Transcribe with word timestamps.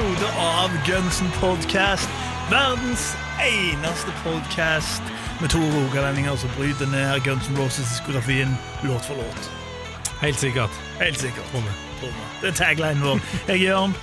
Episode 0.00 0.32
av 0.38 0.70
Gunsen 0.86 1.30
Podcast. 1.40 2.08
Verdens 2.50 3.16
eneste 3.40 4.12
podcast 4.24 5.02
med 5.40 5.50
to 5.50 5.58
rogalendinger 5.58 6.36
som 6.36 6.50
bryter 6.56 6.86
ned 6.86 7.20
Guns 7.24 7.48
N' 7.48 7.56
Roses-diskografien 7.56 8.56
låt 8.82 9.04
for 9.04 9.14
låt. 9.14 9.50
Helt 10.20 10.38
sikkert. 10.38 10.70
Helt 11.00 11.18
sikkert. 11.18 11.50
Tror 11.50 11.60
vi. 11.60 12.12
Det 12.40 12.48
er 12.48 12.52
taglinen 12.52 13.02
vår. 13.02 13.20
Jeg 13.48 13.56
er 13.56 13.60
Jørn. 13.60 13.94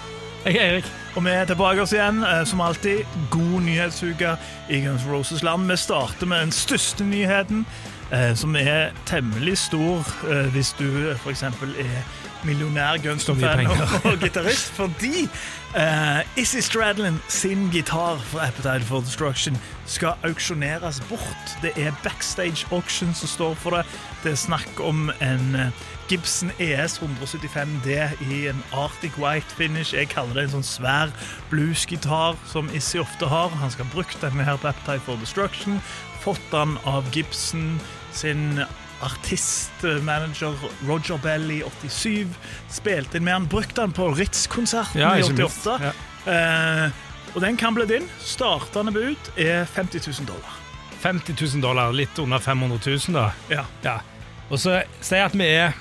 Jeg 0.45 0.55
er 0.55 0.71
Erik. 0.71 0.91
Og 1.15 1.25
vi 1.25 1.29
er 1.29 1.45
tilbake 1.45 1.81
oss 1.81 1.93
igjen, 1.93 2.23
eh, 2.23 2.45
som 2.45 2.61
alltid. 2.61 2.99
God 3.31 3.61
nyhetsuke 3.61 4.37
i 4.69 4.81
Guns 4.85 5.05
N' 5.05 5.11
Roses-land. 5.11 5.71
Vi 5.71 5.77
starter 5.77 6.25
med 6.25 6.39
den 6.39 6.51
største 6.51 7.03
nyheten, 7.03 7.65
som 8.35 8.55
er 8.55 8.93
temmelig 9.05 9.57
stor 9.57 10.07
eh, 10.29 10.47
hvis 10.53 10.73
du 10.79 10.87
f.eks. 11.17 11.43
er 11.43 12.03
millionær 12.47 12.97
Guns 13.03 13.25
Så 13.27 13.33
mye 13.33 13.49
N' 13.65 13.67
fan 13.67 14.11
og, 14.11 14.19
gitarist, 14.21 14.69
fordi 14.77 15.25
uh, 15.75 16.39
Izzy 16.39 16.61
Stradlin 16.63 17.19
sin 17.27 17.69
gitar 17.73 18.21
for 18.29 18.39
Appetite 18.45 18.85
for 18.87 19.03
Destruction 19.03 19.57
skal 19.85 20.15
auksjoneres 20.23 21.01
bort. 21.09 21.57
Det 21.61 21.71
er 21.75 21.91
Backstage 22.03 22.67
Auction 22.71 23.13
som 23.13 23.27
står 23.27 23.53
for 23.53 23.77
det. 23.77 23.85
Det 24.23 24.31
er 24.31 24.39
snakk 24.39 24.79
om 24.79 25.09
en 25.21 25.55
eh, 25.55 25.85
Gibson 26.07 26.51
ES 26.59 26.99
175D 27.01 27.89
i 28.31 28.47
en 28.47 28.63
Arctic 28.71 29.17
White 29.19 29.55
finish. 29.57 29.93
Jeg 29.93 30.07
kaller 30.13 30.37
det 30.37 30.45
en 30.47 30.53
sånn 30.57 30.67
svær 30.67 31.11
bluesgitar 31.51 32.37
som 32.47 32.69
Issi 32.75 33.01
ofte 33.01 33.27
har. 33.27 33.51
Han 33.59 33.71
skal 33.73 33.87
ha 33.89 33.95
brukt 33.95 34.21
denne 34.23 34.45
her 34.47 34.59
på 34.61 34.69
Appetite 34.71 35.03
for 35.05 35.19
Destruction. 35.19 35.81
Fått 36.23 36.43
den 36.53 36.77
av 36.87 37.07
Gibson 37.15 37.75
sin 38.15 38.61
artistmanager 39.03 40.55
Roger 40.87 41.19
Bell 41.23 41.51
i 41.51 41.59
87. 41.83 42.31
Spilte 42.71 43.19
inn 43.19 43.27
med 43.27 43.35
han, 43.35 43.49
brukte 43.51 43.83
han 43.83 43.93
på 43.95 44.07
Ritz-konserten 44.15 45.01
Ja, 45.03 45.15
i 45.19 45.25
88. 45.27 45.75
Ja. 45.83 45.91
Eh, 46.27 47.03
og 47.35 47.43
den 47.43 47.59
kan 47.59 47.75
bli 47.75 47.85
din. 47.89 48.07
Startende 48.23 48.95
bud 48.95 49.31
er 49.35 49.67
50 49.75 50.07
000 50.07 50.31
dollar. 50.31 50.55
50 51.03 51.35
000 51.41 51.61
dollar, 51.61 51.91
litt 51.93 52.17
under 52.19 52.39
500 52.39 52.79
000 52.87 53.13
da. 53.13 53.27
Ja. 53.51 53.67
Ja. 53.83 53.99
Og 54.49 54.57
så 54.63 54.79
sier 55.03 55.21
jeg 55.21 55.29
at 55.29 55.35
vi 55.37 55.49
er 55.51 55.75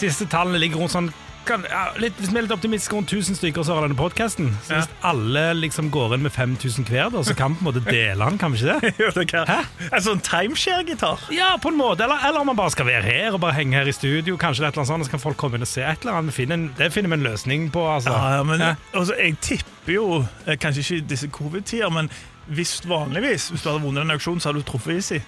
Siste 0.00 0.26
tallene 0.32 0.58
ligger 0.62 0.80
rundt 0.80 0.94
sånn 0.96 1.12
kan, 1.48 1.62
ja, 1.64 1.86
litt, 1.98 2.12
Hvis 2.20 2.28
vi 2.30 2.36
er 2.36 2.44
litt 2.44 2.52
optimistiske, 2.52 2.92
rundt 2.94 3.10
1000 3.10 3.34
stykker 3.38 3.64
så 3.64 3.74
har 3.74 3.86
denne 3.86 3.96
podcasten. 3.96 4.50
Så 4.62 4.74
Ja. 4.74 4.80
hvis 4.82 4.88
alle 5.02 5.54
liksom 5.56 5.88
går 5.90 6.12
inn 6.14 6.22
med 6.22 6.32
5000 6.32 6.84
hver, 6.86 7.08
da, 7.10 7.22
så 7.24 7.34
kan 7.34 7.54
vi 7.54 7.56
på 7.64 7.64
en 7.64 7.72
måte 7.72 7.84
dele 7.88 8.28
den, 8.28 8.36
kan 8.38 8.52
vi 8.52 8.58
ikke 8.60 8.76
det? 8.80 8.94
Jo, 9.00 9.08
det 9.16 9.24
kan- 9.32 9.46
Hæ? 9.48 9.64
En 9.90 10.02
sånn 10.04 10.20
timeshare-gitar. 10.20 11.18
Ja, 11.32 11.56
på 11.56 11.68
en 11.72 11.78
måte. 11.80 12.04
Eller, 12.04 12.20
eller 12.28 12.40
om 12.44 12.46
man 12.52 12.56
bare 12.60 12.70
skal 12.70 12.86
være 12.86 13.02
her 13.02 13.32
og 13.32 13.40
bare 13.40 13.54
henge 13.56 13.72
her 13.72 13.88
i 13.88 13.92
studio. 13.96 14.36
Kanskje 14.36 14.60
det 14.60 14.66
er 14.66 14.68
et 14.68 14.76
eller 14.76 14.84
annet 14.84 14.92
sånt, 14.92 15.06
så 15.08 15.10
kan 15.16 15.20
folk 15.24 15.36
komme 15.40 15.54
inn 15.56 15.62
og 15.64 15.72
se 15.72 15.82
et 15.82 16.04
eller 16.04 16.20
annet. 16.20 16.34
Finner 16.36 16.54
en, 16.60 16.68
det 16.78 16.92
finner 16.92 17.08
vi 17.08 17.14
en 17.18 17.26
løsning 17.32 17.70
på. 17.72 17.82
Altså. 17.96 18.12
Ja, 18.12 18.36
ja, 18.36 18.42
men 18.44 18.60
Ja. 18.60 18.74
altså, 18.94 19.16
jeg 19.18 19.40
tipper 19.40 19.92
jo, 19.96 20.26
eh, 20.46 20.56
kanskje 20.60 20.84
ikke 20.84 20.96
i 21.00 21.08
disse 21.08 21.28
covid-tider, 21.28 21.90
men 21.90 22.10
hvis 22.52 22.82
vanligvis, 22.86 23.48
hvis 23.50 23.62
du 23.64 23.70
hadde 23.72 23.82
vunnet 23.82 24.02
en 24.04 24.10
auksjon, 24.12 24.38
så 24.40 24.52
hadde 24.52 24.60
du 24.62 24.70
truffet 24.70 24.96
Izzy. 25.00 25.18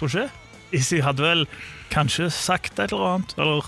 Tror 0.00 0.08
du 0.08 0.18
ikke? 0.18 0.30
Izzy 0.72 1.00
hadde 1.04 1.22
vel 1.22 1.46
kanskje 1.90 2.32
sagt 2.32 2.78
et 2.80 2.90
eller 2.92 3.14
annet, 3.20 3.34
eller 3.38 3.62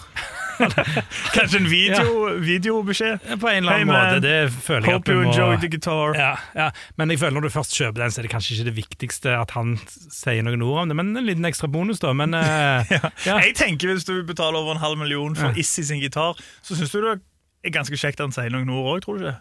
kanskje 1.37 1.59
en 1.60 1.69
video, 1.71 2.28
videobeskjed. 2.44 3.19
På 3.41 3.48
en 3.50 3.62
eller 3.65 3.72
annen 3.72 3.91
Hey, 3.91 4.15
måte. 4.15 4.21
Det 4.25 4.53
føler 4.53 4.87
jeg 4.87 4.94
at 4.94 4.94
Hope 5.00 5.10
vi 5.10 5.16
you 5.16 5.25
må 5.25 5.32
enjoyed 5.32 5.60
the 5.65 5.69
guitar. 5.72 6.15
ja, 6.19 6.31
ja. 6.54 6.69
Men 7.00 7.10
jeg 7.15 7.19
føler 7.22 7.37
når 7.38 7.48
du 7.48 7.53
først 7.54 7.75
kjøper 7.78 8.04
den, 8.04 8.10
så 8.15 8.21
er 8.21 8.28
det 8.28 8.32
kanskje 8.34 8.54
ikke 8.56 8.69
det 8.70 8.76
viktigste 8.76 9.34
at 9.41 9.50
han 9.56 9.76
sier 10.10 10.43
noen 10.47 10.62
ord 10.62 10.82
om 10.84 10.88
det, 10.93 10.97
men 11.00 11.16
en 11.16 11.26
liten 11.26 11.44
ekstra 11.49 11.69
bonus, 11.72 11.99
da. 12.03 12.12
Men 12.12 12.34
eh, 12.34 12.84
ja. 13.28 13.38
Jeg 13.41 13.54
tenker 13.56 13.93
Hvis 13.94 14.04
du 14.09 14.22
betaler 14.25 14.59
over 14.60 14.72
en 14.76 14.82
halv 14.84 14.99
million 14.99 15.37
for 15.37 15.50
Ja. 15.50 15.56
Izzy 15.60 15.82
sin 15.82 16.00
gitar, 16.00 16.37
så 16.62 16.76
syns 16.76 16.91
du 16.93 17.00
det 17.00 17.19
er 17.65 17.70
ganske 17.75 17.97
kjekt 17.97 18.20
at 18.20 18.25
han 18.28 18.32
sier 18.32 18.50
noen 18.54 18.69
ord 18.72 18.94
òg, 18.97 19.03
tror 19.04 19.19
du 19.19 19.26
ikke? 19.28 19.38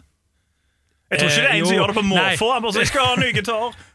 Jeg 1.09 1.19
tror 1.19 1.29
ikke 1.29 1.41
det 1.41 1.49
er 1.49 1.53
Eh, 1.55 1.59
en 1.59 1.65
som 1.65 1.75
gjør 1.79 1.87
det 1.87 1.95
på 1.95 2.01
måfå. 2.05 2.47
Han 2.53 2.61
bare 2.61 2.73
'Jeg 2.79 2.87
skal 2.87 3.01
ha 3.05 3.13
en 3.15 3.19
ny 3.23 3.29
gitar'. 3.33 3.73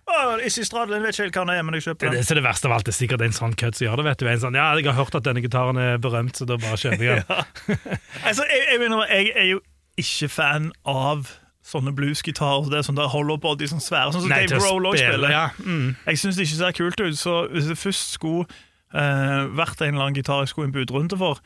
Izzy 0.47 0.65
Stradlin 0.67 1.05
vet 1.05 1.17
ikke 1.17 1.27
helt 1.27 1.37
hva 1.39 1.45
han 1.45 1.53
er, 1.55 1.63
men 1.67 1.79
jeg 1.79 1.87
kjøper 1.89 2.09
den. 2.09 2.19
det, 2.19 2.27
det, 2.29 2.37
det 2.39 2.45
verste 2.45 2.69
av 2.71 2.75
alt 2.79 2.91
er 2.91 2.97
sikkert 2.97 3.25
en 3.27 3.37
sånn 3.37 3.55
kødd 3.59 3.79
som 3.79 3.87
gjør 3.87 4.01
det. 4.01 4.09
vet 4.09 4.25
du 4.25 4.29
En 4.33 4.43
sånn, 4.43 4.59
ja, 4.59 4.67
jeg 4.79 4.89
har 4.91 4.99
hørt 4.99 5.17
at 5.19 5.27
denne 5.27 5.45
gitaren 5.45 5.81
er 5.81 6.03
berømt, 6.03 6.37
så 6.39 6.49
da 6.49 6.59
bare 6.61 6.81
kjøper 6.81 7.07
jeg 7.07 7.25
den. 7.29 7.81
Altså, 8.29 8.47
jeg, 8.51 8.67
jeg, 8.73 8.83
mener, 8.83 9.07
jeg 9.11 9.33
er 9.35 9.49
jo 9.53 9.63
ikke 10.01 10.29
fan 10.33 10.71
av 10.91 11.31
sånne 11.65 11.95
bluesgitarer. 11.97 12.69
Det 12.71 12.81
er 12.81 12.87
sånn 12.87 12.99
der 12.99 13.11
hollow 13.13 13.39
body, 13.41 13.69
sånn 13.71 13.83
svære, 13.83 14.13
sånn 14.13 14.27
som 14.27 14.33
Nei, 14.33 14.45
Dave 14.45 14.61
spille, 14.61 14.95
spiller. 15.01 15.33
ja. 15.33 15.45
Mm. 15.65 15.95
Jeg 16.11 16.21
syns 16.21 16.39
det 16.39 16.49
ikke 16.49 16.61
ser 16.61 16.79
kult 16.81 17.05
ut, 17.05 17.19
så 17.19 17.37
hvis 17.53 17.71
det 17.71 17.79
først 17.81 18.17
skulle 18.19 18.45
uh, 18.93 19.45
vært 19.57 19.81
en 19.81 19.95
eller 19.95 20.09
annen 20.09 20.19
gitar 20.19 20.45
jeg 20.45 20.53
skulle 20.53 20.69
i 20.69 20.73
en 20.73 20.77
budrunde 20.77 21.19
for, 21.21 21.41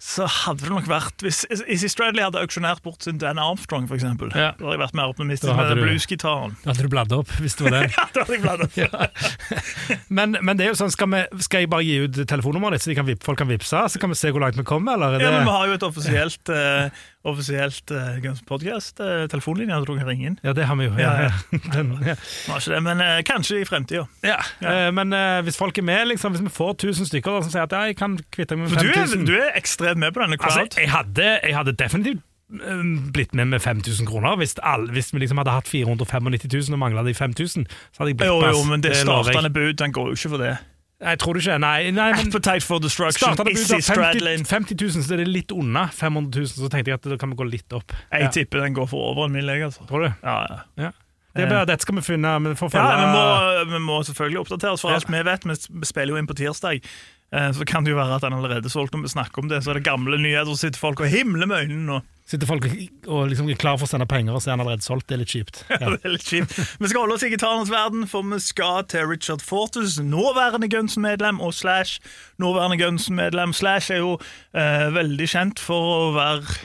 så 0.00 0.24
hadde 0.24 0.64
det 0.64 0.70
nok 0.72 0.86
vært 0.88 1.20
Hvis 1.20 1.42
Izzy 1.68 1.90
Stradley 1.92 2.24
hadde 2.24 2.40
auksjonert 2.40 2.80
bort 2.82 3.04
sin 3.04 3.18
Dan 3.20 3.36
Armstrong, 3.38 3.84
eksempel, 3.92 4.30
Ja. 4.32 4.52
da 4.56 4.64
hadde 4.64 4.78
jeg 4.78 4.80
vært 4.80 4.94
mer 4.96 5.10
optimistisk 5.12 5.52
med 5.58 5.76
bluesgitaren. 5.76 6.54
Da 6.64 6.70
hadde 6.72 6.86
du 6.86 6.92
bladd 6.94 7.12
opp, 7.12 7.28
hvis 7.42 7.58
det 7.58 7.66
var 7.68 7.76
det. 7.76 7.82
Ja, 7.98 8.06
da 8.14 8.24
hadde 8.24 8.38
jeg 8.38 8.42
bladd 8.46 8.64
opp. 8.64 9.20
Men, 10.20 10.36
men 10.40 10.56
det 10.58 10.64
er 10.64 10.72
jo 10.72 10.78
sånn, 10.80 10.90
skal, 10.94 11.08
vi, 11.12 11.20
skal 11.44 11.62
jeg 11.64 11.70
bare 11.70 11.84
gi 11.86 11.96
ut 12.06 12.16
telefonnummeret 12.30 12.78
ditt, 12.80 12.86
så 12.88 12.96
kan, 12.96 13.10
folk 13.22 13.38
kan 13.42 13.48
vippse? 13.50 13.82
Så 13.92 14.00
kan 14.02 14.10
vi 14.12 14.16
se 14.18 14.30
hvor 14.32 14.42
langt 14.42 14.56
vi 14.58 14.64
kommer, 14.66 14.96
eller? 14.96 15.18
Er 15.18 15.24
Ja, 15.24 15.30
men 15.36 15.46
vi 15.46 15.54
har 15.54 15.68
jo 15.70 15.76
et 15.76 15.86
offisielt, 15.86 16.52
eh, 16.54 17.04
offisielt 17.24 17.90
uh, 17.92 18.16
Guns 18.22 18.40
Podcast, 18.48 19.00
uh, 19.00 19.26
telefonlinje, 19.28 19.74
jeg 19.74 19.84
tror 19.86 19.96
jeg 19.98 20.04
kan 20.04 20.08
ringe 20.08 20.26
inn. 20.30 20.38
ja, 20.44 20.52
det 20.56 20.64
har 20.64 20.76
vi 20.80 20.86
jo. 20.88 20.94
Ja, 20.98 21.10
Ja. 21.26 21.32
Den, 21.74 21.92
ja. 22.06 22.14
Ikke 22.48 22.74
det, 22.74 22.82
men 22.82 23.00
uh, 23.04 23.18
kanskje 23.26 23.60
i 23.60 23.64
fremtida. 23.68 24.06
Ja, 24.24 24.40
Uh, 24.60 24.90
men 24.94 25.12
eh, 25.12 25.40
hvis 25.42 25.56
folk 25.56 25.78
er 25.78 25.82
med, 25.82 26.06
liksom, 26.06 26.32
hvis 26.32 26.42
vi 26.42 26.48
får 26.52 26.70
1000 26.70 27.06
stykker 27.06 27.32
da, 27.32 27.42
som 27.42 27.52
sier 27.52 27.62
at 27.64 27.72
ja, 27.72 27.80
jeg 27.90 27.96
kan 27.96 28.18
kvitte 28.32 28.56
meg 28.56 28.68
med 28.68 28.76
5000 28.78 28.90
du 28.90 28.98
5000 29.00 29.28
du 29.28 29.36
er 29.38 29.54
ekstremt 29.58 30.00
med 30.00 30.12
på 30.12 30.22
denne 30.22 30.38
crowd. 30.40 30.58
Altså, 30.60 30.80
jeg 30.80 30.90
hadde, 30.92 31.28
jeg 31.42 31.56
hadde 31.56 31.74
definitivt 31.80 32.22
eh, 32.52 32.82
blitt 33.14 33.34
med 33.34 33.50
med 33.54 33.62
5000 33.64 34.08
kroner. 34.08 34.36
Hvis, 34.36 34.54
all, 34.62 34.90
hvis 34.92 35.12
vi 35.14 35.22
liksom 35.24 35.40
hadde 35.42 35.56
hatt 35.56 35.68
495 35.68 36.52
000 36.52 36.76
og 36.76 36.82
mangla 36.82 37.04
de 37.06 37.14
5000, 37.14 37.66
så 37.66 38.02
hadde 38.02 38.12
jeg 38.14 38.20
blitt 38.20 38.28
jo, 38.28 38.40
med. 38.40 38.52
jo, 38.52 38.60
ass. 38.60 38.68
men 38.70 38.84
det 38.84 38.94
lover 39.04 39.32
startende 39.32 39.54
bud 39.56 39.72
den 39.80 39.96
går 39.96 40.12
jo 40.12 40.18
ikke 40.18 40.34
for 40.36 40.44
det. 40.44 40.56
Jeg 41.00 41.18
tror 41.18 41.32
det 41.34 41.40
ikke. 41.46 41.58
Nei, 41.62 41.90
nei 41.96 42.10
men 42.12 42.26
Appetite 42.28 42.60
for 42.66 42.78
Destruction, 42.84 43.32
Starta 43.32 43.44
det 43.48 43.54
av 43.56 43.62
50, 43.64 43.84
Stradlin. 43.86 44.42
50 44.44 44.76
000, 44.76 45.04
så 45.06 45.14
er 45.16 45.24
litt 45.24 45.52
unna 45.56 45.86
500 45.96 46.42
000. 46.42 46.46
Så 46.52 46.68
tenkte 46.68 46.92
jeg 46.92 46.98
at 47.00 47.08
da 47.08 47.16
kan 47.16 47.30
vi 47.32 47.38
gå 47.40 47.46
litt 47.48 47.72
opp. 47.72 47.94
Jeg 48.12 48.22
Ja. 48.26 48.28
tipper 48.34 48.60
den 48.60 48.74
går 48.76 48.88
for 48.90 49.12
over 49.14 49.24
en 49.24 49.32
mill. 49.32 49.48
Altså. 49.48 49.86
Tror 49.88 50.04
du? 50.04 50.12
Ja, 50.22 50.34
ja. 50.50 50.58
Ja. 50.76 50.90
Det 51.34 51.44
er 51.44 51.48
bare, 51.48 51.64
dette 51.66 51.82
skal 51.86 51.94
vi 51.94 52.02
finne. 52.02 52.34
Vi 52.42 52.54
får 52.58 52.72
ja 52.74 52.84
vi, 52.98 53.06
må, 53.14 53.24
vi 53.72 53.78
må 53.86 54.00
selvfølgelig 54.04 54.40
oppdateres, 54.44 54.80
for 54.82 54.90
Ja. 54.90 54.96
alt 54.96 55.08
vi 55.08 55.22
vet. 55.22 55.44
Vi 55.70 55.86
spiller 55.86 56.12
jo 56.12 56.16
inn 56.18 56.26
på 56.26 56.34
tirsdag. 56.36 56.82
Eh, 57.32 57.52
Så 57.52 57.64
kan 57.64 57.84
det 57.84 57.92
jo 57.92 57.96
være 57.96 58.16
at 58.16 58.22
den 58.22 58.32
allerede 58.34 58.66
er 58.66 58.68
solgt 58.68 58.92
når 58.92 59.02
vi 59.06 59.08
snakker 59.14 59.38
om 59.38 59.48
det. 59.48 59.62
Så 59.64 59.70
er 59.70 59.74
det 59.80 59.84
gamle 59.84 60.18
nyheter, 60.18 60.50
og 60.50 60.58
sitter 60.58 60.78
folk 60.78 61.00
og 61.00 61.06
himler 61.08 61.46
med 61.46 61.64
øynene 61.64 61.86
nå. 61.86 62.00
Sitter 62.30 62.46
folk 62.46 62.66
og 63.10 63.24
liksom 63.26 63.48
er 63.50 63.58
klar 63.58 63.74
for 63.80 63.88
å 63.88 63.90
sende 63.90 64.06
penger, 64.06 64.36
og 64.36 64.42
så 64.42 64.52
er 64.52 64.54
han 64.54 64.62
allerede 64.62 64.86
solgt. 64.86 65.08
Det 65.10 65.16
er 65.16 65.22
litt 65.24 65.32
kjipt. 65.34 65.64
Ja. 65.80 65.88
Det 65.90 66.04
er 66.06 66.12
litt 66.14 66.26
kjipt. 66.28 66.54
Vi 66.78 66.90
skal 66.90 67.02
holde 67.02 67.16
oss 67.16 67.24
i 67.26 67.30
gitarenes 67.32 67.72
verden, 67.72 68.04
for 68.06 68.26
vi 68.30 68.38
skal 68.44 68.84
til 68.90 69.08
Richard 69.10 69.42
Fortus, 69.42 69.96
nåværende 69.98 70.68
Gunsen-medlem 70.70 71.40
og 71.42 71.56
Slash. 71.58 71.98
Nåværende 72.38 72.78
Gunsen-medlem 72.78 73.54
Slash 73.56 73.90
er 73.96 74.04
jo 74.04 74.12
eh, 74.54 74.86
veldig 74.94 75.28
kjent 75.32 75.62
for 75.62 75.94
å 75.96 76.10
være 76.14 76.60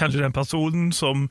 kanskje 0.00 0.24
den 0.24 0.32
personen 0.32 0.92
som 0.96 1.28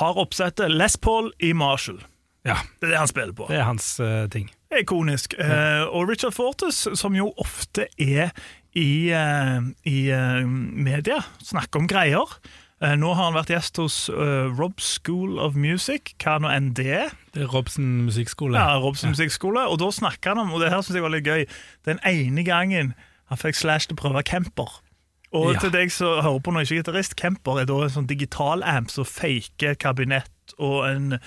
har 0.00 0.18
oppsettet 0.20 0.72
Les 0.74 0.98
Paul 0.98 1.30
i 1.38 1.54
Marshall. 1.54 2.00
ja. 2.48 2.58
Det 2.80 2.88
er 2.88 2.96
det 2.96 3.02
han 3.04 3.10
spiller 3.10 3.34
på. 3.36 3.46
Det 3.48 3.60
er 3.60 3.66
hans 3.68 3.94
uh, 4.00 4.26
ting. 4.32 4.50
Ikonisk. 4.74 5.34
Ja. 5.38 5.48
Eh, 5.48 5.82
og 5.86 6.08
Richard 6.10 6.34
Fortus, 6.36 6.86
som 6.98 7.16
jo 7.16 7.30
ofte 7.40 7.86
er 7.98 8.32
i, 8.76 9.12
uh, 9.14 9.62
i 9.88 9.98
uh, 10.12 10.42
media, 10.48 11.22
snakker 11.44 11.80
om 11.80 11.88
greier. 11.88 12.34
Eh, 12.80 12.94
nå 12.94 13.10
har 13.16 13.24
han 13.24 13.34
vært 13.34 13.50
gjest 13.50 13.78
hos 13.82 13.94
uh, 14.12 14.46
Rob 14.54 14.78
School 14.78 15.40
of 15.42 15.56
Music, 15.58 16.12
hva 16.22 16.36
nå 16.38 16.50
enn 16.54 16.68
det 16.78 16.86
er. 16.94 17.14
Det 17.34 17.42
er 17.42 17.50
Robson 17.50 18.04
musikkskole. 18.06 18.54
Ja, 18.54 18.76
Robson 18.78 19.10
musikkskole. 19.10 19.64
Og 19.66 19.80
da 19.82 19.88
snakker 19.90 20.30
han 20.36 20.44
om, 20.44 20.52
og 20.54 20.62
det 20.62 20.70
her 20.70 20.84
synes 20.86 21.00
jeg 21.00 21.02
var 21.02 21.14
litt 21.16 21.26
gøy, 21.26 21.42
den 21.88 21.98
ene 22.06 22.44
gangen 22.46 22.92
han 23.28 23.40
fikk 23.40 23.58
Slash 23.58 23.90
til 23.90 23.98
å 23.98 24.02
prøve 24.04 24.22
Kemper. 24.22 24.78
Og 25.34 25.52
Ja. 25.54 25.58
til 25.60 25.70
deg 25.74 25.90
som 25.92 26.22
hører 26.22 26.38
på 26.40 26.52
når 26.54 26.62
jeg 26.64 26.68
ikke 26.70 26.78
er 26.78 26.82
gitarist, 26.86 27.16
Kemper 27.18 27.58
er 27.60 27.66
da 27.68 27.82
en 27.82 27.90
sånn 27.98 28.06
digital 28.08 28.62
amp 28.62 28.88
som 28.94 29.04
faker 29.04 29.74
kabinett 29.74 30.30
og 30.62 30.78
en, 30.88 31.18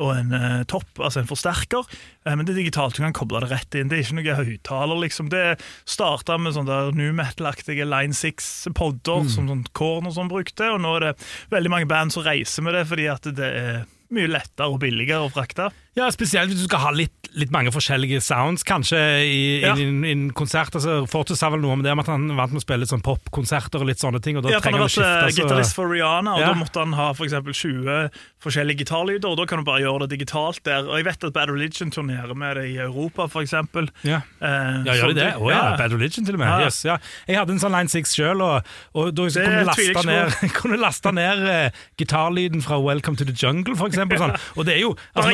og 0.00 0.12
en 0.14 0.34
uh, 0.34 0.62
topp, 0.70 0.88
altså 1.00 1.22
en 1.22 1.30
forsterker. 1.30 1.88
Uh, 2.26 2.32
men 2.34 2.44
det 2.44 2.54
er 2.54 2.60
digitalt, 2.62 2.98
du 2.98 3.04
kan 3.04 3.16
koble 3.16 3.42
det 3.44 3.50
rett 3.52 3.78
inn. 3.78 3.90
Det 3.90 3.98
er 3.98 4.04
ikke 4.04 4.18
noe 4.20 4.38
høyttaler. 4.40 5.02
Liksom. 5.06 5.30
Det 5.32 5.44
starta 5.88 6.38
med 6.40 6.56
sånne 6.56 6.80
new 6.98 7.12
metal-aktige 7.16 7.88
Line 7.88 8.16
6-podder 8.16 9.26
som 9.32 9.50
sånn 9.50 9.66
Korn 9.76 10.10
og 10.10 10.16
sånn 10.18 10.32
brukte, 10.32 10.70
og 10.74 10.82
nå 10.84 10.96
er 10.98 11.08
det 11.08 11.16
veldig 11.54 11.72
mange 11.72 11.90
band 11.90 12.14
som 12.14 12.26
reiser 12.26 12.66
med 12.66 12.76
det 12.78 12.86
fordi 12.90 13.10
at 13.12 13.26
det 13.36 13.50
er 13.64 13.82
mye 14.14 14.30
lettere 14.30 14.70
og 14.70 14.80
billigere 14.82 15.26
å 15.26 15.32
frakte. 15.32 15.70
Ja, 15.96 16.10
Spesielt 16.12 16.50
hvis 16.52 16.60
du 16.60 16.66
skal 16.68 16.82
ha 16.82 16.90
litt, 16.92 17.12
litt 17.36 17.50
mange 17.52 17.70
forskjellige 17.72 18.18
sounds, 18.24 18.62
kanskje, 18.68 18.98
i, 19.24 19.60
Ja. 19.62 19.74
i, 19.76 19.82
en- 19.88 20.04
i 20.04 20.10
en 20.12 20.30
konsert. 20.30 20.74
Altså, 20.76 21.06
Fortus 21.08 21.38
sa 21.40 21.48
vel 21.50 21.60
noe 21.60 21.72
om 21.72 21.82
det, 21.82 21.90
at 21.98 22.06
han 22.06 22.28
vant 22.36 22.52
med 22.52 22.60
å 22.60 22.64
spille 22.64 22.80
litt 22.84 22.90
sånn 22.92 23.02
popkonserter 23.04 23.80
og 23.80 23.86
litt 23.88 23.98
sånne 24.00 24.20
ting. 24.22 24.36
Og 24.36 24.42
da 24.44 24.50
Ja, 24.50 24.60
trenger 24.60 24.78
han 24.78 24.86
å 24.88 24.92
skifte. 24.92 25.04
han 25.08 25.22
har 25.24 25.30
vært 25.30 25.40
gitarist 25.40 25.74
for 25.74 25.88
Rihanna, 25.88 26.34
og 26.34 26.40
Ja. 26.40 26.52
da 26.52 26.54
måtte 26.54 26.80
han 26.84 26.92
ha 26.92 27.12
for 27.14 27.24
eksempel 27.24 27.52
20 27.56 28.10
forskjellige 28.44 28.78
gitarlyder, 28.84 29.24
og 29.28 29.36
da 29.38 29.44
kan 29.46 29.58
du 29.58 29.64
bare 29.64 29.80
gjøre 29.80 30.06
det 30.08 30.18
digitalt 30.18 30.62
der. 30.64 30.84
Og 30.86 30.96
jeg 30.96 31.04
vet 31.04 31.24
at 31.24 31.32
Bad 31.32 31.48
Religion 31.50 31.90
turnerer 31.90 32.34
med 32.36 32.56
det 32.56 32.64
i 32.70 32.76
Europa, 32.76 33.26
eksempel. 33.40 33.88
Ja. 34.04 34.20
Eh, 34.40 34.84
Ja, 34.84 34.92
gjør 34.92 35.08
de 35.08 35.14
det? 35.14 35.32
Å 35.34 35.50
ja, 35.50 35.70
ja. 35.72 35.76
Bad 35.76 35.92
Religion 35.92 36.24
til 36.26 36.34
og 36.34 36.40
med. 36.40 36.48
Ja. 36.48 36.60
Yes, 36.66 36.84
ja. 36.84 36.98
Jeg 37.26 37.36
hadde 37.38 37.50
en 37.52 37.58
sånn 37.58 37.72
Line 37.72 37.88
6 37.88 38.14
sjøl, 38.14 38.40
og, 38.42 38.64
og 38.94 39.14
da 39.14 39.22
Det 39.28 39.44
kunne 39.44 39.64
laste 39.64 40.04
ned, 40.06 40.30
kunne 40.60 40.76
laste 40.78 41.12
ned 41.12 41.38
uh, 41.48 41.70
gitarlyden 41.98 42.62
fra 42.62 42.78
Welcome 42.80 43.16
to 43.16 43.24
the 43.24 43.32
Jungle, 43.32 43.74
eksempel. 43.74 44.18
Sånn. 44.18 44.36
Og 44.56 44.64
det 44.66 44.76
er 44.76 44.80
jo 44.80 44.94
altså, 45.14 45.30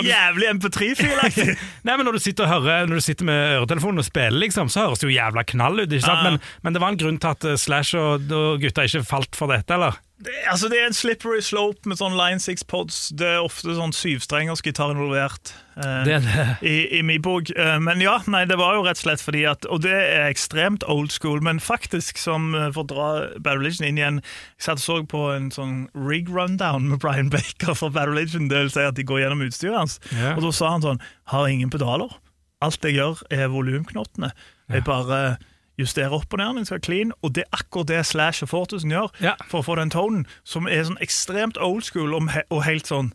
Bare 0.53 0.61
når 0.61 0.69
du- 0.69 0.69
MP3-filaktig! 0.69 1.57
Nei, 1.89 1.97
men 1.97 2.07
når 2.07 2.13
du 2.13 2.23
sitter 2.25 2.45
og 2.45 2.51
hører 2.63 2.87
Når 2.91 3.01
du 3.01 3.05
sitter 3.07 3.25
med 3.25 3.57
øretelefonen 3.59 3.99
og 3.99 4.05
spiller, 4.05 4.39
liksom, 4.43 4.69
så 4.73 4.87
høres 4.89 4.99
det 5.03 5.09
jo 5.11 5.17
jævla 5.17 5.45
knall 5.53 5.81
ut. 5.85 5.89
ikke 5.93 6.05
sant? 6.05 6.23
Men, 6.29 6.39
men 6.63 6.73
det 6.77 6.81
var 6.85 6.89
en 6.95 7.01
grunn 7.03 7.19
til 7.23 7.29
at 7.33 7.45
eh, 7.45 7.57
Slash 7.57 7.97
og, 7.99 8.31
og 8.33 8.61
gutta 8.63 8.85
ikke 8.89 9.05
falt 9.09 9.37
for 9.39 9.53
dette, 9.55 9.75
eller? 9.75 9.99
Det, 10.23 10.33
altså, 10.51 10.69
det 10.71 10.79
er 10.79 10.87
en 10.87 10.95
slippery 10.95 11.41
slope 11.43 11.89
med 11.91 11.99
sånn 11.99 12.15
Line 12.19 12.39
six 12.43 12.63
pods. 12.63 13.09
Det 13.19 13.27
er 13.27 13.41
ofte 13.43 13.75
sånn 13.75 13.93
syvstrengers 13.97 14.63
gitar 14.63 14.93
involvert. 14.95 15.53
eh, 15.77 16.05
Det 16.07 16.19
det. 16.23 16.45
i, 16.69 16.99
i 16.99 17.03
min 17.03 17.23
bok. 17.25 17.51
Eh, 17.57 17.79
Men 17.83 18.01
ja, 18.05 18.19
nei, 18.31 18.45
det 18.47 18.59
var 18.61 18.77
jo 18.77 18.85
rett 18.87 19.01
og 19.01 19.03
slett 19.03 19.25
fordi 19.25 19.43
at 19.51 19.67
Og 19.67 19.81
det 19.83 19.93
er 19.97 20.29
ekstremt 20.31 20.85
old 20.87 21.11
school, 21.11 21.41
men 21.43 21.59
faktisk, 21.61 22.19
som 22.23 22.55
eh, 22.55 22.69
for 22.73 22.85
å 22.85 22.91
dra 22.93 23.09
Bad 23.41 23.59
Religion 23.63 23.89
inn 23.89 23.99
igjen 23.99 24.21
Jeg 24.23 24.67
satt 24.69 24.83
og 24.83 24.85
så 24.87 24.99
på 25.11 25.25
en 25.35 25.51
sånn 25.51 25.89
rig 25.95 26.31
rundown 26.31 26.87
med 26.93 27.01
Brian 27.03 27.31
Baker 27.33 27.75
fra 27.75 27.91
Bad 27.91 28.13
Religion. 28.15 28.47
Det 28.53 28.63
vil 28.67 28.71
si 28.75 28.81
at 28.87 28.95
de 29.01 29.05
går 29.09 29.25
gjennom 29.25 29.43
utstyret 29.49 29.79
hans. 29.81 29.99
yeah. 30.13 30.37
Og 30.37 30.43
da 30.47 30.53
sa 30.55 30.71
han 30.77 30.85
sånn 30.87 31.03
Har 31.35 31.49
ingen 31.51 31.71
pedaler. 31.73 32.15
Alt 32.63 32.85
jeg 32.87 32.95
gjør, 33.01 33.25
er 33.35 33.49
volumknottene. 33.51 34.31
Jeg 34.71 34.85
bare 34.87 35.39
justerer 35.81 36.13
opp 36.13 36.33
og 36.33 36.39
ned, 36.39 36.57
den 36.57 36.65
skal 36.69 36.77
være 36.79 36.85
clean, 36.87 37.13
og 37.23 37.35
det 37.35 37.45
er 37.47 37.57
akkurat 37.59 37.89
det 37.89 38.01
Slash 38.07 38.43
og 38.45 38.49
Fortusen 38.53 38.91
gjør 38.93 39.09
Ja. 39.21 39.35
for 39.49 39.63
å 39.63 39.65
få 39.65 39.77
den 39.77 39.91
tonen, 39.91 40.27
som 40.45 40.67
er 40.67 40.85
sånn 40.85 41.01
ekstremt 41.01 41.57
old 41.61 41.83
school 41.85 42.15
og 42.15 42.29
he- 42.31 42.45
og 42.51 42.65
helt 42.65 42.87
sånn 42.87 43.13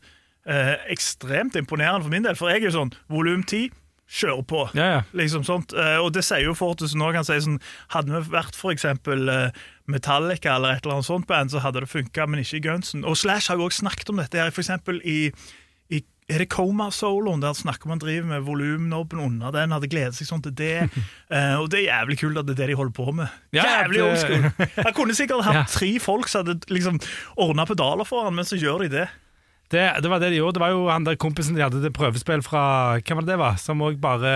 eh, 0.48 0.75
ekstremt 0.89 1.56
imponerende 1.59 2.04
for 2.04 2.09
min 2.09 2.24
del. 2.24 2.36
For 2.36 2.48
jeg 2.50 2.62
er 2.63 2.69
jo 2.69 2.77
sånn 2.80 2.94
volum 3.12 3.44
10, 3.44 3.69
kjør 4.07 4.45
på. 4.48 4.62
Ja, 4.74 4.86
ja. 4.94 5.01
Liksom 5.13 5.44
sånt. 5.44 5.74
Eh, 5.75 5.98
og 6.00 6.13
det 6.13 6.24
sier 6.24 6.45
jo 6.45 6.54
Fortusen 6.56 7.01
òg. 7.04 7.13
Han 7.19 7.25
sier 7.27 7.42
sånn 7.44 7.59
Hadde 7.92 8.13
vi 8.15 8.31
vært 8.31 8.56
for 8.56 8.71
eksempel 8.71 9.27
eh, 9.27 9.51
Metallica 9.92 10.56
eller 10.56 10.77
et 10.77 10.86
eller 10.86 10.94
annet 11.01 11.06
sånt 11.09 11.27
band, 11.27 11.51
så 11.51 11.59
hadde 11.59 11.81
det 11.83 11.89
funka, 11.92 12.25
men 12.27 12.39
ikke 12.39 12.62
Gunsen. 12.63 13.04
Og 13.04 13.18
Slash 13.18 13.50
har 13.51 13.57
jo 13.57 13.68
også 13.68 13.83
snakket 13.83 14.09
om 14.09 14.15
dette 14.24 14.39
her, 14.39 14.50
for 14.56 14.62
eksempel 14.63 15.01
i 15.04 15.31
er 16.28 16.42
det 16.44 16.50
Coma-soloen 16.52 17.40
der 17.40 17.54
han 17.54 17.56
snakker 17.56 17.88
han 17.94 18.02
driver 18.04 18.28
med 18.28 18.42
volumnobben 18.44 19.22
under 19.24 19.54
den, 19.56 19.72
hadde 19.72 19.88
gledet 19.88 20.18
seg 20.18 20.28
sånn 20.28 20.42
til 20.44 20.52
det. 20.60 20.90
Uh, 21.32 21.56
og 21.62 21.70
det 21.72 21.84
er 21.86 21.86
jævlig 21.94 22.18
kult 22.20 22.42
at 22.42 22.50
det 22.50 22.58
er 22.58 22.62
det 22.66 22.68
de 22.74 22.80
holder 22.82 22.96
på 22.98 23.14
med. 23.16 23.38
Ja, 23.56 23.64
jævlig 23.64 24.02
det- 24.02 24.08
old 24.10 24.20
school. 24.20 24.68
Han 24.84 24.94
kunne 24.98 25.16
sikkert 25.16 25.46
hatt 25.48 25.56
Ja. 25.62 25.64
tre 25.72 25.94
folk 26.04 26.28
som 26.28 26.44
hadde 26.44 26.68
liksom 26.74 27.00
ordna 27.40 27.64
pedaler 27.70 28.08
for 28.08 28.28
han, 28.28 28.36
men 28.36 28.46
så 28.50 28.60
gjør 28.60 28.84
de 28.86 28.92
det. 28.98 29.08
Det, 29.72 29.86
det 30.04 30.10
var 30.12 30.20
det 30.24 30.30
de 30.32 30.38
gjorde. 30.40 30.56
Det 30.60 30.64
var 30.64 30.72
jo 30.76 30.86
han 30.92 31.04
der 31.08 31.18
kompisen 31.20 31.56
de 31.58 31.64
hadde 31.64 31.82
til 31.84 31.92
prøvespill 31.96 32.44
fra 32.46 32.62
Hvem 33.02 33.18
var 33.20 33.26
det 33.26 33.34
det 33.34 33.40
var? 33.42 33.56
Som 33.60 33.82
òg 33.84 33.98
bare 34.00 34.36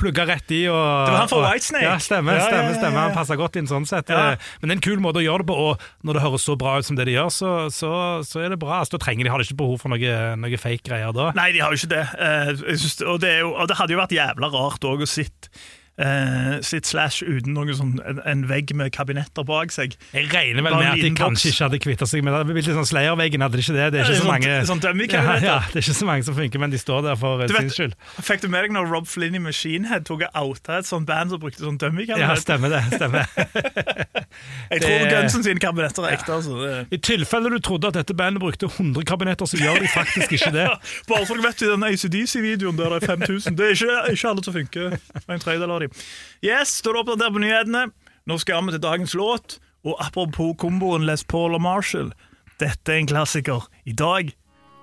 plugga 0.00 0.26
rett 0.28 0.52
i. 0.52 0.62
Og, 0.68 0.76
Det 0.76 1.12
var 1.14 1.22
han 1.22 1.30
fra 1.30 1.40
Whitesnake. 1.46 1.84
Ja, 1.86 1.94
stemmer. 2.02 2.38
Ja, 2.38 2.48
stemmer, 2.50 2.74
stemmer. 2.76 3.00
Han 3.06 3.16
passer 3.16 3.38
godt 3.40 3.56
inn 3.60 3.68
sånn 3.70 3.86
sett. 3.88 4.12
Ja. 4.12 4.32
Eh, 4.34 4.50
Men 4.60 4.68
det 4.68 4.76
er 4.76 4.78
en 4.80 4.86
kul 4.88 5.02
måte 5.04 5.22
å 5.22 5.24
gjøre 5.24 5.44
det 5.44 5.48
på, 5.50 5.56
og 5.70 5.86
når 6.06 6.18
det 6.18 6.24
høres 6.26 6.46
så 6.48 6.56
bra 6.60 6.76
ut 6.78 6.88
som 6.88 6.98
det 6.98 7.08
de 7.08 7.16
gjør, 7.16 7.32
så, 7.32 7.54
så, 7.72 7.92
så 8.26 8.44
er 8.44 8.52
det 8.52 8.60
bra. 8.62 8.80
Altså, 8.82 8.96
da 8.96 9.04
trenger 9.06 9.26
de 9.26 9.32
har 9.32 9.42
de 9.42 9.48
ikke 9.48 9.60
behov 9.62 9.80
for 9.82 9.92
noe, 9.94 10.18
noe 10.40 10.60
fake 10.60 10.84
greier 10.86 11.16
da. 11.16 11.30
Nei, 11.38 11.50
de 11.56 11.64
har 11.64 11.72
jo 11.72 11.80
ikke 11.80 11.94
det. 11.94 12.04
Uh, 12.20 12.76
synes, 12.76 13.00
og, 13.06 13.18
det 13.24 13.38
jo, 13.40 13.54
og 13.56 13.70
det 13.70 13.80
hadde 13.80 13.96
jo 13.96 14.02
vært 14.02 14.16
jævla 14.16 14.52
rart 14.52 14.88
òg 14.92 15.06
å 15.06 15.10
sitte 15.10 15.52
eh, 15.98 16.60
sitt 16.66 16.86
slash 16.86 17.22
uten 17.24 17.54
noe 17.56 17.74
sånn, 17.76 17.94
en, 18.04 18.20
en 18.28 18.44
vegg 18.50 18.72
med 18.76 18.92
kabinetter 18.94 19.44
bak 19.48 19.72
seg. 19.74 19.96
Jeg 20.12 20.28
regner 20.32 20.62
vel 20.66 20.76
med 20.76 20.88
at 20.92 21.02
de 21.02 21.10
kanskje 21.16 21.52
ikke 21.52 21.64
hadde 21.68 21.80
kvitta 21.86 22.08
seg 22.08 22.24
med 22.26 22.34
det. 22.36 22.42
Det 22.50 22.56
litt 22.60 22.70
sånn 22.76 22.88
Slayer-veggen, 22.90 23.44
hadde 23.44 23.56
de 23.60 23.64
ikke 23.64 23.76
det? 23.76 23.86
Det 23.94 24.00
er 24.00 24.04
ikke 24.10 24.16
så 24.18 24.24
Sånn- 24.26 24.32
mange 24.34 24.58
sånn 24.70 24.82
dummy 24.84 25.06
ja, 25.10 25.22
ja, 25.40 25.56
det 25.72 25.80
er 25.80 25.84
ikke 25.86 25.96
så 26.00 26.08
mange 26.08 26.26
som 26.26 26.34
funker, 26.36 26.58
men 26.62 26.70
de 26.74 26.78
står 26.82 27.02
der 27.06 27.16
for 27.20 27.42
eh, 27.44 27.48
Du 27.50 27.54
sin 27.56 27.70
skyld. 27.72 27.94
Fikk 28.26 28.42
du 28.44 28.48
med 28.52 28.66
deg 28.66 28.74
når 28.76 28.90
Rob 28.92 29.06
Flynn 29.08 29.36
i 29.38 29.42
Machine 29.42 29.86
Head 29.90 30.04
tok 30.08 30.24
outa 30.34 30.80
et 30.80 30.88
sånt 30.88 31.06
band 31.08 31.32
som 31.32 31.40
brukte 31.42 31.62
sånn 31.64 31.78
dummy 31.80 32.06
Ja, 32.10 32.34
stemmer 32.40 32.72
det. 32.72 32.82
stemmer 32.96 33.26
jeg 34.70 34.80
tror 34.82 34.98
det- 34.98 35.10
Gunsen 35.12 35.42
sine 35.46 35.60
kabinetter 35.62 36.04
er 36.06 36.16
ekte. 36.16 36.32
Altså. 36.36 36.56
Det, 36.60 36.86
I 36.92 36.98
tilfelle 36.98 37.50
du 37.50 37.58
trodde 37.62 37.88
at 37.88 37.94
dette 37.94 38.14
bandet 38.16 38.40
brukte 38.42 38.66
100 38.68 39.04
kabinetter, 39.08 39.46
så 39.48 39.56
gjør 39.60 39.80
de 39.80 39.88
faktisk 39.92 40.32
ikke 40.36 40.50
det. 40.52 40.66
Bare 41.08 41.26
så 41.26 41.36
dere 41.36 41.46
vet 41.46 41.62
i 41.62 41.70
den 41.70 41.86
ACDC-videoen 41.88 42.76
der 42.78 42.96
det 42.96 43.02
er 43.02 43.06
5000. 43.14 43.56
Det 43.56 43.66
er 43.70 43.76
ikke, 43.78 43.96
ikke 44.16 44.28
alle 44.32 44.44
som 44.46 44.56
funker. 44.56 44.96
En 45.26 45.40
tredjedel 45.42 45.70
av 45.76 45.80
dem. 45.86 46.04
Yes, 46.44 46.80
er 46.82 46.92
det 46.92 47.02
oppdatert 47.02 47.36
på 47.36 47.42
nyhetene. 47.42 47.86
Nå 48.26 48.38
skal 48.42 48.66
vi 48.66 48.76
til 48.76 48.82
dagens 48.82 49.14
låt. 49.14 49.58
Og 49.86 49.94
apropos 50.02 50.56
komboen 50.58 51.06
Les 51.06 51.24
Paul 51.24 51.54
og 51.54 51.62
Marshall. 51.62 52.12
Dette 52.60 52.92
er 52.92 53.04
en 53.04 53.06
klassiker. 53.06 53.68
I 53.86 53.92
dag 53.92 54.32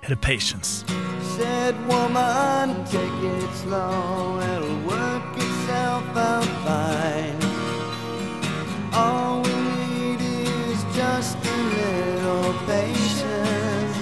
er 0.03 0.13
det 0.15 0.21
Patience. 0.21 0.85
Said 1.35 1.75
woman, 1.87 2.85
take 2.85 3.23
it 3.23 3.49
slow, 3.55 4.37
it'll 4.37 4.79
work 4.85 5.35
itself 5.35 6.05
out 6.15 6.45
fine. 6.65 7.39
All 8.93 9.41
we 9.41 9.55
need 9.73 10.21
is 10.21 10.83
just 10.95 11.37
a 11.37 11.57
little 11.79 12.53
patience. 12.67 13.97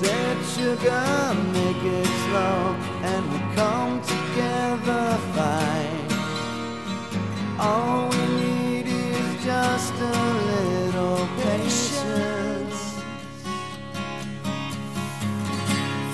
Said 0.00 0.38
sugar, 0.54 1.34
make 1.52 1.84
it 1.84 2.06
slow, 2.24 2.76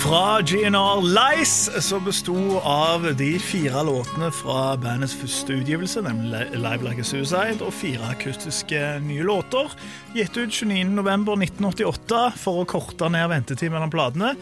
Fra 0.09 0.41
GNR 0.41 1.03
Lice, 1.05 1.83
som 1.85 2.05
besto 2.05 2.33
av 2.65 3.05
de 3.19 3.35
fire 3.45 3.83
låtene 3.85 4.31
fra 4.33 4.73
bandets 4.81 5.12
første 5.21 5.59
utgivelse, 5.59 6.00
nemlig 6.07 6.47
Live 6.57 6.81
Like 6.87 7.05
a 7.05 7.05
Suicide, 7.05 7.59
og 7.61 7.75
fire 7.77 8.09
akustiske 8.15 8.81
nye 9.05 9.27
låter, 9.29 9.69
gitt 10.17 10.33
ut 10.38 10.55
29.11.1988 10.62 12.23
for 12.41 12.62
å 12.62 12.67
korte 12.73 13.11
ned 13.12 13.29
ventetid 13.35 13.75
mellom 13.75 13.93
platene. 13.93 14.33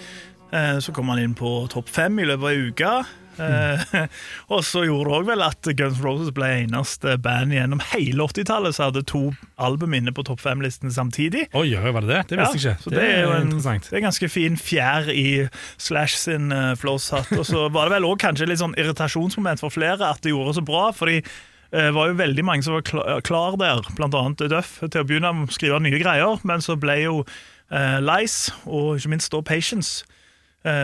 Eh, 0.55 0.79
Så 0.79 0.95
kom 0.95 1.11
han 1.11 1.25
inn 1.25 1.35
på 1.35 1.67
topp 1.75 1.91
fem 1.91 2.15
i 2.23 2.29
løpet 2.31 2.47
av 2.47 2.53
ei 2.53 2.71
uke. 2.71 2.93
Eh, 3.43 4.07
og 4.55 4.62
så 4.66 4.85
gjorde 4.87 5.11
det 5.11 5.16
òg 5.19 5.28
vel 5.31 5.45
at 5.47 5.71
Guns 5.78 5.99
N' 6.00 6.07
Roses 6.07 6.33
ble 6.37 6.50
eneste 6.62 7.16
band 7.23 7.55
gjennom 7.55 7.83
hele 7.93 8.28
80-tallet 8.28 8.76
som 8.76 8.88
hadde 8.88 9.05
to 9.09 9.23
album 9.62 9.97
inne 9.97 10.14
på 10.16 10.25
topp 10.26 10.43
fem-listen 10.45 10.93
samtidig. 10.93 11.47
Oi, 11.57 11.69
oi, 11.76 11.90
var 11.90 12.07
det 12.07 12.12
det? 12.12 12.23
Det 12.33 12.40
visste 12.40 12.61
jeg 12.61 12.76
ikke. 12.76 12.85
Så 12.85 12.95
det, 12.95 13.02
er 13.02 13.25
jo 13.25 13.35
en, 13.35 13.50
interessant. 13.50 13.90
det 13.90 13.99
er 14.00 14.07
ganske 14.07 14.31
fin 14.33 14.61
fjær 14.61 15.11
i 15.12 15.26
Slash 15.83 16.21
sin 16.21 16.55
uh, 16.55 16.73
flosshatt. 16.78 17.33
Og 17.37 17.45
så 17.49 17.66
var 17.73 17.88
det 17.88 17.99
vel 17.99 18.09
òg 18.09 18.21
kanskje 18.23 18.49
litt 18.49 18.62
sånn 18.62 18.76
irritasjonsmoment 18.81 19.62
for 19.62 19.75
flere 19.75 20.12
at 20.12 20.25
det 20.25 20.35
gjorde 20.35 20.59
så 20.61 20.64
bra. 20.66 20.88
fordi 20.97 21.21
det 21.76 21.90
var 21.93 22.09
jo 22.09 22.14
veldig 22.16 22.45
mange 22.47 22.62
som 22.62 22.76
var 22.76 22.85
klar, 22.87 23.21
klar 23.26 23.57
der, 23.59 23.83
annet 23.99 24.45
Duff, 24.49 24.78
til 24.81 25.02
å 25.02 25.05
begynne 25.05 25.33
å 25.35 25.49
skrive 25.52 25.81
nye 25.83 25.99
greier. 26.00 26.38
Men 26.47 26.62
så 26.64 26.76
ble 26.78 27.00
jo 27.02 27.16
uh, 27.73 27.99
Lice, 28.00 28.55
og 28.64 28.97
ikke 28.97 29.12
minst 29.12 29.33
da 29.35 29.43
Patience, 29.45 30.05
eh, 30.05 30.16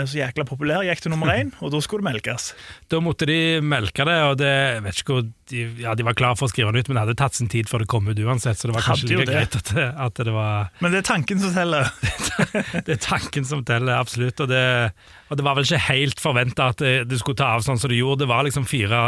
så 0.07 0.19
jækla 0.21 0.45
populær, 0.49 0.85
gikk 0.87 1.01
til 1.05 1.13
nummer 1.13 1.31
én, 1.35 1.49
og 1.61 1.73
da 1.75 1.81
skulle 1.83 2.05
det 2.05 2.13
melkes. 2.13 2.51
Da 2.93 3.01
måtte 3.03 3.27
de 3.29 3.39
melke 3.67 4.05
det, 4.09 4.17
og 4.29 4.37
det, 4.41 4.51
jeg 4.77 4.83
vet 4.85 5.01
ikke 5.03 5.17
hvor 5.17 5.25
de, 5.53 5.63
ja, 5.83 5.95
de 5.99 6.07
var 6.07 6.17
klar 6.19 6.37
for 6.39 6.47
å 6.47 6.53
skrive 6.53 6.71
den 6.73 6.81
ut, 6.85 6.89
men 6.91 6.99
det 6.99 7.03
hadde 7.07 7.17
tatt 7.23 7.39
sin 7.39 7.51
tid 7.53 7.69
før 7.71 7.83
det 7.85 7.89
kom 7.93 8.07
ut 8.09 8.23
uansett, 8.23 8.61
så 8.61 8.71
det 8.71 8.77
var 8.77 8.87
kanskje 8.87 9.11
like 9.11 9.27
det. 9.27 9.35
greit 9.35 9.57
at, 9.59 9.73
det- 9.75 9.89
at 10.07 10.23
det 10.23 10.35
var 10.37 10.71
Men 10.85 10.95
det 10.95 11.03
er 11.03 11.09
tanken 11.11 11.43
som 11.43 11.53
teller. 11.57 11.91
Det 12.87 12.95
er 12.97 13.03
tanken 13.03 13.45
som 13.45 13.61
teller, 13.69 13.93
absolutt. 14.01 14.41
Og 14.41 14.49
det, 14.49 14.63
og 15.31 15.37
det 15.39 15.45
var 15.45 15.55
vel 15.59 15.67
ikke 15.67 15.83
helt 15.91 16.21
forventa 16.23 16.71
at 16.73 16.81
det, 16.81 16.93
det 17.11 17.19
skulle 17.21 17.37
ta 17.39 17.53
av 17.57 17.65
sånn 17.67 17.79
som 17.81 17.91
det 17.93 17.99
gjorde. 18.01 18.23
Det 18.25 18.31
var 18.31 18.47
liksom 18.47 18.65
fire 18.69 19.03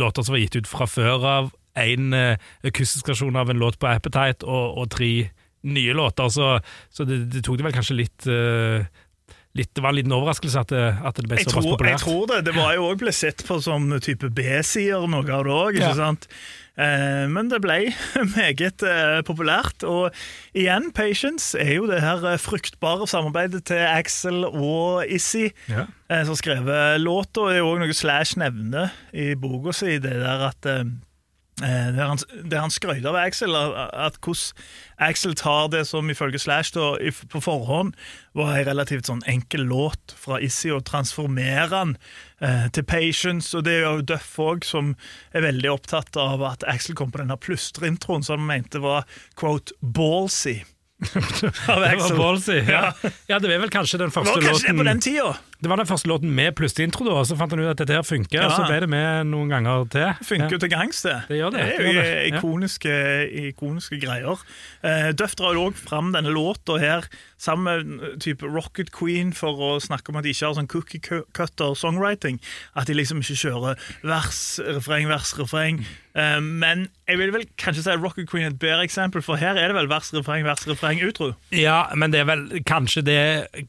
låter 0.00 0.24
som 0.24 0.32
var 0.34 0.40
gitt 0.42 0.56
ut 0.56 0.70
fra 0.70 0.86
før 0.88 1.26
av. 1.28 1.50
Én 1.78 2.10
uh, 2.16 2.40
akustisk 2.68 3.08
versjon 3.12 3.36
av 3.36 3.50
en 3.52 3.60
låt 3.60 3.78
på 3.80 3.88
Appetite, 3.90 4.44
og, 4.48 4.78
og 4.82 4.90
tre 4.92 5.10
nye 5.62 5.94
låter. 5.94 6.28
Så, 6.32 6.48
så 6.90 7.06
det, 7.08 7.20
tok 7.46 7.60
det 7.60 7.68
vel 7.68 7.76
kanskje 7.76 7.94
litt 8.00 8.26
eh, 8.26 8.82
litt, 9.58 9.68
det 9.76 9.82
var 9.84 9.92
en 9.92 9.98
liten 10.00 10.14
overraskelse 10.16 10.60
at 10.64 10.72
det, 10.72 10.82
at 11.04 11.18
det 11.20 11.28
ble 11.28 11.36
Jeg 11.40 11.48
såpass 11.50 11.66
tror, 11.68 11.86
jeg 11.90 12.00
tror 12.02 12.26
det. 12.30 12.40
Det 12.48 12.54
var 12.56 12.74
jo 12.78 12.86
òg 12.88 13.02
ble 13.02 13.12
sett 13.12 13.44
på 13.46 13.58
som 13.64 13.90
type 14.00 14.30
B-sider, 14.32 15.04
noe 15.12 15.26
av 15.28 15.44
det 15.48 15.56
òg. 15.56 15.78
Ja. 15.82 15.92
Eh, 16.72 17.26
men 17.28 17.50
det 17.52 17.58
ble 17.60 17.76
meget 18.36 18.82
eh, 18.88 19.18
populært. 19.28 19.84
Og 19.84 20.08
igjen, 20.56 20.88
Patience 20.96 21.52
er 21.60 21.74
jo 21.76 21.86
det 21.90 22.00
her 22.00 22.24
eh, 22.32 22.38
fruktbare 22.40 23.04
samarbeidet 23.10 23.66
til 23.68 23.84
Axel 23.84 24.46
og 24.48 25.04
Issy, 25.04 25.50
Ja. 25.68 25.84
eh, 26.08 26.24
som 26.28 26.38
skrev 26.40 26.64
låta. 27.04 27.50
Det 27.52 27.60
er 27.60 27.68
òg 27.68 27.84
noe 27.84 27.92
Slash 27.96 28.40
nevner 28.40 28.92
i 29.12 29.34
boka 29.36 29.76
si, 29.76 29.98
det 30.00 30.16
der 30.24 30.48
at 30.48 30.68
eh, 30.72 30.82
Eh, 30.82 31.11
Der 31.60 32.08
han, 32.08 32.18
der 32.48 32.62
han 32.62 32.72
skrøyter 32.72 33.10
av 33.10 33.18
Axel, 33.20 33.52
at 33.54 34.16
hvordan 34.24 34.62
Axel 35.04 35.34
tar 35.36 35.68
det 35.68 35.82
som 35.86 36.08
ifølge 36.10 36.40
Slash 36.40 36.72
da, 36.72 36.94
på 37.28 37.42
forhånd 37.44 37.92
var 38.34 38.54
en 38.56 38.66
relativt 38.70 39.10
sånn 39.10 39.20
enkel 39.28 39.66
låt 39.68 40.14
fra 40.16 40.40
Issy, 40.42 40.70
og 40.72 40.86
transformerer 40.88 41.74
han 41.74 41.94
eh, 42.40 42.66
til 42.72 42.86
Patience. 42.88 43.52
Og 43.58 43.66
det 43.68 43.76
er 43.78 43.84
jo 43.84 44.06
Duff 44.14 44.32
òg, 44.40 44.64
som 44.66 44.94
er 45.36 45.44
veldig 45.44 45.74
opptatt 45.74 46.16
av 46.16 46.42
at 46.48 46.64
Axel 46.72 46.96
kom 46.98 47.12
på 47.12 47.20
denne 47.20 47.36
plystreintroen 47.36 48.24
som 48.24 48.40
han 48.40 48.48
mente 48.48 48.82
var 48.82 49.04
quote 49.38 49.76
ballsy. 49.80 50.62
av 51.68 51.82
Det 51.84 51.96
var 52.00 52.16
ballsy. 52.16 52.62
Ja. 52.64 52.92
ja, 53.28 53.38
det 53.38 53.50
var 53.50 53.66
vel 53.66 53.72
kanskje 53.74 54.00
den 54.06 54.14
første 54.14 54.38
låten 54.38 54.46
Det 54.46 54.48
var 54.48 54.54
kanskje 54.56 54.72
det 54.72 54.78
på 54.78 54.88
den 54.88 54.96
låten 54.96 55.08
tida. 55.10 55.32
Det 55.62 55.70
var 55.70 55.78
den 55.78 55.86
første 55.86 56.08
låten 56.10 56.32
med 56.34 56.56
plussintro, 56.58 57.04
da, 57.06 57.12
og 57.20 57.26
så 57.28 57.36
fant 57.38 57.52
han 57.54 57.60
ut 57.62 57.68
at 57.70 57.78
dette 57.78 57.94
her 57.94 58.02
funker, 58.02 58.40
Ja. 58.40 58.48
og 58.48 58.56
så 58.56 58.64
ble 58.66 58.80
det 58.82 58.88
med 58.90 59.28
noen 59.30 59.48
ganger 59.52 59.84
til. 59.92 60.08
funker 60.26 60.56
jo 60.56 60.58
til 60.58 60.72
gangs, 60.72 61.02
det. 61.06 61.14
Det 61.28 61.38
gjør 61.38 61.52
det, 61.54 61.60
er 61.62 61.86
jo 61.86 61.92
det, 62.02 62.32
ikoniske, 62.32 62.94
ikoniske 63.52 64.00
greier. 64.02 64.42
Uh, 64.82 65.12
Duff 65.14 65.36
drar 65.38 65.54
jo 65.54 65.68
òg 65.70 65.78
fram 65.78 66.10
denne 66.16 66.34
låta 66.34 66.80
her 66.82 67.06
sammen 67.42 67.86
med 67.96 68.02
eh, 68.06 68.18
type 68.22 68.46
Rocket 68.46 68.92
Queen 68.94 69.32
for 69.34 69.58
å 69.58 69.70
snakke 69.82 70.10
om 70.12 70.18
at 70.20 70.26
de 70.26 70.30
ikke 70.34 70.46
har 70.46 70.54
sånn 70.58 70.68
cookie 70.70 71.00
cutter 71.34 71.74
songwriting. 71.78 72.38
At 72.78 72.86
de 72.86 72.94
liksom 72.94 73.18
ikke 73.22 73.34
kjører 73.40 73.78
vers, 74.06 74.60
refreng, 74.62 75.08
vers, 75.10 75.32
refreng. 75.38 75.80
Eh, 76.14 76.38
men 76.42 76.86
jeg 77.08 77.18
vil 77.18 77.32
vel 77.34 77.46
kanskje 77.58 77.82
si 77.86 77.96
Rocket 77.98 78.28
Queen 78.30 78.46
er 78.46 78.52
et 78.54 78.60
bedre 78.62 78.86
eksempel, 78.86 79.24
for 79.26 79.40
her 79.42 79.58
er 79.58 79.72
det 79.72 79.78
vel 79.78 79.90
vers, 79.90 80.12
refreng, 80.14 80.44
vers, 80.46 80.62
refreng, 80.70 81.02
utro. 81.06 81.32
Ja, 81.50 81.88
men 81.98 82.14
det 82.14 82.22
er 82.22 82.28
vel 82.30 82.44
kanskje 82.68 83.02
det 83.06 83.18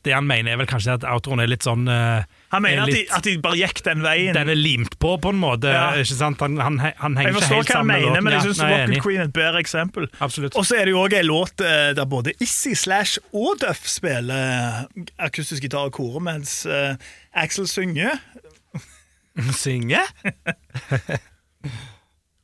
Det 0.05 0.13
han 0.13 0.27
mener, 0.27 0.53
er 0.53 0.61
vel 0.61 0.69
kanskje 0.69 0.93
at 0.99 1.05
outroen 1.07 1.41
er 1.41 1.49
litt 1.49 1.65
sånn 1.65 1.82
eh, 1.91 2.23
Han 2.53 2.63
mener 2.65 2.89
litt, 2.89 3.09
at 3.09 3.09
de, 3.09 3.17
at 3.17 3.27
de 3.27 3.33
bare 3.43 3.59
gikk 3.59 3.81
den 3.85 4.03
veien. 4.05 4.35
Den 4.35 4.51
er 4.53 4.59
limt 4.59 4.97
på, 5.01 5.15
på 5.21 5.33
en 5.33 5.39
måte. 5.41 5.71
Ja. 5.73 5.85
ikke 5.99 6.17
sant? 6.17 6.41
Han, 6.43 6.59
han, 6.61 6.79
han 6.81 7.17
henger 7.19 7.29
jeg 7.29 7.35
ikke 7.35 7.41
forstår 7.41 7.55
helt 7.57 7.71
hva 7.71 7.77
han 7.77 7.79
sammen 7.79 7.91
med 7.91 7.99
mener, 7.99 8.09
låten. 8.09 8.23
men 8.27 8.35
jeg 8.35 8.45
syns 8.47 8.61
ja, 8.61 8.69
Rocket. 8.73 9.03
Queen 9.05 9.23
er 9.23 9.29
et 9.29 9.35
bedre 9.37 9.63
eksempel. 9.63 10.09
Absolutt. 10.19 10.59
Og 10.59 10.67
så 10.69 10.79
er 10.79 10.89
det 10.89 10.95
jo 10.95 11.01
òg 11.03 11.17
en 11.19 11.29
låt 11.29 11.65
eh, 11.65 11.89
der 11.97 12.09
både 12.09 12.35
Issy 12.43 12.75
Slash 12.77 13.23
og 13.31 13.57
Duff 13.63 13.87
spiller 13.89 14.85
akustisk 15.17 15.65
gitar 15.65 15.89
og 15.89 15.95
kore, 15.95 16.23
mens 16.23 16.61
uh, 16.69 16.93
Axel 17.33 17.67
synger. 17.69 18.19
Synge? 19.63 20.01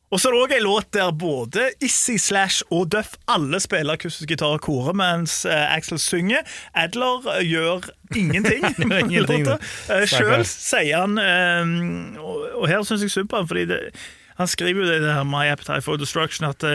Og 0.09 0.19
så 0.19 0.29
er 0.29 0.33
det 0.33 0.41
òg 0.41 0.53
en 0.57 0.63
låt 0.65 0.87
der 0.95 1.11
både 1.13 1.67
Issy 1.85 2.15
Slash 2.17 2.63
og 2.73 2.87
Duff 2.93 3.13
alle 3.29 3.59
spiller 3.61 3.93
akustisk 3.93 4.31
gitar 4.31 4.55
og 4.57 4.63
kore, 4.65 4.93
mens 4.97 5.43
eh, 5.45 5.75
Axel 5.75 5.99
synger. 6.01 6.41
Adler 6.73 7.27
eh, 7.35 7.43
gjør 7.45 7.85
ingenting. 8.15 8.65
Ingenting. 9.03 9.45
låta. 9.49 9.59
Eh, 9.93 10.07
Sjøl 10.09 10.45
sier 10.49 11.05
han 11.05 11.19
Og, 12.17 12.65
her 12.67 12.81
syns 12.87 13.05
jeg 13.05 13.13
synd 13.13 13.29
på 13.29 13.37
han, 13.37 13.49
fordi 13.49 13.67
det, 13.69 13.79
han 14.41 14.49
skriver 14.49 14.81
jo 14.81 14.89
det 14.89 15.01
det 15.05 15.13
her 15.13 15.27
My 15.29 15.45
Appetite 15.51 15.85
for 15.85 16.01
Destruction 16.01 16.49
at 16.49 16.65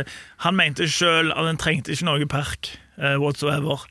han 0.45 0.57
mente 0.57 0.87
sjøl 0.89 1.33
at 1.33 1.49
han 1.49 1.59
trengte 1.59 1.95
ikke 1.95 2.07
noe 2.07 2.27
perk 2.31 2.71
whatsoever. 3.19 3.89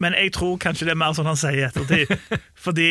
Men 0.00 0.16
jeg 0.16 0.32
tror 0.32 0.56
kanskje 0.60 0.86
det 0.88 0.94
er 0.94 1.00
mer 1.02 1.12
sånn 1.16 1.28
han 1.28 1.38
sier 1.38 1.58
i 1.58 1.66
ettertid. 1.66 2.14
Fordi 2.64 2.88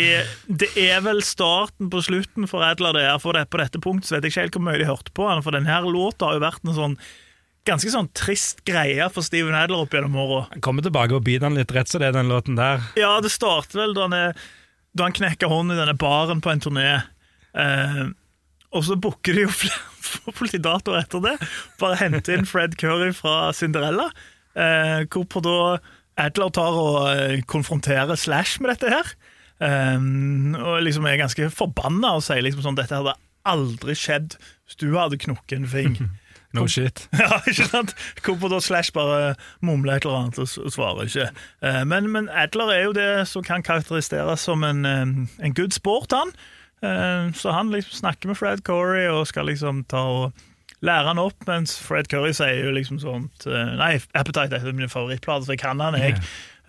det 0.61 0.69
er 0.77 1.01
vel 1.05 1.23
starten 1.25 1.89
på 1.89 2.03
slutten 2.05 2.45
for 2.49 2.65
Adler 2.65 2.93
det 2.97 3.07
er. 3.07 3.17
For 3.21 3.37
det, 3.37 3.47
på 3.49 3.61
dette 3.61 3.81
punktet 3.81 4.09
så 4.09 4.17
vet 4.17 4.27
jeg 4.27 4.35
ikke 4.35 4.45
helt 4.45 4.59
hvor 4.59 4.65
mye 4.67 4.81
de 4.81 4.89
hørte 4.89 5.15
på 5.17 5.25
han, 5.29 5.41
for 5.45 5.57
denne 5.57 5.81
låta 5.89 6.29
har 6.29 6.37
jo 6.37 6.45
vært 6.45 6.69
en 6.69 6.77
sånn 6.77 7.01
ganske 7.67 7.91
sånn 7.91 8.07
trist 8.17 8.63
greie 8.67 9.05
for 9.13 9.25
Steven 9.25 9.57
Adler 9.57 9.83
opp 9.83 9.93
gjennom 9.93 10.15
åra. 10.17 10.45
Han 10.53 10.63
kommer 10.65 10.85
tilbake 10.85 11.17
og 11.17 11.25
biter 11.25 11.49
han 11.49 11.57
litt 11.59 11.73
rett, 11.75 11.89
så 11.91 12.01
det 12.01 12.09
er 12.09 12.17
den 12.17 12.31
låten 12.31 12.57
der. 12.57 12.81
Ja, 12.97 13.17
det 13.21 13.33
starter 13.33 13.83
vel 13.83 13.93
da 13.97 14.07
han, 14.07 14.15
er, 14.15 14.47
da 14.97 15.09
han 15.09 15.17
knekker 15.17 15.51
hånden 15.51 15.75
i 15.75 15.81
denne 15.81 15.97
baren 15.99 16.41
på 16.41 16.53
en 16.53 16.63
turné. 16.63 16.87
Eh, 17.53 18.01
og 18.73 18.85
så 18.85 18.97
booker 19.01 19.37
de 19.37 19.45
jo 19.45 19.53
flere 19.61 20.33
politidatoer 20.37 21.03
etter 21.03 21.23
det. 21.25 21.35
Bare 21.81 21.99
hente 22.01 22.35
inn 22.35 22.49
Fred 22.49 22.77
Curry 22.79 23.11
fra 23.17 23.51
Cinderella. 23.55 24.09
Eh, 24.57 25.05
hvorpå 25.11 25.43
da 25.45 25.59
Adler 26.19 26.49
tar 26.55 26.75
og 26.77 26.97
eh, 27.13 27.41
konfronterer 27.47 28.15
Slash 28.19 28.61
med 28.61 28.73
dette 28.75 28.91
her. 28.93 29.13
Um, 29.59 30.53
og 30.55 30.77
liksom 30.85 31.03
er 31.09 31.17
ganske 31.19 31.49
forbanna 31.51 32.13
og 32.15 32.23
sier 32.23 32.39
liksom 32.45 32.63
sånn 32.63 32.77
dette 32.79 32.95
hadde 32.95 33.17
aldri 33.49 33.91
skjedd 33.97 34.37
hvis 34.39 34.77
du 34.79 34.87
hadde 34.95 35.19
knukket 35.19 35.57
en 35.61 35.69
fing. 35.71 35.99
No 36.57 36.63
shit. 36.65 37.03
Ja, 37.19 37.35
ikke 37.45 37.67
sant? 37.69 37.91
Hvorfor 38.25 38.49
da 38.49 38.57
Slash 38.63 38.89
bare 38.95 39.35
mumler 39.61 39.99
et 39.99 40.05
eller 40.07 40.23
annet 40.23 40.39
og 40.41 40.71
svarer 40.73 41.05
ikke. 41.05 41.27
Uh, 41.61 41.83
Men, 41.85 42.07
men 42.09 42.29
Adler 42.33 42.71
er 42.73 42.83
jo 42.87 42.95
det 42.97 43.09
som 43.29 43.45
kan 43.45 43.61
karakteriseres 43.61 44.47
som 44.47 44.63
en, 44.65 44.81
eh, 44.81 45.11
en 45.45 45.53
good 45.53 45.75
sport, 45.77 46.09
han. 46.15 46.33
Uh, 46.81 47.29
Så 47.37 47.53
han 47.53 47.69
liksom 47.69 47.99
snakker 47.99 48.31
med 48.31 48.39
Fred 48.39 48.63
Corey 48.65 49.05
og 49.11 49.27
skal 49.29 49.45
liksom 49.51 49.83
ta 49.91 50.01
og 50.01 50.41
lære 50.85 51.11
han 51.11 51.19
opp, 51.21 51.41
mens 51.47 51.75
Fred 51.83 52.07
Curry 52.11 52.31
sier 52.35 52.63
jo 52.63 52.71
liksom 52.75 53.01
sånt 53.01 53.47
eh, 53.49 53.73
Nei, 53.79 53.97
Appetite 54.17 54.59
er 54.59 54.71
min 54.75 54.91
favorittplate, 54.91 55.47
så 55.47 55.55
jeg 55.55 55.63
kan 55.63 55.81
han, 55.83 55.97
jeg. 55.99 56.15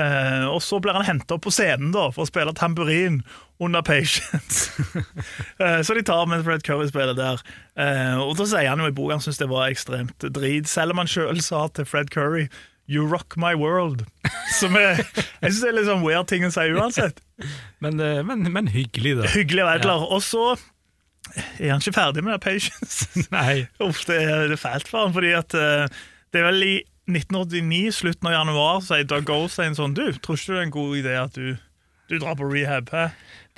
Eh, 0.01 0.47
og 0.49 0.63
så 0.65 0.79
blir 0.81 0.97
han 0.97 1.05
henta 1.05 1.37
opp 1.37 1.45
på 1.45 1.53
scenen 1.53 1.93
da 1.93 2.07
for 2.15 2.25
å 2.25 2.31
spille 2.31 2.55
tamburin 2.57 3.21
under 3.61 3.85
Patience. 3.87 4.69
Eh, 5.61 5.83
så 5.85 5.93
de 5.93 6.01
tar 6.07 6.25
med 6.25 6.41
Fred 6.47 6.63
Curry 6.65 6.87
spiller 6.89 7.13
der. 7.13 7.43
Eh, 7.77 8.17
og 8.17 8.33
da 8.39 8.47
sier 8.49 8.71
han 8.71 8.81
jo 8.81 8.87
i 8.89 8.95
boka 8.97 9.19
han 9.19 9.21
syns 9.21 9.37
det 9.37 9.51
var 9.51 9.69
ekstremt 9.69 10.25
drit, 10.33 10.71
selv 10.71 10.95
om 10.95 11.03
han 11.03 11.11
sjøl 11.11 11.43
sa 11.45 11.67
til 11.77 11.85
Fred 11.85 12.09
Curry 12.15 12.47
You 12.91 13.05
rock 13.07 13.37
my 13.37 13.53
world. 13.55 14.07
Som 14.59 14.79
er, 14.81 15.03
jeg 15.05 15.53
syns 15.53 15.61
det 15.61 15.69
er 15.69 15.77
litt 15.77 15.91
sånn 15.91 16.03
weird 16.07 16.31
ting 16.33 16.47
å 16.49 16.51
si 16.55 16.65
uansett. 16.73 17.21
Men, 17.85 18.01
men, 18.27 18.49
men 18.51 18.73
hyggelig, 18.73 19.19
da. 19.21 19.29
Hyggelig 19.31 19.67
av 19.67 19.75
Edler. 19.77 20.07
Og 20.17 20.25
så 20.25 20.47
er 21.37 21.73
han 21.73 21.83
ikke 21.83 21.97
ferdig 21.97 22.25
med 22.27 22.37
det, 22.37 22.43
Patience. 22.45 23.09
Nei. 23.35 23.67
Uff, 23.83 24.05
det 24.09 24.21
er, 24.25 24.47
det 24.51 24.61
fælt 24.61 24.91
for 24.91 25.07
han, 25.07 25.15
fordi 25.17 25.35
at 25.39 25.57
uh, 25.57 26.03
det 26.31 26.43
er 26.43 26.49
vel 26.51 26.67
i 26.67 26.75
1989, 27.11 27.81
slutten 27.97 28.31
av 28.31 28.37
januar, 28.37 28.83
sier 28.87 29.07
Doug 29.09 29.27
Goldstein 29.29 29.75
sånn 29.75 29.97
Du, 29.99 30.07
tror 30.23 30.39
ikke 30.39 30.53
det 30.53 30.59
er 30.61 30.67
en 30.69 30.75
god 30.77 30.99
idé 31.01 31.15
at 31.19 31.39
du, 31.39 31.57
du 32.11 32.19
drar 32.19 32.37
på 32.39 32.51
rehab? 32.51 32.93
Hæ? 32.95 33.09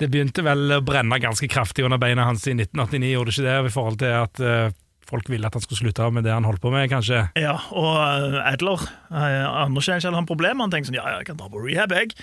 Det 0.01 0.09
begynte 0.09 0.45
vel 0.45 0.79
å 0.79 0.83
brenne 0.85 1.19
ganske 1.21 1.49
kraftig 1.51 1.85
under 1.85 2.01
beina 2.01 2.25
hans 2.25 2.47
i 2.49 2.55
1989, 2.55 3.11
gjorde 3.13 3.29
det 3.29 3.37
ikke 3.37 3.49
det? 3.49 3.57
I 3.59 3.75
forhold 3.75 3.99
til 4.01 4.15
at 4.17 4.41
uh, 4.41 4.79
folk 5.09 5.29
ville 5.29 5.47
at 5.47 5.57
han 5.57 5.63
skulle 5.63 5.83
slutte 5.83 6.09
med 6.15 6.25
det 6.25 6.33
han 6.33 6.47
holdt 6.47 6.63
på 6.63 6.71
med, 6.73 6.87
kanskje? 6.91 7.27
Ja, 7.39 7.57
og 7.75 7.91
uh, 7.99 8.39
Adler 8.47 8.87
uh, 9.13 9.65
anerkjenner 9.65 10.01
ikke 10.01 10.15
har 10.17 10.29
problemer. 10.29 10.65
Han 10.65 10.73
tenker 10.73 10.89
sånn 10.89 11.01
Ja, 11.01 11.05
ja, 11.13 11.21
jeg 11.21 11.29
kan 11.29 11.41
dra 11.41 11.51
på 11.53 11.61
rehab, 11.61 11.93
jeg. 11.93 12.15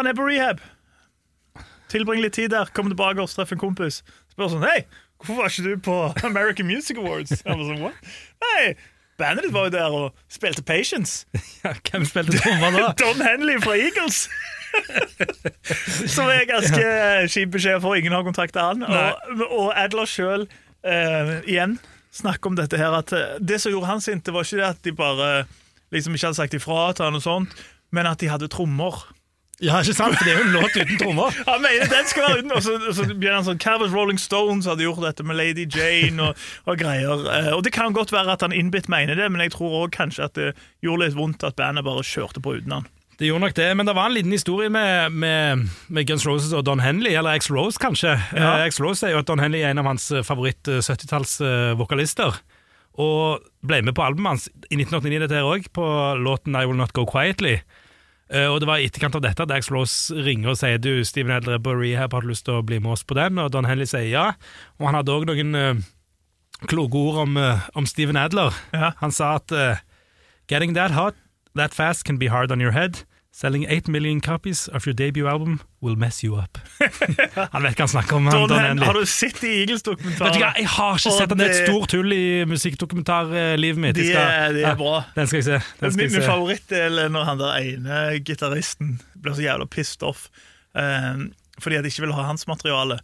Han 0.00 0.08
er 0.08 0.16
på 0.16 0.28
rehab. 0.28 0.62
Tilbring 1.92 2.22
litt 2.24 2.36
tid 2.38 2.52
der, 2.54 2.70
kom 2.74 2.88
tilbake 2.90 3.22
og 3.22 3.30
treff 3.32 3.52
en 3.54 3.60
kompis. 3.60 4.00
Spør 4.32 4.50
sånn 4.54 4.64
Hei, 4.64 4.80
hvorfor 5.20 5.42
var 5.42 5.52
ikke 5.52 5.66
du 5.68 5.84
på 5.84 5.98
American 6.30 6.68
Music 6.70 6.98
Awards? 7.00 7.42
Han 7.46 7.60
var 7.60 7.68
sånn, 7.68 7.84
What? 7.84 8.10
Nei, 8.46 8.64
bandet 9.20 9.46
ditt 9.46 9.54
var 9.54 9.68
jo 9.68 9.74
der 9.76 9.98
og 10.00 10.24
spilte 10.32 10.64
Patience. 10.66 11.26
Ja, 11.62 11.76
hvem 11.90 12.08
spilte 12.08 12.40
trommer 12.40 12.74
da? 12.74 12.90
Don 13.02 13.22
Henley 13.22 13.60
fra 13.62 13.76
Eagles. 13.78 14.24
Som 16.08 16.30
er 16.32 16.46
ganske 16.48 16.84
kjip 17.28 17.52
beskjed 17.54 17.82
for 17.84 17.94
ingen 17.98 18.14
har 18.16 18.24
kontakta 18.24 18.70
han. 18.70 18.82
Og, 18.88 19.42
og 19.52 19.66
Adler 19.76 20.08
sjøl, 20.08 20.46
igjen, 21.44 21.76
snakker 22.12 22.50
om 22.52 22.56
dette 22.58 22.78
her 22.80 22.94
at 22.96 23.12
eh, 23.16 23.36
det 23.40 23.60
som 23.62 23.72
gjorde 23.72 23.88
han 23.88 24.02
sint, 24.04 24.24
det 24.26 24.34
var 24.34 24.44
ikke 24.46 24.60
det 24.60 24.68
at 24.68 24.80
de 24.84 24.92
bare 24.96 25.28
liksom 25.92 26.16
ikke 26.16 26.28
hadde 26.30 26.40
sagt 26.40 26.56
ifra 26.56 26.90
til 26.96 27.08
han 27.08 27.18
og 27.18 27.24
sånt, 27.24 27.62
men 27.92 28.08
at 28.08 28.20
de 28.20 28.30
hadde 28.32 28.48
trommer. 28.52 29.00
Ja, 29.62 29.78
ikke 29.78 29.94
sant? 29.94 30.16
For 30.18 30.26
det 30.26 30.32
er 30.32 30.40
jo 30.40 30.46
en 30.48 30.56
låt 30.56 30.74
uten 30.74 30.98
trommer. 30.98 31.36
Han 31.50 31.62
mener 31.62 31.86
den 31.92 32.08
skal 32.10 32.24
være 32.26 32.40
uten 32.42 32.54
Og 32.56 32.62
så, 32.66 32.72
og 32.82 32.96
så 32.98 33.04
blir 33.14 33.30
han 33.36 33.44
sånn 33.46 33.60
Carvers 33.62 33.92
Rolling 33.94 34.18
Stones 34.18 34.66
hadde 34.66 34.82
gjort 34.82 35.04
dette 35.06 35.22
med 35.28 35.38
Lady 35.38 35.68
Jane 35.70 36.18
og, 36.30 36.40
og 36.66 36.80
greier. 36.80 37.22
Eh, 37.30 37.52
Og 37.54 37.62
det 37.66 37.70
kan 37.76 37.94
godt 37.94 38.10
være 38.14 38.34
at 38.34 38.42
han 38.42 38.52
innbitt 38.56 38.90
mener 38.90 39.14
det, 39.18 39.28
men 39.30 39.44
jeg 39.46 39.54
tror 39.54 39.84
òg 39.84 39.94
kanskje 39.94 40.26
at 40.26 40.34
det 40.40 40.48
gjorde 40.82 41.06
litt 41.06 41.14
vondt 41.18 41.46
at 41.46 41.54
bandet 41.60 41.86
bare 41.86 42.02
kjørte 42.02 42.42
på 42.42 42.56
uten 42.58 42.74
han. 42.80 42.90
Det 43.20 43.28
gjorde 43.28 43.44
nok 43.44 43.54
det, 43.54 43.68
men 43.78 43.86
det 43.86 43.94
var 43.94 44.08
en 44.08 44.16
liten 44.16 44.32
historie 44.34 44.70
med, 44.72 45.12
med, 45.14 45.66
med 45.94 46.06
Guns 46.08 46.24
Roses 46.26 46.50
og 46.58 46.64
Don 46.66 46.80
Henley, 46.82 47.12
eller 47.14 47.36
X-Rose 47.38 47.78
kanskje. 47.78 48.16
Ja. 48.34 48.56
Eh, 48.64 48.64
X-Rose 48.72 49.06
er 49.06 49.14
jo 49.14 49.20
at 49.22 49.28
Don 49.30 49.38
Henley 49.38 49.62
er 49.62 49.70
en 49.76 49.82
av 49.84 49.86
hans 49.92 50.08
eh, 50.10 50.24
favoritt 50.26 50.66
70-talls-vokalister. 50.82 52.40
Og 53.02 53.44
ble 53.64 53.78
med 53.86 53.94
på 53.96 54.02
albumet 54.04 54.34
hans 54.34 54.48
i 54.68 54.76
1989 54.80 55.22
dette 55.22 55.38
her 55.38 55.46
òg, 55.48 55.68
på 55.76 55.86
låten 56.20 56.56
I 56.58 56.64
Will 56.66 56.80
Not 56.80 56.92
Go 56.96 57.06
Quietly. 57.08 57.60
Eh, 58.32 58.48
Og 58.48 58.60
det 58.62 58.68
var 58.68 58.80
i 58.80 58.86
etterkant 58.88 59.16
av 59.18 59.24
dette 59.24 59.44
at 59.44 59.52
X-Rose 59.58 60.16
ringer 60.24 60.54
og 60.54 60.58
sier 60.60 60.80
du, 60.80 61.04
Steven 61.04 61.34
Adler 61.36 61.58
er 61.58 61.64
på 61.64 61.74
rehab, 61.76 62.14
har 62.16 62.24
du 62.24 62.30
lyst 62.32 62.46
til 62.48 62.56
å 62.60 62.64
bli 62.64 62.78
med 62.80 62.94
oss 62.96 63.04
på 63.04 63.16
den? 63.18 63.38
Og 63.42 63.50
Don 63.52 63.68
Henley 63.68 63.88
sier 63.88 64.08
ja. 64.08 64.26
Og 64.80 64.88
han 64.88 64.96
hadde 64.96 65.12
òg 65.12 65.26
noen 65.28 65.52
uh, 65.58 65.82
kloke 66.70 66.96
ord 66.96 67.22
om, 67.26 67.36
uh, 67.36 67.68
om 67.76 67.88
Steven 67.88 68.16
Adler. 68.16 68.56
Ja. 68.72 68.94
Han 69.02 69.12
sa 69.12 69.34
at 69.40 69.52
uh, 69.52 69.82
Getting 70.48 70.72
that 70.74 70.90
hot, 70.96 71.14
that 71.54 71.74
fast 71.76 72.04
can 72.04 72.18
be 72.18 72.28
hard 72.32 72.50
on 72.52 72.60
your 72.60 72.72
head. 72.72 73.04
Selling 73.34 73.64
8 73.64 73.88
million 73.88 74.20
copies 74.20 74.68
of 74.68 74.84
your 74.86 74.92
debut 74.92 75.26
album 75.26 75.60
will 75.80 75.96
mess 75.96 76.22
you 76.24 76.34
up. 76.36 76.58
han 77.52 77.62
vet 77.64 77.78
hva 77.78 77.86
han 77.86 77.88
snakker 77.88 78.18
om. 78.18 78.26
Don 78.28 78.44
Don 78.50 78.58
Henley, 78.60 78.84
har 78.84 78.92
du 78.98 79.06
sett 79.08 79.38
de 79.40 79.48
Eagles-dokumentarene? 79.62 80.50
Jeg 80.60 80.68
har 80.68 80.98
ikke 81.00 81.12
sett 81.16 81.32
den. 81.32 81.40
Det 81.40 81.46
er 81.48 81.54
et 81.62 81.70
stort 81.70 81.94
hull 81.96 82.12
i 82.12 82.44
musikkdokumentarlivet 82.50 83.80
mitt. 83.80 83.96
De 83.96 84.04
Jeg 84.10 84.12
skal- 84.18 84.54
de 84.58 84.64
er 84.68 84.76
bra. 84.76 84.98
Den 85.16 85.26
skal 85.30 85.40
jeg 85.40 85.44
se. 85.48 85.58
Den 85.80 85.92
skal 85.94 85.96
Min, 86.02 86.10
jeg 86.12 86.18
min 86.20 86.28
favorittdel 86.28 86.98
er 87.06 87.08
når 87.08 87.24
han 87.30 87.38
der 87.40 87.56
ene 87.62 88.02
gitaristen 88.20 88.92
blir 89.22 89.34
så 89.40 89.42
jævla 89.48 89.64
pissed 89.66 90.02
off 90.02 90.28
um, 90.76 91.32
fordi 91.60 91.76
jeg 91.76 91.84
ikke 91.88 92.04
vil 92.06 92.12
ha 92.12 92.22
hans 92.28 92.46
materiale. 92.46 92.98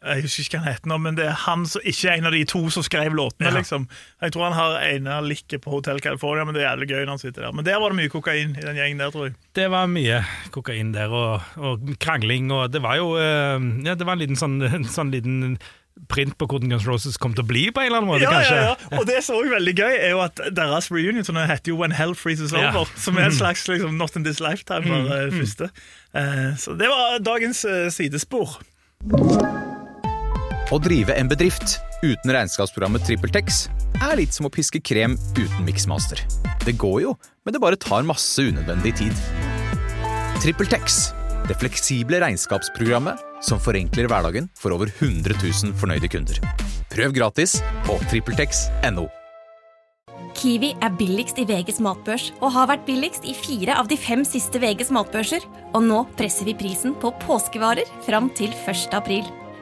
Jeg 0.00 0.24
husker 0.24 0.46
ikke 0.46 0.56
hva 0.56 0.64
han 0.64 0.72
heter 0.72 0.88
nå, 0.88 0.96
men 1.04 1.16
det 1.18 1.26
er 1.28 1.34
han 1.42 1.66
som 1.68 1.82
ikke 1.84 2.08
er 2.08 2.20
en 2.20 2.28
av 2.30 2.32
de 2.32 2.40
to 2.48 2.62
som 2.72 2.84
skrev 2.86 3.16
låtene. 3.16 3.50
Ja. 3.50 3.56
liksom. 3.58 3.84
Jeg 4.24 4.32
tror 4.32 4.46
han 4.48 4.56
har 4.56 4.78
ene 4.86 5.18
likket 5.26 5.60
på 5.66 5.74
Hotel 5.74 6.00
California, 6.00 6.46
men 6.48 6.56
det 6.56 6.62
er 6.62 6.70
jævlig 6.70 6.88
gøy 6.88 7.02
når 7.02 7.12
han 7.12 7.20
sitter 7.20 7.44
der. 7.44 7.56
Men 7.56 7.66
der 7.68 7.76
var 7.82 7.92
det 7.92 7.98
mye 8.00 8.12
kokain 8.12 8.54
i 8.56 8.64
den 8.64 8.80
gjengen 8.80 9.02
der, 9.02 9.12
tror 9.12 9.28
jeg. 9.28 9.36
Det 9.58 9.66
var 9.72 9.90
mye 9.92 10.22
kokain 10.54 10.94
der, 10.96 11.12
og, 11.12 11.44
og 11.60 11.92
krangling, 12.00 12.48
og 12.54 12.72
det 12.72 12.80
var 12.84 12.96
jo 12.96 13.12
eh, 13.20 13.60
Ja, 13.84 13.94
det 13.98 14.08
var 14.08 14.16
en 14.16 14.24
liten 14.24 14.40
sånn, 14.40 14.56
en 14.64 14.88
sånn 14.88 15.12
liten 15.12 15.58
print 16.08 16.36
på 16.38 16.46
hvordan 16.48 16.72
Guns 16.72 16.86
Roses 16.88 17.18
kom 17.20 17.34
til 17.36 17.44
å 17.44 17.48
bli, 17.50 17.66
på 17.74 17.82
en 17.82 17.90
eller 17.90 18.00
annen 18.00 18.10
måte, 18.10 18.24
Ja, 18.24 18.32
kanskje. 18.32 18.56
ja, 18.56 18.72
ja. 18.72 18.98
Og 19.00 19.06
det 19.08 19.20
som 19.26 19.36
er 19.36 19.52
veldig 19.52 19.74
gøy, 19.76 19.96
er 19.98 20.14
jo 20.14 20.22
at 20.24 20.40
deres 20.56 20.90
reunion 20.92 21.26
sånn, 21.26 21.40
heter 21.50 21.74
jo 21.74 21.80
When 21.80 21.92
Hell 21.96 22.14
Freezes 22.16 22.54
Ja. 22.56 22.70
Over, 22.72 22.88
som 22.96 23.18
er 23.20 23.28
en 23.28 23.36
slags 23.36 23.66
liksom, 23.68 23.98
Not 24.00 24.16
in 24.16 24.24
this 24.24 24.40
lifetime, 24.40 24.88
var 24.88 25.28
mm. 25.28 25.40
første. 25.42 25.70
Uh, 26.16 26.56
så 26.56 26.78
det 26.78 26.88
var 26.88 27.20
dagens 27.20 27.64
uh, 27.68 27.90
sidespor. 27.92 28.60
Å 30.70 30.78
drive 30.78 31.16
en 31.18 31.26
bedrift 31.26 31.80
uten 32.04 32.30
regnskapsprogrammet 32.30 33.02
TrippelTex 33.02 33.64
er 34.06 34.12
litt 34.20 34.36
som 34.36 34.46
å 34.46 34.52
piske 34.54 34.78
krem 34.78 35.16
uten 35.34 35.64
miksmaster. 35.66 36.20
Det 36.62 36.76
går 36.78 37.00
jo, 37.02 37.14
men 37.42 37.56
det 37.56 37.62
bare 37.62 37.78
tar 37.80 38.06
masse 38.06 38.44
unødvendig 38.46 38.92
tid. 39.00 39.24
TrippelTex, 40.38 41.00
det 41.50 41.56
fleksible 41.58 42.20
regnskapsprogrammet 42.22 43.18
som 43.42 43.58
forenkler 43.58 44.06
hverdagen 44.12 44.46
for 44.54 44.76
over 44.76 44.92
100 45.00 45.34
000 45.42 45.74
fornøyde 45.80 46.12
kunder. 46.12 46.38
Prøv 46.94 47.18
gratis 47.18 47.58
på 47.88 47.98
TrippelTex.no. 48.06 49.08
Kiwi 50.38 50.70
er 50.78 50.94
billigst 50.94 51.42
i 51.42 51.48
VGs 51.50 51.82
matbørs 51.82 52.30
og 52.38 52.54
har 52.54 52.70
vært 52.70 52.86
billigst 52.86 53.26
i 53.26 53.34
fire 53.34 53.74
av 53.74 53.90
de 53.90 53.98
fem 53.98 54.22
siste 54.22 54.62
VGs 54.62 54.94
matbørser. 54.94 55.42
Og 55.74 55.82
nå 55.82 56.04
presser 56.14 56.46
vi 56.46 56.54
prisen 56.54 56.94
på 56.94 57.10
påskevarer 57.26 57.90
fram 58.06 58.30
til 58.38 58.54
1. 58.54 58.94
april. 58.94 59.26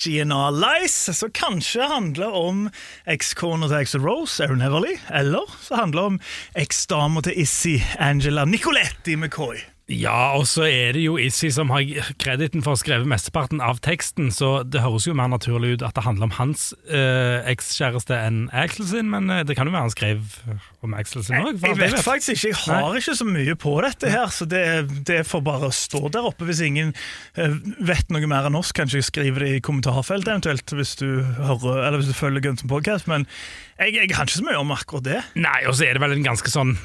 GNR 0.00 0.50
Lice, 0.56 1.14
som 1.14 1.32
kanskje 1.36 1.88
handler 1.90 2.32
om 2.36 2.68
ekskona 3.04 3.68
til 3.68 3.80
Axel 3.82 4.04
Rose, 4.04 4.40
Erin 4.44 4.64
Everly, 4.64 4.96
eller 5.12 5.50
så 5.60 5.82
handler 5.82 6.00
det 6.00 6.12
om 6.14 6.20
eksdama 6.64 7.20
til 7.26 7.42
Issy, 7.44 7.76
Angela 7.98 8.44
Nicoletti 8.48 9.16
McCoy. 9.16 9.60
Ja, 9.90 10.36
og 10.38 10.44
så 10.46 10.68
er 10.68 10.94
det 10.94 11.02
jo 11.02 11.16
Issi 11.18 11.48
som 11.50 11.72
har 11.74 11.82
krediten 12.22 12.62
for 12.62 12.72
å 12.72 12.76
ha 12.76 12.80
skrevet 12.80 13.08
mesteparten 13.10 13.62
av 13.64 13.80
teksten, 13.82 14.28
så 14.34 14.60
det 14.62 14.84
høres 14.84 15.08
jo 15.08 15.16
mer 15.18 15.30
naturlig 15.32 15.74
ut 15.74 15.84
at 15.86 15.96
det 15.98 16.04
handler 16.06 16.28
om 16.28 16.34
hans 16.36 16.68
eh, 16.86 17.40
ekskjæreste 17.50 18.14
enn 18.14 18.44
Axel 18.54 18.86
sin, 18.86 19.10
men 19.10 19.26
eh, 19.34 19.42
det 19.46 19.56
kan 19.58 19.66
jo 19.66 19.74
være 19.74 19.88
han 19.88 19.94
skrev 19.94 20.36
om 20.86 20.94
Axel 20.94 21.24
sin 21.26 21.40
òg. 21.40 21.58
Jeg 21.58 21.78
vet 21.80 21.98
faktisk 22.06 22.46
ikke, 22.52 22.54
jeg 22.70 22.84
har 22.84 23.00
ikke 23.00 23.16
så 23.18 23.26
mye 23.26 23.56
på 23.58 23.74
dette 23.82 24.12
her, 24.14 24.30
så 24.34 24.46
det, 24.48 24.62
det 25.10 25.24
får 25.26 25.42
bare 25.48 25.72
stå 25.74 26.04
der 26.14 26.30
oppe. 26.30 26.46
Hvis 26.46 26.62
ingen 26.64 26.94
eh, 27.34 27.58
vet 27.82 28.14
noe 28.14 28.30
mer 28.30 28.46
enn 28.46 28.60
oss, 28.60 28.70
kanskje 28.76 29.02
jeg 29.02 29.10
skriver 29.10 29.46
det 29.46 29.52
i 29.56 29.64
kommentarfeltet 29.64 30.36
eventuelt, 30.36 30.76
hvis 30.78 30.94
du, 31.02 31.08
hører, 31.40 31.82
eller 31.88 31.98
hvis 31.98 32.14
du 32.14 32.16
følger 32.16 32.46
Guns 32.46 32.62
N' 32.62 32.70
Podcast, 32.70 33.10
men 33.10 33.26
jeg, 33.80 33.98
jeg 33.98 34.14
kan 34.14 34.30
ikke 34.30 34.38
så 34.38 34.46
mye 34.46 34.62
om 34.62 34.74
akkurat 34.76 35.08
det. 35.08 35.20
Nei, 35.40 35.64
og 35.66 35.74
så 35.74 35.88
er 35.88 35.98
det 35.98 36.04
vel 36.06 36.14
en 36.14 36.26
ganske 36.30 36.52
sånn 36.52 36.76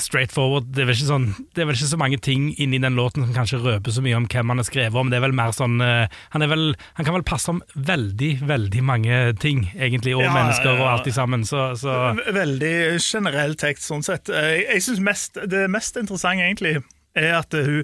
straight 0.00 0.32
forward. 0.34 0.66
Det 0.74 0.82
er, 0.82 0.88
vel 0.88 0.96
ikke 0.96 1.08
sånn, 1.08 1.26
det 1.56 1.62
er 1.62 1.68
vel 1.68 1.76
ikke 1.78 1.88
så 1.90 1.98
mange 2.00 2.18
ting 2.22 2.48
inni 2.62 2.78
den 2.82 2.96
låten 2.98 3.24
som 3.24 3.34
kanskje 3.36 3.60
røper 3.62 3.94
så 3.94 4.02
mye 4.04 4.16
om 4.18 4.26
hvem 4.30 4.52
han 4.52 4.60
har 4.60 4.66
skrevet 4.68 4.98
om. 5.00 5.10
Det 5.12 5.18
er 5.18 5.24
vel 5.26 5.36
mer 5.36 5.54
sånn 5.56 5.78
eh, 5.84 6.16
han, 6.34 6.44
er 6.44 6.50
vel, 6.52 6.64
han 6.98 7.06
kan 7.08 7.16
vel 7.16 7.24
passe 7.26 7.52
om 7.52 7.62
veldig, 7.74 8.30
veldig 8.48 8.82
mange 8.86 9.20
ting, 9.42 9.66
egentlig, 9.76 10.16
og 10.16 10.24
Ja, 10.26 10.32
mennesker 10.34 10.72
ja, 10.72 10.76
og 10.80 10.90
alt 10.90 11.08
i 11.10 11.14
sammen. 11.16 11.46
Så, 11.48 11.62
så 11.80 11.94
Veldig 12.36 12.74
generell 13.02 13.56
tekst, 13.60 13.86
sånn 13.90 14.04
sett. 14.06 14.28
Eh, 14.32 14.50
Jeg, 14.66 14.82
jeg 14.88 15.04
mest, 15.06 15.38
Det 15.48 15.64
mest 15.72 15.96
interessante 16.00 16.44
egentlig 16.48 16.76
er 17.16 17.38
at 17.38 17.54
hun 17.56 17.80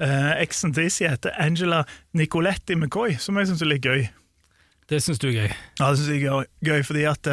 eh, 0.00 0.32
eksen 0.40 0.72
Issy 0.80 1.08
heter 1.08 1.34
Angela 1.40 1.84
Nicoletti 2.16 2.76
McCoy, 2.78 3.18
som 3.20 3.36
jeg 3.40 3.50
syns 3.50 3.64
er 3.66 3.72
litt 3.74 3.84
gøy. 3.84 4.06
det 4.90 5.02
syns 5.04 5.20
du 5.22 5.28
er 5.28 5.36
gøy. 5.36 5.50
Ja, 5.78 5.90
det 5.90 6.00
synes 6.00 6.08
jeg 6.10 6.24
er 6.26 6.48
gøy, 6.66 6.80
fordi 6.86 7.04
at 7.10 7.28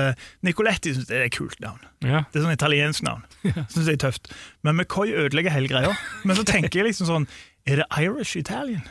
Nicoletti 0.45 0.93
synes 0.93 1.07
det 1.09 1.17
er 1.17 1.29
et 1.29 1.37
kult 1.37 1.59
navn. 1.63 1.79
Ja. 2.05 2.25
Det 2.31 2.39
er 2.41 2.45
sånn 2.47 2.57
italiensk 2.57 3.03
navn. 3.07 3.23
Synes 3.71 3.87
jeg 3.87 3.93
er 3.97 4.03
tøft. 4.07 4.31
Men 4.63 4.75
McCoy 4.75 5.13
ødelegger 5.13 5.51
hele 5.53 5.67
greia. 5.71 5.93
Men 6.25 6.35
så 6.35 6.43
tenker 6.47 6.79
jeg 6.81 6.89
liksom 6.91 7.07
sånn 7.09 7.27
Er 7.67 7.81
det 7.83 7.87
Irish 8.01 8.37
Italian? 8.39 8.83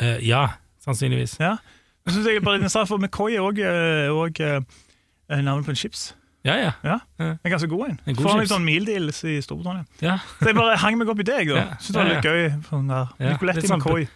Uh, 0.00 0.16
ja, 0.20 0.46
sannsynligvis. 0.84 1.38
Ja. 1.40 1.56
Jeg 2.06 2.12
synes 2.14 2.26
jeg 2.28 2.42
bare 2.44 2.60
interessant, 2.60 2.88
for 2.88 3.00
McCoy 3.00 3.34
er 3.36 4.12
òg 4.12 4.40
navnet 5.42 5.64
på 5.66 5.72
en 5.74 5.76
chips. 5.78 6.10
Ja, 6.46 6.54
ja. 6.54 6.72
Ja. 6.84 6.98
En 7.18 7.50
ganske 7.50 7.68
god 7.68 7.88
en. 7.88 8.00
En 8.06 8.14
god 8.14 8.28
Får 8.28 8.40
litt 8.44 8.52
sånn 8.52 8.64
meal 8.66 8.86
deals 8.86 9.24
i 9.26 9.40
Storbritannia. 9.42 9.82
ja. 10.04 10.18
Så 10.38 10.52
jeg 10.52 10.58
bare 10.58 10.76
hang 10.78 10.98
meg 11.00 11.10
opp 11.10 11.18
i 11.18 11.26
deg, 11.26 11.50
da. 11.50 11.56
Ja. 11.64 11.78
Synes 11.80 11.96
det 11.96 11.98
var 12.02 12.10
litt 12.12 12.28
gøy. 12.28 12.44
Sånn 12.68 12.92
der. 12.92 13.10
Nicoletti 13.24 13.64
litt 13.64 13.72
sånn 13.72 13.82
McCoy. 13.82 14.06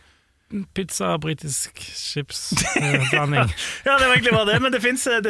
Pizza, 0.75 1.13
britisk 1.23 1.79
chips-blanding. 1.79 3.53
Ja, 3.87 3.97
det 3.99 4.07
var 4.09 4.15
egentlig 4.17 4.33
bare 4.35 4.49
det, 4.49 4.57
men 4.65 4.73
det 4.75 4.81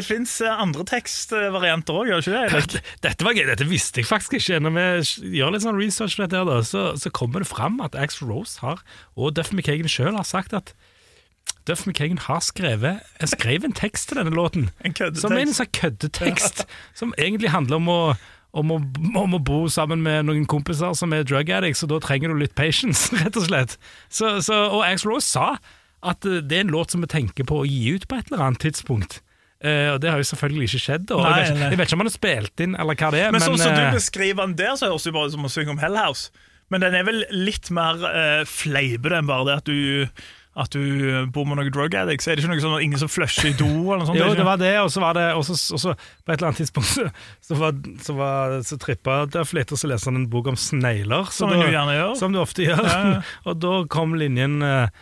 fins 0.06 0.38
andre 0.48 0.86
tekstvarianter 0.88 1.98
òg, 2.00 2.08
gjør 2.08 2.24
det 2.24 2.46
ikke 2.48 2.78
det? 2.78 2.82
Dette 3.04 3.26
var 3.26 3.36
gøy, 3.36 3.44
dette 3.50 3.68
visste 3.68 4.00
jeg 4.00 4.08
faktisk 4.08 4.38
ikke. 4.38 4.60
Når 4.64 4.76
vi 4.78 5.36
gjør 5.36 5.52
litt 5.52 5.66
sånn 5.66 5.80
research 5.80 6.16
på 6.16 6.24
dette, 6.24 6.40
her 6.40 6.48
da, 6.48 6.62
så, 6.64 6.86
så 7.00 7.12
kommer 7.12 7.44
det 7.44 7.50
fram 7.50 7.82
at 7.84 7.98
Axel 7.98 8.32
Rose 8.32 8.62
har, 8.64 8.80
og 9.16 9.36
Duff 9.36 9.52
McKagan 9.52 9.90
sjøl 9.92 10.16
har 10.16 10.28
sagt 10.28 10.56
at 10.56 10.72
Duff 11.68 11.84
McKagan 11.86 12.18
har 12.24 12.40
skrevet 12.40 13.00
Jeg 13.20 13.28
skrev 13.34 13.64
en 13.64 13.76
tekst 13.76 14.08
til 14.08 14.20
denne 14.20 14.32
låten. 14.34 14.70
En 14.80 14.96
køddetekst. 14.96 15.26
Som 15.26 15.36
en 15.36 15.54
sånn 15.54 15.72
køddetekst. 15.76 16.64
Som 17.00 17.14
egentlig 17.20 17.52
handler 17.52 17.80
om 17.80 17.90
å 17.92 18.02
om 18.52 18.72
å, 18.74 18.78
om 19.20 19.36
å 19.36 19.40
bo 19.46 19.60
sammen 19.70 20.02
med 20.02 20.26
noen 20.26 20.46
kompiser 20.50 20.94
som 20.98 21.12
er 21.14 21.26
drug 21.28 21.50
addicts, 21.54 21.84
og 21.86 21.92
da 21.92 22.00
trenger 22.02 22.32
du 22.32 22.40
litt 22.40 22.56
patience, 22.58 23.10
rett 23.20 23.36
og 23.38 23.46
slett. 23.46 23.76
Så, 24.10 24.38
så, 24.46 24.56
og 24.74 24.82
Axel 24.86 25.12
Rose 25.12 25.28
sa 25.28 25.52
at 26.00 26.24
eh, 26.26 26.40
det 26.42 26.58
er 26.58 26.64
en 26.66 26.74
låt 26.74 26.94
som 26.94 27.04
vi 27.04 27.10
tenker 27.12 27.46
på 27.48 27.62
å 27.62 27.68
gi 27.68 27.94
ut 27.94 28.08
på 28.10 28.18
et 28.18 28.30
eller 28.32 28.48
annet 28.48 28.64
tidspunkt. 28.66 29.20
Uh, 29.60 29.92
og 29.92 29.98
det 30.00 30.08
har 30.08 30.16
jo 30.22 30.24
selvfølgelig 30.24 30.70
ikke 30.70 30.78
skjedd. 30.86 31.10
Nei, 31.12 31.20
jeg, 31.20 31.36
vet, 31.36 31.50
ikke- 31.52 31.66
jeg 31.68 31.78
vet 31.78 31.90
ikke 31.90 31.96
om 31.98 32.00
han 32.02 32.08
har 32.08 32.14
spilt 32.16 32.62
inn, 32.64 32.76
eller 32.80 32.96
hva 32.96 33.10
det 33.12 33.18
er. 33.26 33.34
Men 33.34 33.42
sånn 33.44 33.58
som 33.60 33.74
eh, 33.74 33.80
du 33.90 33.98
beskriver 33.98 34.46
den 34.48 34.54
der, 34.56 34.72
så 34.80 34.88
høres 34.88 35.04
det 35.04 35.12
bare 35.12 35.28
ut 35.28 35.34
som 35.36 35.44
å 35.44 35.50
synge 35.52 35.74
om 35.74 35.82
Hell 35.82 35.98
House. 36.00 36.30
Men 36.72 36.80
den 36.86 36.94
er 36.96 37.04
vel 37.04 37.20
litt 37.34 37.68
mer 37.74 38.00
uh, 38.00 38.42
fleipete 38.48 39.18
enn 39.20 39.28
bare 39.28 39.46
det 39.50 39.56
at 39.60 39.68
du 39.68 40.06
at 40.60 40.74
du 40.74 40.80
bor 41.32 41.46
med 41.48 41.58
noen 41.58 41.72
drug 41.72 41.94
addicts. 41.96 42.28
Er 42.28 42.36
det 42.36 42.44
ikke 42.44 42.52
noe 42.52 42.62
sånn 42.62 42.76
at 42.76 42.84
ingen 42.84 43.00
som 43.00 43.10
flusher 43.10 43.50
i 43.50 43.54
do? 43.56 43.68
eller 43.68 44.02
noe 44.02 44.08
sånt? 44.10 44.20
Jo, 44.20 44.30
det 44.36 44.46
var 44.46 44.60
det, 44.60 44.72
og 44.82 44.90
så 44.92 45.02
var 45.02 45.16
det 45.16 45.26
og 45.36 45.44
så, 45.46 45.94
på 45.94 46.32
et 46.32 46.36
eller 46.36 46.50
annet 46.50 46.60
tidspunkt 46.62 46.90
så, 46.90 47.06
så, 47.46 47.58
var, 47.60 47.78
så, 48.04 48.16
var, 48.18 48.56
så 48.66 48.80
trippa 48.80 49.22
Duff 49.32 49.54
litt, 49.56 49.72
og 49.72 49.80
så 49.80 49.90
leste 49.90 50.10
han 50.10 50.20
en 50.22 50.28
bok 50.32 50.50
om 50.52 50.58
snegler. 50.60 51.30
Som 51.34 51.54
da- 51.54 51.64
gjør. 51.64 52.14
Som 52.20 52.36
du 52.36 52.42
ofte 52.42 52.66
gjør. 52.66 52.84
Ja, 52.84 53.00
ja. 53.16 53.22
og 53.48 53.62
da 53.62 53.78
kom 53.90 54.14
linjen 54.20 54.60
uh, 54.64 54.92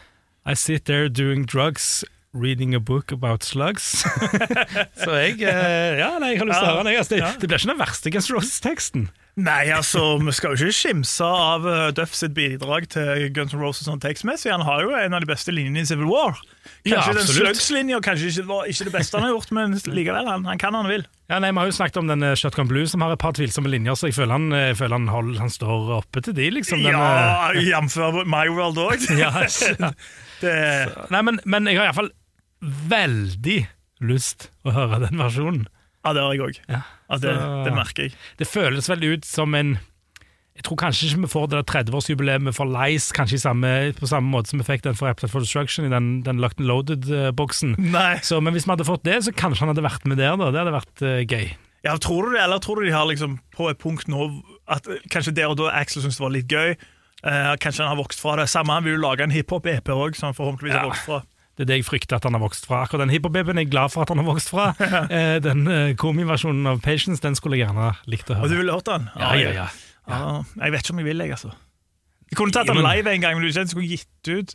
I 0.49 0.55
sit 0.59 0.87
there 0.90 1.11
doing 1.11 1.44
drugs. 1.49 2.05
Reading 2.37 2.75
a 2.77 2.79
book 2.79 3.11
about 3.11 3.42
slugs. 3.42 4.05
så 5.03 5.14
jeg 5.16 5.40
uh, 5.40 5.97
Ja, 5.97 6.11
nei, 6.21 6.35
jeg 6.35 6.42
har 6.42 6.51
lyst 6.51 6.61
til 6.61 6.68
å 6.68 6.75
høre 6.75 6.85
den. 6.85 6.99
altså. 7.01 7.16
Det, 7.16 7.31
det 7.40 7.49
blir 7.49 7.59
ikke 7.62 7.73
den 7.73 7.81
verste 7.81 8.12
Guns 8.14 8.29
Roses-teksten. 8.31 9.09
Nei, 9.38 9.68
altså, 9.70 10.16
vi 10.18 10.33
skal 10.35 10.57
jo 10.57 10.66
ikke 10.66 10.74
skimse 10.74 11.22
av 11.22 11.62
uh, 11.62 11.90
Duff 11.94 12.11
sitt 12.18 12.33
bidrag 12.35 12.88
til 12.90 13.29
Guns 13.37 13.53
N' 13.55 13.61
Roses 13.62 13.87
sånn 13.87 14.01
tekstmessig. 14.03 14.51
Han 14.51 14.64
har 14.66 14.83
jo 14.83 14.96
en 14.98 15.14
av 15.14 15.22
de 15.22 15.29
beste 15.31 15.55
linjene 15.55 15.85
i 15.85 15.87
Civil 15.87 16.09
War. 16.11 16.40
Kanskje 16.83 16.90
Ja, 16.90 17.05
den 17.07 17.22
absolutt. 17.22 18.03
kanskje 18.03 18.33
ikke 18.33 18.46
var 18.48 18.66
ikke 18.72 18.88
det 18.88 18.94
beste 18.96 19.14
han 19.20 19.29
har 19.29 19.37
gjort, 19.37 19.53
men 19.55 19.77
likevel, 19.94 20.27
han, 20.27 20.44
han 20.48 20.59
kan 20.59 20.74
han 20.74 20.90
vil. 20.90 21.07
Ja, 21.31 21.38
nei, 21.38 21.53
Vi 21.55 21.61
har 21.62 21.70
jo 21.70 21.77
snakket 21.77 22.01
om 22.03 22.11
den 22.11 22.27
eh, 22.27 22.35
Shotgun 22.40 22.66
Blue, 22.70 22.87
som 22.90 23.05
har 23.05 23.14
et 23.14 23.22
par 23.22 23.37
tvilsomme 23.38 23.70
linjer, 23.70 23.94
så 23.94 24.11
jeg 24.11 24.16
føler 24.18 24.35
han, 24.35 24.51
jeg 24.59 24.77
føler 24.81 24.96
han, 24.98 25.09
hold, 25.12 25.33
han 25.38 25.55
står 25.55 25.94
oppe 26.01 26.24
til 26.27 26.35
de, 26.35 26.51
liksom. 26.59 26.83
Den, 26.83 26.98
Ja, 26.98 27.53
jf. 27.55 27.96
My 28.27 28.46
World 28.51 28.81
òg. 28.83 29.07
eh, 29.07 29.18
ja, 29.22 29.33
ja. 29.46 29.92
Nei, 31.14 31.22
men, 31.22 31.38
men 31.46 31.70
jeg 31.70 31.79
har 31.79 31.92
iallfall 31.92 32.11
veldig 32.90 33.61
lyst 34.09 34.51
å 34.66 34.74
høre 34.74 35.01
den 35.07 35.18
versjonen. 35.22 35.66
Ja, 36.09 36.14
det 36.16 36.25
har 36.25 36.33
jeg 36.35 36.47
òg. 36.49 36.62
Ja, 36.73 36.81
Ja, 37.09 37.16
det, 37.23 37.37
det 37.64 37.73
merker 37.73 38.09
jeg. 38.09 38.16
Det 38.37 38.49
føles 38.49 38.88
vel 38.90 39.07
ut 39.14 39.25
som 39.29 39.55
en 39.57 39.79
Jeg 40.59 40.64
tror 40.66 40.79
kanskje 40.81 41.07
ikke 41.07 41.23
vi 41.23 41.31
får 41.31 41.44
det 41.49 41.59
der 41.61 41.68
30-årsjubileet 41.71 42.55
for 42.57 42.66
Lice 42.66 43.14
kanskje 43.14 43.37
i 43.38 43.42
samme, 43.44 43.68
på 43.94 44.09
samme 44.11 44.27
måte 44.33 44.51
som 44.51 44.59
vi 44.59 44.66
fikk 44.66 44.83
den 44.88 44.97
for 44.99 45.07
Appetite 45.07 45.31
for 45.31 45.44
Destruction 45.44 45.87
i 45.87 45.92
den, 45.92 46.09
den 46.27 46.40
Locked 46.42 46.59
and 46.59 46.66
Loaded-boksen. 46.66 47.77
Men 47.79 48.57
hvis 48.57 48.66
vi 48.66 48.73
hadde 48.75 48.88
fått 48.88 49.07
det, 49.07 49.21
så 49.23 49.31
kanskje 49.31 49.62
han 49.62 49.71
hadde 49.71 49.87
vært 49.87 50.09
med 50.11 50.18
der. 50.18 50.35
da 50.35 50.51
Det 50.51 50.59
hadde 50.64 50.75
vært 50.75 51.05
uh, 51.07 51.21
gøy. 51.23 51.53
Ja, 51.87 51.94
tror 52.03 52.27
du 52.27 52.35
det, 52.35 52.42
eller 52.42 52.59
tror 52.59 52.81
du 52.83 52.88
de 52.88 52.97
har 52.97 53.07
liksom 53.07 53.38
på 53.55 53.71
et 53.71 53.79
punkt 53.79 54.11
nå 54.11 54.27
at 54.66 54.90
eh, 54.90 54.99
kanskje 55.14 55.37
der 55.38 55.53
og 55.53 55.61
da 55.61 55.71
Axel 55.79 56.03
syntes 56.03 56.18
det 56.18 56.27
var 56.27 56.35
litt 56.35 56.51
gøy? 56.51 56.75
Uh, 57.23 57.55
kanskje 57.62 57.87
han 57.87 57.94
har 57.94 58.03
vokst 58.03 58.18
fra 58.18 58.35
det. 58.42 58.51
Samme 58.51 58.75
han 58.75 58.83
vil 58.83 58.99
jo 58.99 59.05
lage 59.07 59.23
en 59.23 59.35
hiphop-EP 59.35 59.94
òg, 59.94 60.18
som 60.18 60.33
han 60.33 60.37
forhåpentligvis 60.40 60.75
har 60.75 60.90
vokst 60.90 61.07
fra. 61.07 61.23
Det 61.59 61.64
er 61.64 61.71
det 61.73 61.77
jeg 61.81 61.88
frykter 61.88 62.21
at 62.21 62.27
han 62.29 62.37
har 62.37 62.42
vokst 62.44 62.68
fra. 62.68 62.85
Akkurat 62.87 63.03
den 63.03 63.11
hiphop-babyen 63.11 63.59
er 63.59 63.64
jeg 63.66 63.73
glad 63.73 63.90
for 63.90 64.05
at 64.05 64.12
han 64.14 64.21
har 64.23 64.29
vokst 64.29 64.53
fra. 64.53 64.71
Eh, 65.18 65.38
den 65.42 65.66
eh, 65.66 65.92
komiversjonen 65.99 66.66
av 66.71 66.81
Patience 66.85 67.23
den 67.25 67.35
skulle 67.35 67.59
jeg 67.59 67.66
gjerne 67.66 67.90
likt 68.11 68.31
å 68.31 68.37
høre. 68.37 68.47
Og 68.47 68.53
du 68.53 68.59
ville 68.61 68.75
hørt 68.77 68.87
den? 68.87 69.09
Ja, 69.18 69.31
ja, 69.40 69.53
ja. 69.57 69.68
Ja, 70.09 70.18
jeg 70.62 70.75
vet 70.75 70.87
ikke 70.87 70.94
om 70.94 71.01
jeg 71.03 71.09
vil, 71.09 71.23
jeg, 71.25 71.35
altså. 71.35 71.51
Jeg 72.31 72.38
kunne 72.38 72.55
tatt 72.55 72.71
den 72.71 72.81
live 72.85 73.11
en 73.12 73.25
gang, 73.25 73.37
men 73.37 73.44
du 73.44 73.51
ikke 73.51 73.66
skulle 73.73 73.88
gitt 73.90 74.31
ut 74.31 74.55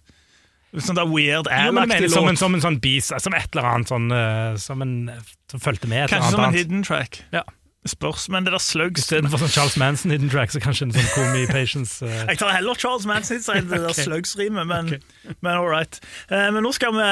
sånn 0.82 0.98
der 0.98 1.10
weird 1.10 1.50
Al-aktig 1.52 1.89
mener 1.92 2.10
som 2.10 2.26
en, 2.26 2.34
låt. 2.34 2.42
som 2.42 2.56
en 2.58 2.63
sånn 2.63 2.80
bis, 2.82 3.12
som 3.22 3.36
et 3.38 3.50
eller 3.52 3.68
annet 3.70 3.92
sånn 3.92 4.08
eh, 4.10 4.56
Som 4.62 4.82
en 4.86 4.96
som 5.52 5.62
fulgte 5.62 5.89
med 5.92 6.10
Kanskje 6.10 6.32
som 6.34 6.46
en 6.48 6.56
hidden 6.56 6.82
track. 6.88 7.20
Ja. 7.36 7.44
Spørs, 7.86 8.30
men 8.32 8.46
det 8.46 8.54
der 8.54 8.63
slugs 8.63 9.04
Istedenfor 9.04 9.41
sånn 9.41 9.52
Charles 9.52 9.76
Manson 9.82 10.13
hidden 10.13 10.32
track, 10.32 10.54
så 10.54 10.62
kanskje 10.63 10.88
en 10.88 10.93
sånn 10.96 11.10
Komi 11.12 11.43
Patience 11.50 12.00
uh... 12.06 12.12
Jeg 12.30 12.39
tar 12.39 12.54
heller 12.56 12.80
Charles 12.80 13.08
Manson 13.10 13.41
enn 13.54 13.67
det 13.67 13.82
der 13.82 13.89
okay. 13.93 14.06
slugs-rimet, 14.08 14.69
men, 14.69 14.93
men 15.43 15.52
all 15.52 15.67
right. 15.67 16.00
Uh, 16.32 16.48
men 16.56 16.63
nå 16.63 16.72
skal 16.76 16.96
vi 16.96 17.10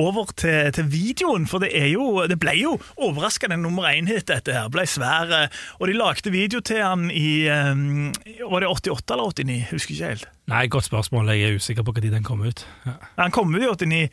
over 0.00 0.28
til, 0.36 0.68
til 0.76 0.90
videoen, 0.92 1.48
for 1.48 1.64
det, 1.64 1.72
er 1.76 1.88
jo, 1.94 2.26
det 2.28 2.36
ble 2.42 2.52
jo 2.58 2.76
overraskende 3.00 3.56
nummer 3.60 3.88
én-hit, 3.88 4.28
dette 4.28 4.52
her. 4.54 4.68
Ble 4.72 4.84
svær. 4.88 5.32
Uh, 5.32 5.60
Og 5.80 5.88
de 5.88 5.96
lagde 5.96 6.30
video 6.30 6.60
til 6.60 6.82
han 6.82 7.10
i 7.10 7.48
um, 7.48 8.12
Var 8.50 8.60
det 8.60 8.68
88 8.68 9.14
eller 9.14 9.32
89? 9.32 9.64
Husker 9.70 9.94
ikke 9.94 10.10
helt. 10.12 10.28
Nei, 10.50 10.66
godt 10.66 10.84
spørsmål. 10.84 11.30
Jeg 11.32 11.48
er 11.48 11.60
usikker 11.60 11.86
på 11.86 11.94
når 11.96 12.10
den 12.10 12.26
kom 12.26 12.42
ut. 12.42 12.66
Ja. 12.86 12.98
Han 13.22 13.30
kom 13.30 13.54
ut 13.54 13.62
i 13.62 13.66
89, 13.86 14.08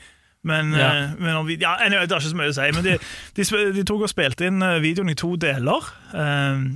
men, 0.47 0.73
Ja. 0.77 0.89
eh, 1.03 1.13
men 1.19 1.35
om 1.43 1.47
vi, 1.47 1.59
ja, 1.61 1.75
anyway, 1.83 2.07
det 2.07 2.15
er 2.17 2.23
ikke 2.23 2.33
så 2.33 2.39
mye 2.41 2.51
å 2.53 2.57
si. 2.57 2.67
Men 2.75 2.83
de, 2.87 2.97
de, 3.37 3.47
de 3.77 3.83
tok 3.87 4.07
og 4.07 4.11
spilte 4.11 4.47
inn 4.49 4.63
eh, 4.65 4.79
videoen 4.83 5.11
i 5.13 5.17
to 5.19 5.35
deler. 5.35 5.91
Um, 6.13 6.67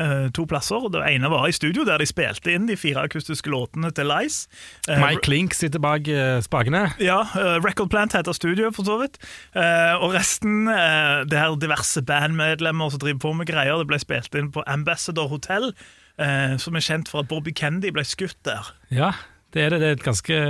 Uh, 0.00 0.30
to 0.32 0.46
plasser. 0.48 0.80
Det 0.88 1.02
ene 1.12 1.28
var 1.28 1.42
i 1.44 1.52
studio, 1.52 1.82
der 1.84 2.00
de 2.00 2.06
spilte 2.08 2.54
inn 2.56 2.64
de 2.64 2.72
fire 2.80 3.02
akustiske 3.04 3.50
låtene 3.52 3.90
til 3.92 4.08
Lice. 4.08 4.46
Uh, 4.88 4.96
Mike 4.96 5.20
Klink 5.26 5.52
sitter 5.52 5.78
bak 5.84 6.08
uh, 6.08 6.38
spakene. 6.40 6.86
Ja, 7.04 7.18
Record 7.60 7.90
Plant 7.92 8.16
heter 8.16 8.32
studioet, 8.32 8.72
for 8.74 8.88
så 8.88 8.96
vidt. 9.02 9.18
Og 10.00 10.14
resten, 10.16 10.64
det 11.28 11.36
er 11.36 11.52
diverse 11.60 12.00
bandmedlemmer 12.08 12.94
som 12.96 13.02
driver 13.04 13.20
på 13.26 13.34
med 13.36 13.50
greier. 13.52 13.76
Det 13.84 13.90
ble 13.92 14.00
spilt 14.00 14.40
inn 14.40 14.48
på 14.56 14.64
Ambassador 14.64 15.28
Hotel, 15.28 15.74
som 16.64 16.80
er 16.80 16.88
kjent 16.88 17.12
for 17.12 17.20
at 17.20 17.28
Bobby 17.28 17.52
Kendy 17.52 17.92
ble 17.92 18.08
skutt 18.08 18.40
der. 18.48 18.72
Ja, 18.88 19.12
det 19.52 19.66
er 19.68 19.76
det. 19.76 19.82
Det 19.84 19.90
er 19.92 19.98
et 20.00 20.08
ganske 20.08 20.40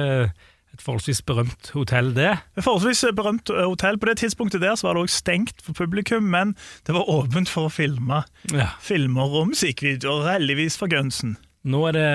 et 0.75 0.83
forholdsvis 0.83 1.21
berømt 1.23 1.69
hotell, 1.75 2.09
det. 2.17 2.33
Et 2.59 2.65
forholdsvis 2.67 3.05
berømt 3.15 3.51
eh, 3.55 3.63
hotell. 3.71 3.99
På 4.03 4.09
det 4.11 4.17
tidspunktet 4.19 4.61
der 4.65 4.75
så 4.75 4.89
var 4.89 4.97
det 4.99 5.05
også 5.07 5.21
stengt 5.23 5.63
for 5.63 5.73
publikum, 5.79 6.25
men 6.35 6.57
det 6.87 6.95
var 6.97 7.07
åpent 7.11 7.49
for 7.49 7.69
å 7.69 7.73
filme 7.73 8.25
Ja. 8.53 8.73
filmer 8.83 9.37
og 9.41 9.53
musikkvideoer, 9.53 10.33
heldigvis 10.35 10.77
for 10.81 10.91
Gunsen. 10.91 11.37
Nå 11.65 11.87
er 11.89 11.93
det 11.97 12.09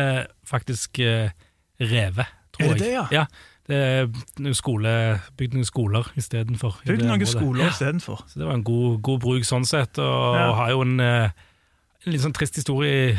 faktisk 0.46 1.00
uh, 1.00 1.32
revet, 1.80 2.28
tror 2.54 2.68
jeg. 2.68 2.70
Er 2.70 2.76
det 2.76 2.84
det, 2.84 2.92
ja? 2.94 3.06
ja. 3.16 3.24
det 3.70 3.80
er 3.80 4.12
noen 4.44 4.58
skole, 4.58 4.92
bygd 5.40 5.56
noen 5.58 5.66
skoler 5.66 6.12
istedenfor. 6.20 6.82
Bygd 6.86 7.06
noen 7.08 7.26
skoler 7.26 7.64
Ja. 7.66 7.72
istedenfor. 7.72 8.26
Så 8.28 8.40
det 8.44 8.46
var 8.46 8.60
en 8.60 8.64
god, 8.68 9.00
god 9.02 9.24
bruk 9.24 9.48
sånn 9.48 9.66
sett, 9.66 9.98
og 10.04 10.36
Ja. 10.36 10.52
har 10.60 10.70
jo 10.76 10.82
en, 10.84 11.00
eh, 11.00 11.32
en 12.06 12.12
litt 12.14 12.22
sånn 12.22 12.36
trist 12.36 12.56
historie 12.60 13.18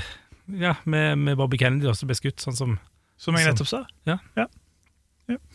ja, 0.51 0.75
med, 0.85 1.19
med 1.19 1.37
Bobby 1.39 1.57
Kennedy 1.59 1.87
også 1.89 2.07
ble 2.07 2.15
skutt, 2.19 2.39
sånn 2.45 2.57
som 2.57 2.79
Som 3.21 3.37
jeg 3.37 3.47
nettopp 3.51 3.69
sa. 3.69 3.85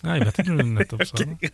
Nei, 0.05 0.19
jeg 0.19 0.29
vet 0.29 0.43
ikke 0.43 0.55
om 0.55 0.61
du 0.61 0.69
nettopp 0.75 1.07
sa 1.09 1.23
det. 1.23 1.35
Det 1.41 1.51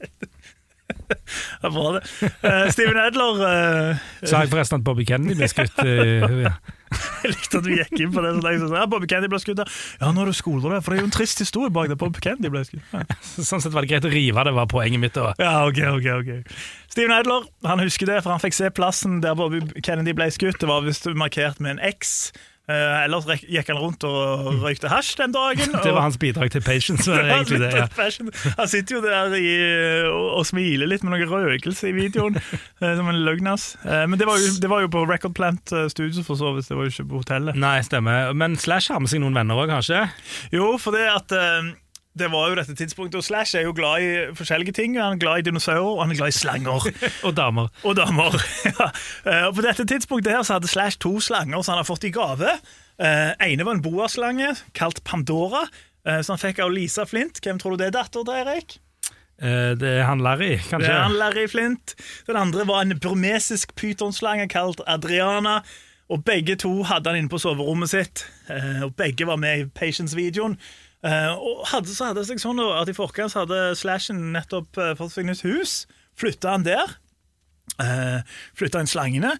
er 1.63 1.69
bra, 1.75 1.88
det. 1.95 2.03
Uh, 2.43 2.67
Steven 2.73 2.99
Edler 2.99 3.41
uh, 3.41 4.03
Sa 4.23 4.43
jeg 4.43 4.51
forresten 4.51 4.81
at 4.81 4.86
Bobby 4.86 5.05
Kennedy 5.07 5.38
ble 5.39 5.49
skutt? 5.51 5.81
Uh, 5.81 6.45
ja. 6.47 6.55
Jeg 7.23 7.31
likte 7.31 7.60
at 7.62 7.63
du 7.63 7.69
gikk 7.71 7.93
inn 8.03 8.12
på 8.12 8.19
det. 8.19 8.34
Så 8.43 8.65
sånn, 8.65 8.73
ja, 8.75 8.84
Bobby 8.91 9.07
Kennedy 9.07 9.29
ble 9.31 9.39
skutt. 9.39 9.62
Ja, 10.01 10.10
nå 10.12 10.25
er 10.25 10.31
du 10.31 10.36
skoler 10.36 10.73
der, 10.75 10.81
for 10.84 10.91
det 10.91 10.99
er 10.99 11.05
jo 11.05 11.07
en 11.07 11.13
trist 11.15 11.39
historie 11.39 11.71
bak 11.71 11.88
det. 11.88 11.95
Bobby 12.01 12.19
Kennedy 12.23 12.51
ble 12.51 12.65
skutt. 12.67 12.84
Ja. 12.91 13.05
Sånn 13.23 13.63
sett 13.63 13.71
var 13.71 13.86
det 13.86 13.93
greit 13.93 14.07
å 14.10 14.12
rive 14.12 14.43
det, 14.43 14.51
var 14.57 14.67
poenget 14.71 14.99
mitt. 14.99 15.15
Også. 15.15 15.39
Ja, 15.39 15.62
ok, 15.69 15.79
ok, 16.01 16.10
ok. 16.17 16.57
Steven 16.91 17.15
Edler 17.15 17.47
han 17.69 17.84
husker 17.86 18.12
det, 18.12 18.19
for 18.25 18.36
han 18.36 18.43
fikk 18.43 18.57
se 18.57 18.73
plassen 18.75 19.21
der 19.23 19.38
Bobby 19.39 19.63
Kennedy 19.79 20.12
ble 20.17 20.27
skutt. 20.36 20.60
Det 20.60 20.67
var 20.67 20.84
visst 20.84 21.07
markert 21.15 21.63
med 21.63 21.77
en 21.77 21.86
X. 21.93 22.34
Eh, 22.69 23.04
ellers 23.06 23.26
gikk 23.41 23.71
han 23.71 23.80
rundt 23.82 24.04
og 24.06 24.62
røykte 24.62 24.91
hasj 24.91 25.15
den 25.19 25.34
dagen. 25.34 25.74
Det 25.86 25.93
var 25.95 26.06
hans 26.06 26.19
bidrag 26.21 26.52
til 26.54 26.62
Patience. 26.62 27.10
Det 27.10 27.17
var 27.17 27.32
egentlig 27.39 27.60
det, 27.63 27.71
ja. 27.74 27.88
Han 28.60 28.69
sitter 28.69 28.95
jo 28.95 29.02
der 29.04 29.36
i, 29.36 29.50
og, 30.12 30.28
og 30.39 30.45
smiler 30.47 30.89
litt 30.89 31.04
med 31.04 31.15
noe 31.15 31.41
røkelse 31.50 31.89
i 31.89 31.95
videoen, 31.97 32.38
eh, 32.82 32.93
som 33.00 33.10
en 33.10 33.21
løgnas. 33.26 33.71
Uh, 33.82 34.06
men 34.12 34.21
det 34.21 34.30
var, 34.30 34.39
jo, 34.41 34.54
det 34.62 34.71
var 34.71 34.86
jo 34.86 34.91
på 34.93 35.04
Record 35.10 35.36
Plant 35.38 35.74
eh, 35.74 35.89
Studio, 35.91 36.24
for 36.28 36.39
så 36.39 36.54
vidt. 36.56 36.69
Det 36.69 36.78
var 36.78 36.88
jo 36.88 36.93
ikke 36.93 37.10
på 37.10 37.24
hotellet. 37.24 37.58
Nei, 37.60 37.80
stemmer. 37.88 38.32
Men 38.38 38.60
Slash 38.62 38.93
har 38.93 39.02
med 39.02 39.12
seg 39.12 39.24
noen 39.24 39.36
venner 39.36 39.58
òg, 39.58 39.71
kanskje? 39.74 40.06
Jo, 40.54 40.76
for 40.82 40.95
det 40.95 41.08
at 41.10 41.34
eh, 41.36 41.74
det 42.19 42.28
var 42.32 42.50
jo 42.52 42.56
dette 42.60 42.76
tidspunktet, 42.76 43.15
og 43.15 43.24
Slash 43.24 43.56
er 43.56 43.62
jo 43.63 43.71
glad 43.74 44.04
i 44.04 44.36
forskjellige 44.36 44.74
ting. 44.76 44.97
Han 45.00 45.13
er 45.15 45.21
glad 45.21 45.39
i 45.39 45.45
dinosaurer, 45.47 45.93
og 45.95 46.02
han 46.04 46.12
er 46.12 46.19
glad 46.19 46.34
i 46.34 46.36
slanger. 46.36 46.88
Og 47.28 47.36
damer. 47.38 47.69
Og 47.88 47.95
damer. 47.95 48.36
ja. 48.67 48.88
Eh, 49.26 49.45
Og 49.47 49.56
på 49.56 49.63
dette 49.63 49.86
tidspunktet 49.88 50.34
her 50.36 50.43
så 50.43 50.58
hadde 50.58 50.67
Slash 50.67 51.00
to 51.00 51.13
slanger 51.24 51.62
som 51.63 51.71
han 51.78 51.80
har 51.84 51.88
fått 51.88 52.04
i 52.04 52.12
gave. 52.12 52.52
Eh, 53.00 53.32
ene 53.47 53.63
var 53.65 53.78
en 53.78 53.82
boaslange 53.86 54.52
kalt 54.78 55.00
Pandora, 55.08 55.63
eh, 56.06 56.19
som 56.21 56.36
han 56.36 56.43
fikk 56.43 56.60
av 56.65 56.74
Lisa 56.76 57.06
Flint. 57.08 57.39
Hvem 57.45 57.60
tror 57.63 57.78
du 57.78 57.84
det 57.86 57.88
er 57.93 57.95
datter 58.02 58.28
til, 58.28 58.41
Erik? 58.43 58.76
Eh, 59.41 59.71
Det 59.80 59.93
er 60.02 60.04
han 60.10 60.19
Larry, 60.21 60.58
kanskje. 60.58 60.84
Det 60.84 60.91
er 60.91 61.02
han 61.08 61.15
Larry 61.17 61.47
Flint. 61.50 61.95
Den 62.28 62.36
andre 62.43 62.67
var 62.67 62.82
en 62.84 62.97
burmesisk 63.00 63.71
pytonslange 63.80 64.50
kalt 64.52 64.84
Adriana. 64.86 65.62
Og 66.12 66.26
begge 66.28 66.58
to 66.60 66.84
hadde 66.84 67.08
han 67.08 67.21
inne 67.21 67.32
på 67.32 67.39
soverommet 67.39 67.88
sitt. 67.89 68.26
Eh, 68.52 68.82
og 68.84 68.97
begge 69.00 69.24
var 69.32 69.39
med 69.39 69.62
i 69.62 69.69
Patience-videoen. 69.80 70.58
Eh, 71.02 71.34
og 71.34 71.64
hadde, 71.72 71.90
så 71.90 72.12
hadde 72.12 72.22
det 72.22 72.30
seg 72.30 72.42
sånn 72.44 72.62
at 72.62 72.90
i 72.92 72.94
forkant 72.94 73.34
hadde 73.34 73.72
Slashen 73.80 74.32
nettopp 74.36 74.78
eh, 74.78 74.94
fått 75.00 75.16
seg 75.16 75.26
nytt 75.26 75.42
hus. 75.48 75.84
Flytta 76.20 76.54
han 76.54 76.68
der. 76.68 76.98
Uh, 77.82 78.22
flytta 78.58 78.82
inn 78.84 78.90
slangene. 78.90 79.36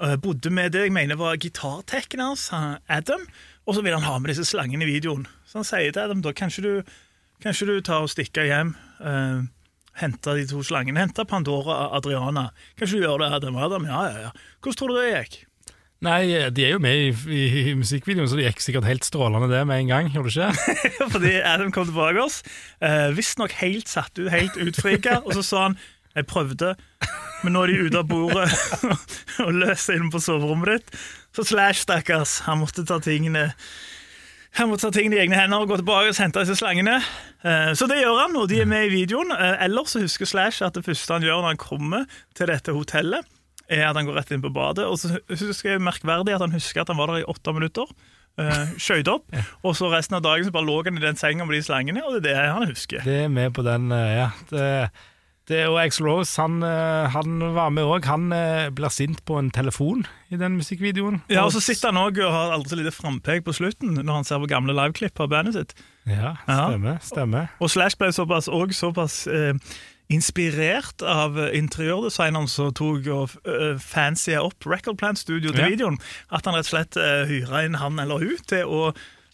eh, 0.00 0.16
bodde 0.20 0.50
med 0.54 0.72
det 0.72 0.84
jeg 0.84 0.92
mener 0.94 1.18
var 1.18 1.38
gitartekken 1.40 2.22
hans, 2.22 2.50
Adam. 2.52 3.24
Og 3.66 3.74
så 3.74 3.82
vil 3.82 3.96
han 3.96 4.06
ha 4.06 4.18
med 4.18 4.30
disse 4.30 4.46
slangene 4.46 4.86
i 4.86 4.90
videoen. 4.92 5.26
Så 5.48 5.60
han 5.60 5.66
sier 5.66 5.90
til 5.92 6.02
Adam 6.04 6.22
da, 6.22 6.32
kanskje 6.36 6.62
du, 6.62 6.92
kanskje 7.42 7.66
du 7.66 7.80
tar 7.80 8.04
og 8.04 8.12
stikker 8.12 8.46
hjem. 8.46 8.76
Uh, 9.00 9.48
Hente 10.00 10.36
de 10.38 10.46
to 10.46 10.62
slangene. 10.64 11.02
Hente 11.02 11.26
Pandora 11.28 11.88
og 11.88 11.96
Adriana. 11.98 12.50
Kanskje 12.78 13.00
du 13.00 13.04
gjør 13.08 13.24
det, 13.24 13.32
Adam? 13.36 13.56
Adam? 13.58 13.88
Ja, 13.90 14.02
ja, 14.06 14.26
ja. 14.28 14.30
Hvordan 14.62 14.78
tror 14.78 14.92
du 14.92 15.00
det 15.00 15.08
gikk? 15.10 15.40
Nei, 16.00 16.48
de 16.56 16.64
er 16.64 16.70
jo 16.72 16.80
med 16.80 16.96
i, 16.96 17.08
i, 17.28 17.40
i 17.70 17.74
musikkvideoen, 17.76 18.28
så 18.30 18.38
det 18.38 18.46
gikk 18.46 18.62
sikkert 18.64 18.86
helt 18.88 19.04
strålende 19.04 19.50
det 19.52 19.60
med 19.68 19.82
en 19.82 19.90
gang. 19.90 20.06
Gjorde 20.14 20.32
det 20.32 20.46
ikke? 20.48 21.08
Fordi 21.14 21.32
Adam 21.44 21.72
kom 21.76 21.84
tilbake 21.90 22.22
oss, 22.24 22.38
eh, 22.80 23.10
visstnok 23.16 23.52
helt 23.60 23.90
satt 23.92 24.16
ut, 24.16 24.30
helt 24.32 24.56
utfrika, 24.64 25.18
og 25.26 25.34
så 25.36 25.44
sa 25.44 25.66
han 25.68 25.76
jeg 26.16 26.26
prøvde, 26.26 26.72
men 27.44 27.52
nå 27.54 27.60
er 27.62 27.70
de 27.70 27.84
ute 27.86 28.00
av 28.00 28.08
bordet 28.10 28.48
og 29.44 29.52
løser 29.60 30.00
inn 30.00 30.08
på 30.10 30.18
soverommet 30.24 30.72
ditt. 30.80 30.96
Så 31.36 31.44
Slash, 31.46 31.84
stakkars, 31.84 32.38
han 32.48 32.58
måtte 32.64 32.82
ta 32.88 32.96
tingene 33.04 33.50
han 34.58 34.66
måtte 34.66 34.88
ta 34.88 34.96
tingene 34.96 35.14
i 35.14 35.20
egne 35.22 35.36
hender 35.38 35.62
og 35.62 35.70
gå 35.70 35.76
tilbake 35.78 36.10
og 36.10 36.16
hente 36.18 36.42
disse 36.42 36.56
slangene. 36.58 36.96
Eh, 37.46 37.70
Så 37.78 37.86
det 37.86 38.00
gjør 38.00 38.16
han, 38.24 38.34
og 38.40 38.48
de 38.50 38.58
er 38.64 38.66
med 38.66 38.88
i 38.88 38.94
videoen. 38.96 39.30
Eh, 39.36 39.60
Ellers 39.68 39.92
så 39.94 40.02
husker 40.02 40.26
Slash 40.26 40.64
at 40.66 40.74
det 40.74 40.82
første 40.88 41.14
han 41.14 41.22
gjør 41.22 41.44
når 41.44 41.52
han 41.52 41.60
kommer 41.62 42.08
til 42.34 42.50
dette 42.50 42.74
hotellet, 42.74 43.28
er 43.70 43.86
at 43.88 43.96
han 43.98 44.08
går 44.08 44.18
rett 44.20 44.32
inn 44.34 44.42
på 44.44 44.50
badet. 44.54 44.84
Og 44.90 44.98
så 44.98 45.16
husker 45.30 45.76
jeg 45.76 45.84
merkverdig 45.86 46.34
at 46.36 46.42
han 46.44 46.54
husker 46.56 46.82
at 46.82 46.90
han 46.92 46.98
var 47.00 47.12
der 47.14 47.22
i 47.22 47.28
åtte 47.30 47.54
minutter. 47.56 47.86
Uh, 48.40 48.70
Skjøt 48.80 49.08
opp. 49.10 49.26
Og 49.66 49.74
så 49.76 49.90
resten 49.92 50.16
av 50.16 50.22
dagen 50.24 50.46
så 50.46 50.52
bare 50.54 50.66
lå 50.68 50.80
han 50.86 50.96
i 51.00 51.02
den 51.02 51.18
senga 51.18 51.44
med 51.46 51.58
de 51.58 51.62
slangene, 51.66 52.02
og 52.06 52.20
det 52.22 52.30
er 52.34 52.44
det 52.46 52.52
han 52.56 52.68
husker. 52.70 53.02
Det 53.04 53.16
er 53.26 53.32
med 53.32 53.52
på 53.56 53.64
den, 53.66 53.90
eh, 53.92 54.12
ja. 54.22 54.28
Det, 54.48 54.68
det, 55.50 55.64
og 55.66 55.80
Axl 55.82 56.06
Rose, 56.06 56.38
han, 56.40 56.60
eh, 56.62 57.08
han 57.10 57.40
var 57.56 57.72
med 57.74 57.82
òg. 57.90 58.06
Han 58.06 58.30
eh, 58.32 58.68
blir 58.70 58.92
sint 58.94 59.18
på 59.26 59.34
en 59.40 59.50
telefon 59.50 60.04
i 60.30 60.38
den 60.38 60.54
musikkvideoen. 60.60 61.18
Ja, 61.28 61.42
Og 61.44 61.50
så 61.56 61.60
sitter 61.64 61.90
han 61.90 61.98
også 62.04 62.22
og 62.28 62.32
har 62.36 62.54
aldri 62.54 62.70
så 62.70 62.78
lite 62.78 62.94
frampek 62.94 63.42
på 63.48 63.56
slutten 63.58 63.98
når 63.98 64.20
han 64.20 64.28
ser 64.28 64.38
på 64.44 64.48
gamle 64.52 64.76
liveklipp 64.78 65.20
av 65.20 65.28
bandet 65.34 65.58
sitt. 65.58 65.74
Ja, 66.06 66.36
Ja. 66.46 66.60
stemmer. 66.70 67.00
stemmer. 67.02 67.50
Og 67.60 67.68
Slash 67.74 67.98
ble 67.98 68.12
såpass, 68.14 68.46
også 68.48 68.78
såpass 68.78 69.26
eh, 69.26 69.52
inspirert 70.10 71.02
av 71.06 71.36
interiørdesigneren 71.54 72.48
som 72.50 72.72
tok 72.76 73.06
og 73.14 73.36
fancy 73.82 74.34
opp 74.40 74.66
Record 74.66 74.98
Plant 74.98 75.18
Studio 75.22 75.52
til 75.54 75.62
Ja. 75.64 75.68
videoen, 75.70 75.98
at 76.34 76.44
han 76.44 76.54
rett 76.58 76.66
og 76.66 76.72
slett 76.72 76.98
hyra 77.30 77.64
inn 77.64 77.78
han 77.78 77.98
eller 78.02 78.18
hun 78.18 78.36
til 78.50 78.66
å 78.66 78.90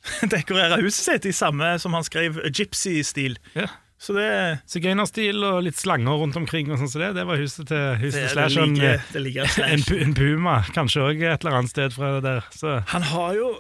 dekorere 0.37 0.79
huset 0.85 1.09
sitt 1.09 1.27
i 1.27 1.33
samme 1.35 1.73
som 1.83 1.97
han 1.97 2.05
skrev 2.07 2.39
gypsy-stil. 2.53 3.39
Ja. 3.57 3.67
Så 3.99 4.13
det, 4.13 4.61
Sigøynerstil 4.69 5.41
og 5.49 5.63
litt 5.65 5.79
slanger 5.81 6.19
rundt 6.21 6.37
omkring. 6.37 6.69
og 6.71 6.79
sånn 6.79 6.91
som 6.93 7.01
det. 7.01 7.15
Det 7.17 7.25
var 7.27 7.41
huset 7.41 7.67
til, 7.71 7.95
huset 8.03 8.21
det, 8.21 8.27
det, 8.29 8.33
Slash. 8.37 8.59
en, 8.61 8.77
eh, 8.85 9.07
det 9.15 9.23
ligger, 9.25 9.49
Slash. 9.49 9.73
En, 9.73 10.03
en 10.05 10.15
puma, 10.15 10.59
kanskje 10.77 11.01
òg 11.07 11.23
et 11.25 11.41
eller 11.47 11.57
annet 11.57 11.73
sted 11.73 11.97
fra 11.97 12.11
det 12.19 12.23
der. 12.29 12.45
Så. 12.53 12.75
Han 12.93 13.03
har 13.15 13.33
jo 13.39 13.55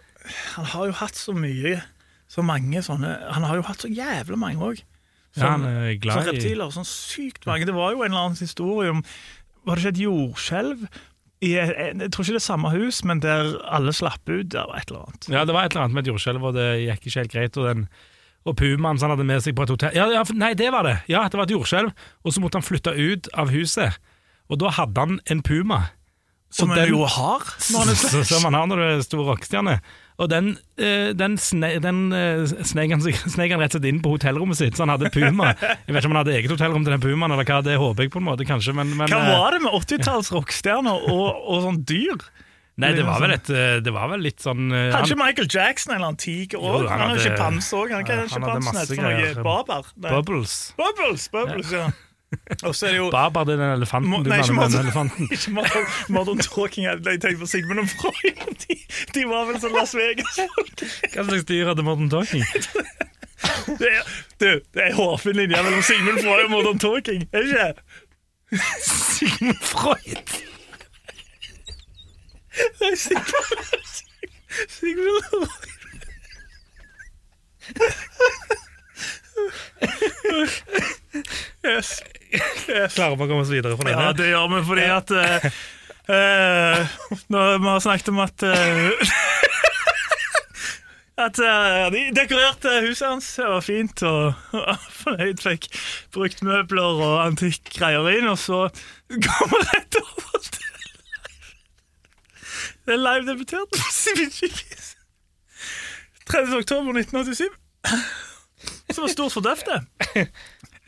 Han 0.56 0.64
har 0.66 0.86
jo 0.86 0.92
hatt 0.98 1.14
så 1.14 1.30
mye 1.32 1.76
Så 2.28 2.42
mange 2.42 2.80
sånne 2.82 3.12
Han 3.30 3.44
har 3.46 3.60
jo 3.60 3.62
hatt 3.62 3.78
så 3.84 3.86
jævlig 3.88 4.36
mange 4.42 4.58
òg. 4.58 4.80
Ja, 5.36 5.52
han 5.52 5.66
er 5.68 5.92
glad 6.00 6.22
sånn 6.22 6.32
reptiler. 6.32 6.72
Sånn 6.74 6.88
sykt 6.88 7.46
mange. 7.48 7.68
Det 7.68 7.76
var 7.76 7.92
jo 7.94 8.02
en 8.04 8.10
eller 8.10 8.30
annen 8.30 8.40
historie 8.40 8.94
om 8.94 9.04
Var 9.66 9.76
det 9.76 9.82
ikke 9.82 9.94
et 9.94 10.02
jordskjelv? 10.04 10.86
I, 11.44 11.50
jeg, 11.52 11.72
jeg 11.76 12.10
tror 12.14 12.24
ikke 12.24 12.36
det 12.36 12.40
er 12.40 12.46
samme 12.46 12.70
hus, 12.72 13.02
men 13.04 13.20
der 13.20 13.50
alle 13.76 13.92
slapp 13.92 14.22
ut. 14.30 14.48
Det 14.54 14.62
var 14.62 14.78
et 14.78 14.92
eller 14.92 15.08
annet. 15.08 15.28
Ja, 15.28 15.42
det 15.44 15.56
var 15.56 15.66
et 15.66 15.74
eller 15.74 15.84
annet 15.84 15.98
med 15.98 16.06
et 16.06 16.12
jordskjelv, 16.12 16.46
og 16.48 16.56
det 16.56 16.68
gikk 16.86 17.10
ikke 17.10 17.20
helt 17.20 17.34
greit. 17.34 17.58
Og, 17.60 17.68
den, 17.68 17.84
og 18.46 18.56
pumaen 18.56 18.96
som 18.96 19.10
han 19.10 19.16
hadde 19.16 19.28
med 19.28 19.44
seg 19.44 19.56
på 19.58 19.66
et 19.66 19.74
hotell 19.74 19.98
ja, 19.98 20.06
ja, 20.14 20.22
Nei, 20.38 20.54
det 20.56 20.70
var 20.72 20.86
det! 20.86 20.96
Ja, 21.12 21.26
det 21.28 21.36
var 21.36 21.48
et 21.48 21.52
jordskjelv, 21.52 21.92
og 22.22 22.32
så 22.32 22.42
måtte 22.44 22.60
han 22.60 22.66
flytte 22.66 22.94
ut 22.96 23.28
av 23.36 23.52
huset. 23.52 24.00
Og 24.48 24.62
da 24.62 24.72
hadde 24.78 25.02
han 25.02 25.20
en 25.28 25.44
puma. 25.44 25.82
Som 26.54 26.72
han 26.72 26.88
jo 26.88 27.04
har. 27.10 27.44
Som 27.60 28.46
han 28.46 28.56
har 28.56 28.68
når 28.70 28.80
du 28.80 28.86
er 28.86 29.04
stor 29.04 29.26
rockestjerne. 29.26 29.80
Og 30.16 30.30
den, 30.32 30.54
eh, 30.80 31.10
den, 31.12 31.34
sne, 31.36 31.74
den 31.84 31.98
snek, 32.64 32.94
han, 32.94 33.02
snek 33.04 33.52
han 33.52 33.60
rett 33.60 33.74
og 33.74 33.82
slett 33.82 33.90
inn 33.90 34.00
på 34.00 34.14
hotellrommet 34.14 34.56
sitt, 34.56 34.78
så 34.78 34.86
han 34.86 34.94
hadde 34.94 35.10
puma. 35.12 35.50
Jeg 35.86 35.92
vet 35.92 36.00
ikke 36.00 36.08
om 36.08 36.14
han 36.16 36.22
hadde 36.22 36.36
eget 36.38 36.54
hotellrom 36.54 36.86
til 36.86 36.94
den 36.96 37.04
pumaen, 37.04 37.34
eller 37.36 37.44
hva, 37.44 37.60
det 37.66 37.76
håper 37.82 38.06
jeg 38.06 38.14
på 38.14 38.22
en 38.22 38.28
måte, 38.30 38.46
kanskje. 38.48 38.72
Men, 38.76 38.94
men, 38.96 39.12
Hva 39.12 39.20
eh, 39.20 39.36
var 39.36 39.56
det 39.56 39.60
med 39.66 39.76
80-talls 39.76 40.32
rockestjerner 40.32 41.04
og, 41.12 41.28
og 41.44 41.66
sånn 41.66 41.82
dyr? 41.84 42.24
Nei, 42.80 42.90
det 42.92 43.04
var 43.08 43.22
vel, 43.24 43.32
et, 43.32 43.48
eh, 43.52 43.78
det 43.84 43.92
var 43.92 44.10
vel 44.12 44.20
litt 44.24 44.42
sånn 44.44 44.66
Hadde 44.68 44.90
han- 44.92 45.06
ikke 45.08 45.20
Michael 45.20 45.46
Jackson 45.48 45.94
en 45.94 45.96
eller 45.96 46.10
annen 46.10 46.20
tiger 46.20 46.60
òg? 46.60 46.88
han 46.90 47.00
Han 47.00 47.12
har 47.14 47.22
sjimpanse 47.24 47.76
òg. 47.76 47.94
Han 47.96 48.08
kan 48.08 48.24
han 48.24 48.48
hadde 48.48 48.66
masse 48.66 48.98
greier. 48.98 49.38
babar. 49.44 49.92
Nei. 49.96 50.10
Bubbles. 50.12 50.56
Bubbles, 50.80 51.28
bubbles, 51.32 51.72
ja. 51.72 51.86
Og 52.66 52.72
så 52.74 52.86
er 52.88 52.90
det 52.90 52.98
jo 52.98 53.10
Babar, 53.14 53.42
er 53.46 53.56
den 53.56 53.60
elefanten 53.76 54.10
Mo- 54.10 54.18
nei, 54.26 54.38
ikke 54.42 54.52
Modern- 54.56 54.80
elefanten. 54.82 55.28
Ikke 55.32 55.50
Modern, 55.54 55.86
modern 56.08 56.38
Talking. 56.42 56.86
Jeg 56.88 57.02
tenkte 57.22 57.36
på 57.42 57.46
Sigmund 57.46 57.78
og 57.84 57.88
Freud. 57.88 58.56
De, 58.66 58.76
de 59.14 59.22
var 59.30 59.44
vel 59.50 59.60
sånn 59.62 59.76
Las 59.76 59.94
Vegas-folk. 59.94 60.82
Hva 61.14 61.24
slags 61.28 61.46
dyr 61.48 61.70
hadde 61.70 61.84
Modern 61.86 62.10
Talking? 62.10 62.42
Det 63.78 63.88
er, 63.92 64.02
du, 64.42 64.48
det 64.74 64.82
er 64.88 64.94
hårfin 64.96 65.36
linje 65.38 65.62
mellom 65.62 65.82
Sigmund 65.86 66.18
Freud 66.24 66.44
og 66.48 66.50
Modern 66.56 66.78
Talking. 66.82 67.26
Er 67.32 67.46
det 67.46 67.50
ikke? 67.54 67.72
Sigmund 68.90 69.62
Freud! 69.62 70.34
Nei, 72.80 72.94
Sigmund 72.96 74.02
Sigmund 74.72 75.30
Freud. 75.30 75.72
Yes. 81.66 81.96
yes. 82.68 82.94
Klarer 82.94 83.16
vi 83.16 83.26
å 83.26 83.30
komme 83.30 83.42
oss 83.44 83.52
videre 83.52 83.78
fra 83.78 83.92
Ja, 83.92 84.12
det 84.16 84.30
gjør 84.32 84.50
vi 84.54 84.62
fordi 84.66 84.86
at 84.92 85.12
uh, 85.14 85.46
uh, 86.10 86.96
Når 87.32 87.58
vi 87.62 87.70
har 87.70 87.84
snakket 87.84 88.12
om 88.12 88.22
at 88.24 88.46
uh, 88.46 89.14
At 91.16 91.38
eh, 91.40 91.86
de 91.92 92.00
dekorerte 92.12 92.68
huset 92.84 93.08
hans. 93.08 93.28
Det 93.38 93.44
var 93.48 93.62
fint 93.64 94.02
og 94.04 94.34
fornøyd. 95.00 95.40
Fikk 95.40 95.70
brukt 96.12 96.42
møbler 96.44 97.00
og 97.06 97.14
antikkgreier 97.22 98.10
inn, 98.18 98.28
og 98.28 98.36
så 98.40 98.66
kommer 99.08 99.64
rett 99.70 99.96
over 100.02 100.42
til. 100.44 100.90
Det 102.84 102.94
er 102.94 103.00
live-debutert 103.00 103.72
på 103.72 103.88
CBGBs. 103.96 104.92
30. 106.28 106.52
oktober 106.60 107.00
1987. 107.00 107.48
Som 108.92 109.06
var 109.06 109.10
stort 109.14 109.32
for 109.32 109.40
Duff, 109.46 109.64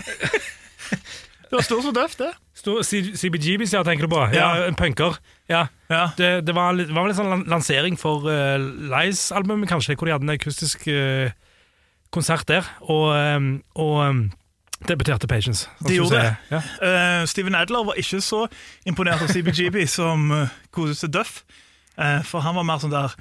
det. 0.08 1.52
Var 1.52 1.62
stort 1.64 1.82
som 1.86 1.94
døft 1.96 2.18
det. 2.20 2.32
Stor- 2.58 2.82
C- 2.84 3.14
CBGBs, 3.16 3.72
ja, 3.72 3.82
tenker 3.86 4.04
du 4.04 4.12
på? 4.12 4.20
Ja, 4.34 4.48
Ja. 4.58 4.66
en 4.68 4.74
punker. 4.76 5.16
Ja. 5.48 5.66
Ja. 5.88 6.10
Det, 6.18 6.44
det 6.44 6.54
var, 6.54 6.72
litt- 6.76 6.90
var 6.92 7.06
vel 7.06 7.14
en 7.14 7.16
sånn 7.16 7.46
lansering 7.48 7.96
for 7.98 8.26
uh, 8.28 8.58
Lies-albumet, 8.92 9.68
kanskje, 9.70 9.96
hvor 9.96 10.06
de 10.10 10.12
hadde 10.12 10.26
en 10.28 10.34
akustisk 10.34 10.84
uh, 10.92 11.30
konsert 12.12 12.44
der, 12.50 12.68
og, 12.84 13.14
um, 13.16 13.48
og 13.80 13.94
um, 14.10 14.20
debuterte 14.88 15.26
Patience. 15.30 15.68
De 15.88 15.96
gjorde 15.96 16.20
det. 16.20 16.34
Ja. 16.52 16.60
Uh, 16.82 17.24
Steven 17.28 17.54
Adler 17.56 17.84
var 17.88 17.96
ikke 18.00 18.20
så 18.24 18.44
imponert 18.86 19.22
av 19.24 19.32
CBGB 19.32 19.86
som 19.88 20.28
uh, 20.30 20.48
godeste 20.72 21.08
Duff. 21.08 21.42
uh, 21.96 22.20
for 22.28 22.44
han 22.44 22.54
var 22.60 22.62
mer 22.68 22.78
sånn 22.84 22.92
der 22.92 23.16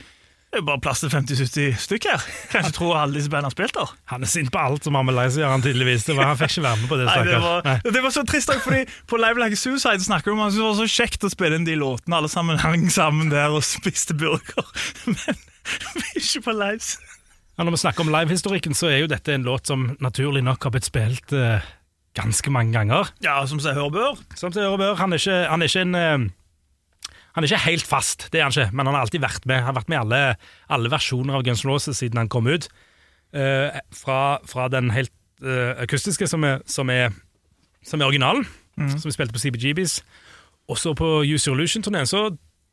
Det 0.47 0.61
er 0.61 0.63
bare 0.63 0.79
plass 0.79 1.01
til 1.03 1.11
50-70 1.11 1.73
stykk 1.83 2.05
her. 2.07 2.21
Kan 2.53 2.63
ikke 2.63 2.77
tro 2.77 2.93
alle 2.95 3.17
disse 3.17 3.29
bandene 3.29 3.49
har 3.49 3.55
spilt 3.55 3.75
der. 3.75 3.89
Han 4.13 4.23
er 4.23 4.29
sint 4.31 4.51
på 4.53 4.61
alt 4.61 4.85
som 4.87 4.95
har 4.95 5.03
med 5.03 5.17
Lies 5.17 5.35
å 5.35 5.41
gjøre, 5.41 5.55
han 5.57 5.65
tydeligvis. 5.65 6.05
Det 6.07 6.15
var, 6.15 6.29
han 6.31 6.39
fikk 6.39 6.53
ikke 6.55 6.63
være 6.63 6.79
med 6.79 6.87
på 6.91 6.99
det, 7.01 7.07
Nei, 7.09 7.17
det, 7.27 7.41
var, 7.43 7.67
det 7.83 8.03
var 8.05 8.13
så 8.15 8.23
trist, 8.31 8.53
fordi 8.63 8.79
på 9.11 9.19
Live 9.19 9.43
Like 9.43 9.59
Suicide 9.59 10.05
snakker 10.05 10.31
de 10.31 10.37
om 10.37 10.45
at 10.45 10.55
det 10.55 10.63
var 10.63 10.77
så 10.79 10.87
kjekt 10.93 11.27
å 11.27 11.31
spille 11.33 11.59
inn 11.59 11.67
de 11.67 11.75
låtene. 11.77 12.21
Alle 12.21 12.31
sammen 12.31 12.61
hang 12.63 12.87
sammen 12.93 13.33
der 13.33 13.51
og 13.51 13.65
spiste 13.67 14.15
burger. 14.17 14.71
Men 15.11 16.07
ikke 16.15 16.45
på 16.47 16.55
lives. 16.55 16.95
Ja, 17.57 17.65
når 17.65 17.75
vi 17.75 17.83
snakker 17.83 18.05
om 18.05 18.13
livehistorikken, 18.13 18.77
så 18.77 18.87
er 18.87 19.01
jo 19.01 19.11
dette 19.11 19.35
en 19.35 19.45
låt 19.47 19.67
som 19.67 19.89
naturlig 19.99 20.45
nok 20.47 20.63
har 20.63 20.77
blitt 20.77 20.87
spilt 20.87 21.35
eh, 21.35 21.65
ganske 22.15 22.55
mange 22.55 22.71
ganger. 22.77 23.11
Ja, 23.25 23.41
som 23.49 23.59
seg 23.59 23.75
hør 23.75 23.91
bør. 23.91 24.19
Som 24.39 24.55
seg 24.55 24.63
hør 24.63 24.79
bør. 24.79 24.99
Han 25.01 25.11
er 25.11 25.19
ikke, 25.19 25.39
han 25.51 25.65
er 25.65 25.71
ikke 25.71 25.85
en 25.89 25.97
eh, 25.97 26.27
Han 27.37 27.45
er 27.45 27.51
ikke 27.51 27.65
helt 27.67 27.85
fast, 27.85 28.31
det 28.33 28.39
er 28.39 28.47
han 28.47 28.55
ikke, 28.55 28.71
men 28.73 28.87
han 28.89 28.95
har 28.97 29.03
alltid 29.05 29.21
vært 29.21 29.43
med. 29.45 29.59
Han 29.61 29.69
har 29.69 29.75
vært 29.77 29.91
med 29.93 29.97
i 29.99 30.01
alle, 30.01 30.21
alle 30.73 30.89
versjoner 30.89 31.37
av 31.37 31.43
Guns 31.45 31.61
N' 31.61 31.69
Roses 31.69 31.99
siden 32.01 32.17
han 32.17 32.31
kom 32.33 32.49
ut. 32.49 32.65
Uh, 33.29 33.69
fra, 33.93 34.39
fra 34.49 34.65
den 34.73 34.89
helt 34.95 35.13
uh, 35.45 35.77
akustiske, 35.77 36.25
som 36.25 36.41
er, 36.47 36.63
som 36.65 36.89
er, 36.89 37.13
som 37.85 38.01
er 38.01 38.09
originalen, 38.09 38.47
som 38.77 39.05
vi 39.05 39.13
spilte 39.13 39.37
på 39.37 39.43
CBGBs. 39.43 39.99
Også 40.73 40.95
på 40.97 41.11
Use 41.29 41.45
Your 41.45 41.59
Illusion-turneen 41.59 42.09
så 42.09 42.25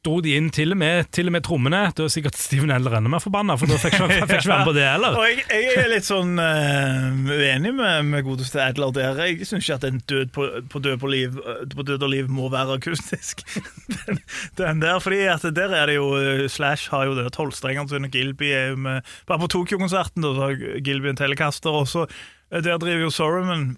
dro 0.04 0.18
de 0.24 0.34
inn 0.36 0.50
til 0.52 0.74
og 0.74 0.78
med, 0.80 1.08
til 1.14 1.30
og 1.30 1.34
med 1.34 1.44
trommene. 1.46 1.80
Da 1.96 2.04
er 2.04 2.12
sikkert 2.12 2.36
Steven 2.38 2.72
Eller 2.74 2.98
enda 2.98 3.10
mer 3.12 3.22
forbanna, 3.24 3.56
for 3.60 3.70
da 3.70 3.78
fikk 3.80 3.96
jeg 3.96 4.18
ikke 4.20 4.28
være 4.28 4.58
med 4.58 4.68
på 4.68 4.74
det 4.76 4.84
heller. 4.86 5.16
Og 5.18 5.26
jeg, 5.28 5.44
jeg 5.48 5.78
er 5.80 5.90
litt 5.92 6.08
sånn 6.08 6.34
uh, 6.40 7.30
uenig 7.30 7.72
med, 7.76 8.10
med 8.10 8.26
godeste 8.26 8.60
Adler 8.64 8.92
der. 8.96 9.22
Jeg 9.24 9.48
syns 9.48 9.64
ikke 9.64 9.78
at 9.78 9.86
en 9.88 10.02
død 10.10 10.34
på, 10.36 10.48
på, 10.72 10.82
død 10.84 11.00
på, 11.02 11.12
liv, 11.12 11.38
på 11.74 11.86
død 11.88 12.04
og 12.06 12.12
liv 12.12 12.28
må 12.32 12.50
være 12.52 12.78
akustisk. 12.80 13.44
den, 13.94 14.20
den 14.60 14.84
der, 14.84 15.00
fordi 15.04 15.24
at 15.32 15.46
der 15.56 15.74
er 15.76 15.90
det 15.90 15.96
jo 15.98 16.10
eh, 16.18 16.44
Slash 16.52 16.92
har 16.92 17.08
jo 17.08 17.16
det 17.18 17.30
tolvstrengeren 17.36 17.88
sin, 17.90 18.06
og 18.06 18.14
Gilby 18.14 18.52
er 18.52 18.72
jo 18.74 18.80
med 18.84 19.16
Bare 19.28 19.40
på 19.40 19.50
Tokyo-konserten 19.52 20.24
da, 20.24 20.34
så 20.36 20.48
har 20.48 20.80
Gilby 20.84 21.10
en 21.10 21.18
Telecaster, 21.18 21.72
også. 21.72 22.06
eh, 22.52 22.62
der 22.64 22.78
driver 22.82 23.06
jo 23.06 23.14
Sorroman 23.14 23.74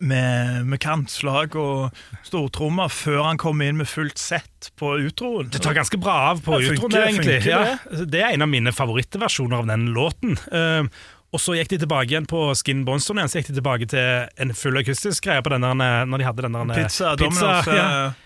med, 0.00 0.66
med 0.70 0.78
kantslag 0.80 1.56
og 1.58 1.90
stortrommer 2.26 2.88
før 2.92 3.24
han 3.26 3.40
kommer 3.42 3.66
inn 3.70 3.76
med 3.80 3.88
fullt 3.90 4.18
sett 4.22 4.70
på 4.78 4.92
utroen. 5.02 5.50
Det 5.50 5.62
tar 5.64 5.74
ganske 5.74 5.98
bra 6.00 6.14
av 6.30 6.42
på 6.46 6.60
Ja, 6.62 6.72
utroen, 6.76 6.94
egentlig. 7.02 7.40
funker 7.42 7.50
Ja, 7.50 8.04
det 8.06 8.22
er 8.22 8.34
en 8.36 8.42
av 8.46 8.48
mine 8.52 8.72
favorittversjoner 8.72 9.56
av 9.64 9.66
den 9.72 9.88
låten. 9.96 10.36
Uh, 10.54 10.86
og 11.34 11.38
så 11.42 11.54
gikk 11.54 11.68
de 11.74 11.78
tilbake 11.84 12.10
igjen 12.10 12.26
på 12.30 12.40
Skin 12.58 12.84
Bonestone 12.86 13.20
igjen, 13.22 13.30
så 13.30 13.38
gikk 13.38 13.50
de 13.52 13.58
tilbake 13.60 13.86
til 13.92 14.24
en 14.42 14.54
full 14.58 14.78
akustisk 14.80 15.26
greie 15.28 15.42
på 15.46 15.52
den 15.52 15.62
der, 15.62 15.78
eh, 15.86 16.06
når 16.10 16.18
de 16.18 16.26
hadde 16.26 16.42
den 16.42 16.56
der 16.58 16.72
Pizza, 16.74 17.12
pizza, 17.14 17.52
Domino's. 17.54 17.70
ja. 17.76 17.84
eh, 18.08 18.16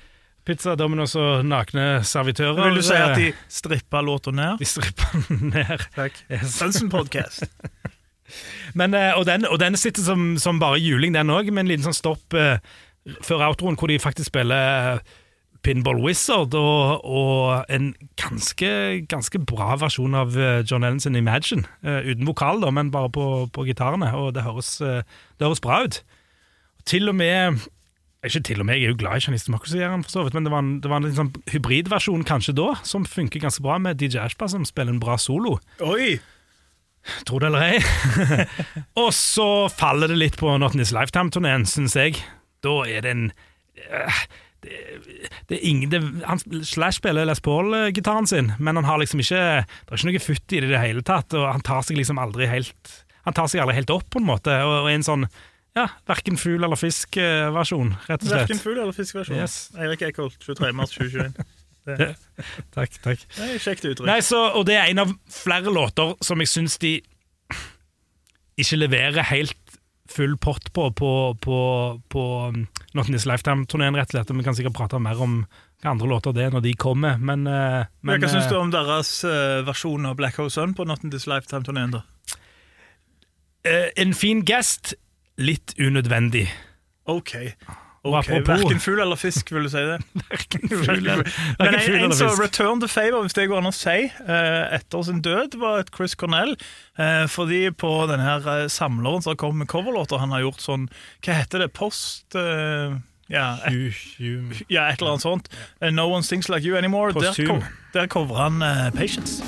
pizza, 0.49 0.73
Domino's 0.81 1.13
og 1.21 1.45
nakne 1.45 1.85
servitører. 2.09 2.63
Vil 2.71 2.81
du 2.81 2.87
si 2.89 2.97
at 2.97 3.13
de 3.21 3.27
Eh, 3.35 3.43
strippa 3.53 4.01
låta 4.01 4.33
ned? 4.33 4.57
de 4.59 4.65
strippa 4.65 5.11
den 5.29 5.51
ned. 5.53 5.85
Takk. 5.95 6.17
Yes. 6.33 6.57
Sunsen 6.57 6.89
Podcast. 6.93 7.45
Men, 8.75 8.95
eh, 8.95 9.13
og, 9.19 9.27
den, 9.29 9.47
og 9.47 9.59
den 9.63 9.77
sitter 9.81 10.03
som, 10.07 10.35
som 10.41 10.61
bare 10.63 10.81
juling, 10.83 11.15
den 11.15 11.31
òg, 11.33 11.51
med 11.53 11.67
en 11.67 11.73
liten 11.73 11.87
sånn 11.87 11.97
stopp 11.97 12.35
eh, 12.39 12.59
før 13.25 13.45
outroen, 13.51 13.77
hvor 13.81 13.91
de 13.93 13.99
faktisk 14.01 14.33
spiller 14.33 14.97
eh, 14.97 15.15
Pinball 15.65 16.01
Wizard 16.05 16.53
og, 16.61 17.05
og 17.09 17.71
en 17.73 17.93
ganske, 18.21 18.71
ganske 19.09 19.41
bra 19.49 19.79
versjon 19.81 20.17
av 20.19 20.35
eh, 20.37 20.63
John 20.65 20.85
Ellens 20.85 21.07
Imagine. 21.09 21.65
eh, 21.85 22.11
uten 22.11 22.27
vokal, 22.29 22.61
da, 22.65 22.73
men 22.75 22.93
bare 22.93 23.13
på, 23.13 23.29
på 23.53 23.65
gitarene, 23.69 24.11
og 24.17 24.35
det 24.37 24.45
høres, 24.45 24.77
det 24.81 25.47
høres 25.47 25.65
bra 25.65 25.85
ut. 25.87 26.03
Til 26.85 27.09
og 27.09 27.17
med 27.17 27.63
ikke 28.25 28.41
til 28.41 28.61
og 28.61 28.67
med, 28.67 28.79
Jeg 28.79 28.85
er 28.85 28.89
jo 28.95 28.97
glad 28.99 29.21
i 29.21 29.25
Janice 29.27 29.47
Democracy, 29.47 29.77
han 29.77 30.05
for 30.05 30.11
så 30.11 30.23
vidt, 30.25 30.35
men 30.35 30.47
det 30.47 30.53
var 30.53 30.63
en, 30.65 30.81
det 30.81 30.91
var 30.91 30.97
en 30.97 31.05
liksom 31.09 31.33
hybridversjon 31.53 32.25
kanskje 32.25 32.55
da, 32.57 32.71
som 32.83 33.05
funker 33.05 33.41
ganske 33.43 33.63
bra, 33.63 33.77
med 33.79 34.01
DJ 34.01 34.23
Ashba 34.25 34.49
som 34.49 34.65
spiller 34.65 34.95
en 34.95 35.01
bra 35.03 35.19
solo. 35.21 35.59
Oi! 35.85 36.15
Tro 37.29 37.41
det 37.43 37.51
eller 37.51 37.67
ei. 37.75 37.83
og 39.03 39.11
så 39.17 39.49
faller 39.73 40.13
det 40.13 40.21
litt 40.21 40.39
på 40.41 40.57
Not 40.61 40.77
In 40.77 40.83
This 40.83 40.95
Lifetime-turneen, 40.97 41.67
syns 41.69 41.97
jeg. 41.99 42.19
Da 42.65 42.81
er 42.89 43.05
det 43.05 43.13
en 43.13 43.27
øh, 43.29 44.25
det, 44.65 44.77
det 45.49 45.59
er 45.59 45.65
ingen, 45.69 45.91
det, 45.93 46.01
han, 46.25 46.41
Slash 46.65 47.03
spiller 47.03 47.27
Les 47.29 47.43
Paul-gitaren 47.45 48.29
sin, 48.31 48.53
men 48.59 48.81
han 48.81 48.87
har 48.89 49.01
liksom 49.03 49.21
ikke 49.21 49.41
Det 49.65 49.93
er 49.93 49.99
ikke 49.99 50.13
noe 50.13 50.23
futt 50.25 50.55
i 50.55 50.61
det 50.63 50.71
i 50.71 50.73
det 50.73 50.85
hele 50.85 51.05
tatt, 51.05 51.37
og 51.37 51.51
han 51.51 51.65
tar 51.65 51.85
seg 51.85 52.01
liksom 52.01 52.21
aldri 52.23 52.49
helt 52.49 52.95
Han 53.29 53.37
tar 53.37 53.51
seg 53.51 53.61
aldri 53.61 53.77
helt 53.77 53.93
opp, 53.93 54.09
på 54.13 54.23
en 54.23 54.29
måte, 54.29 54.57
og, 54.65 54.87
og 54.87 54.93
en 54.93 55.05
sånn 55.05 55.29
ja, 55.75 55.89
verken 56.07 56.37
fugl 56.39 56.63
eller 56.63 56.79
fisk-versjon, 56.79 57.97
rett 58.07 58.23
og 58.23 58.29
slett. 58.29 58.45
Verken 58.45 58.61
fugl 58.63 58.77
eller 58.79 58.95
fiskversjon. 58.95 59.41
Yes. 59.41 59.57
Eirik 59.75 60.05
Eikholt, 60.07 60.37
23. 60.39 60.69
mars 60.71 60.93
2021. 60.95 61.35
Det 61.85 62.15
Takk, 62.75 62.95
takk. 63.05 63.25
det 63.37 63.49
er 63.55 63.59
kjekt 63.61 63.85
uttrykk. 63.85 64.07
Nei, 64.09 64.21
så, 64.25 64.39
og 64.57 64.65
det 64.67 64.79
er 64.81 64.89
en 64.93 65.03
av 65.05 65.11
flere 65.31 65.73
låter 65.75 66.15
som 66.25 66.41
jeg 66.41 66.49
syns 66.49 66.79
de 66.81 66.95
ikke 68.61 68.79
leverer 68.79 69.27
helt 69.33 69.59
full 70.15 70.37
pott 70.39 70.69
på 70.77 70.91
på, 70.97 71.11
på, 71.43 71.59
på 72.13 72.25
um, 72.49 72.67
Not 72.95 73.09
In 73.09 73.17
This 73.17 73.27
Lifetime-turneen, 73.27 73.97
rett 73.99 74.13
og 74.13 74.19
slett. 74.19 74.33
Vi 74.37 74.45
kan 74.47 74.57
sikkert 74.57 74.77
prate 74.77 75.01
mer 75.03 75.21
om 75.25 75.41
hva 75.83 75.93
andre 75.93 76.09
låter 76.09 76.33
det 76.37 76.47
er 76.47 76.53
når 76.55 76.63
de 76.65 76.73
kommer, 76.81 77.19
men, 77.21 77.47
eh, 77.51 77.85
men 78.07 78.21
Hva 78.23 78.31
syns 78.33 78.47
eh, 78.47 78.53
du 78.55 78.57
om 78.57 78.71
deres 78.73 79.11
eh, 79.29 79.61
versjon 79.67 80.07
av 80.09 80.15
Black 80.17 80.39
Hole 80.41 80.53
Sun 80.53 80.73
på 80.77 80.87
Not 80.89 81.05
in 81.05 81.13
This 81.13 81.27
Lifetime-turneen? 81.29 81.93
da? 81.99 82.05
eh, 83.69 83.91
En 84.01 84.15
fin 84.17 84.41
gest, 84.49 84.95
litt 85.37 85.75
unødvendig. 85.77 86.47
OK. 87.11 87.35
Og 88.05 88.13
Ok, 88.19 88.27
apropos- 88.29 88.49
Verken 88.65 88.81
fugl 88.85 89.01
eller 89.01 89.17
fisk, 89.17 89.49
vil 89.55 89.65
du 89.65 89.71
si 89.73 89.81
det? 89.81 89.97
Verken 90.31 90.69
fugl 90.69 91.07
eller- 91.09 91.31
Men 91.59 91.75
en, 91.79 92.05
en 92.05 92.13
som 92.13 92.35
return 92.41 92.81
to 92.83 92.87
favor, 92.93 93.23
hvis 93.25 93.33
det 93.39 93.47
går 93.49 93.63
an 93.63 93.71
å 93.71 93.73
si, 93.73 93.95
eh, 94.11 94.75
etter 94.77 95.03
sin 95.09 95.23
død, 95.25 95.57
var 95.63 95.81
et 95.81 95.91
Chris 95.97 96.15
Cornell. 96.15 96.53
Eh, 97.01 97.25
fordi 97.33 97.71
på 97.73 97.95
denne 98.11 98.27
her 98.29 98.45
eh, 98.59 98.69
samleren 98.69 99.25
som 99.25 99.33
har 99.33 99.41
kommet 99.41 99.65
med 99.65 99.73
coverlåter, 99.73 100.21
han 100.21 100.31
har 100.37 100.45
gjort 100.45 100.61
sånn 100.61 100.87
Hva 101.25 101.39
heter 101.41 101.65
det? 101.65 101.73
Post 101.73 102.37
ja, 103.33 103.57
et, 103.65 103.97
ja, 104.69 104.83
et 104.93 105.01
eller 105.01 105.15
annet 105.15 105.25
sånt. 105.25 105.49
No 105.97 106.11
One 106.13 106.23
Sings 106.23 106.51
Like 106.53 106.67
You 106.69 106.77
Anymore. 106.77 107.15
Der, 107.17 107.33
Posthum. 107.33 107.63
der 107.95 108.07
coverer 108.13 108.51
han 108.51 108.61
uh, 108.63 108.91
Patience. 108.93 109.41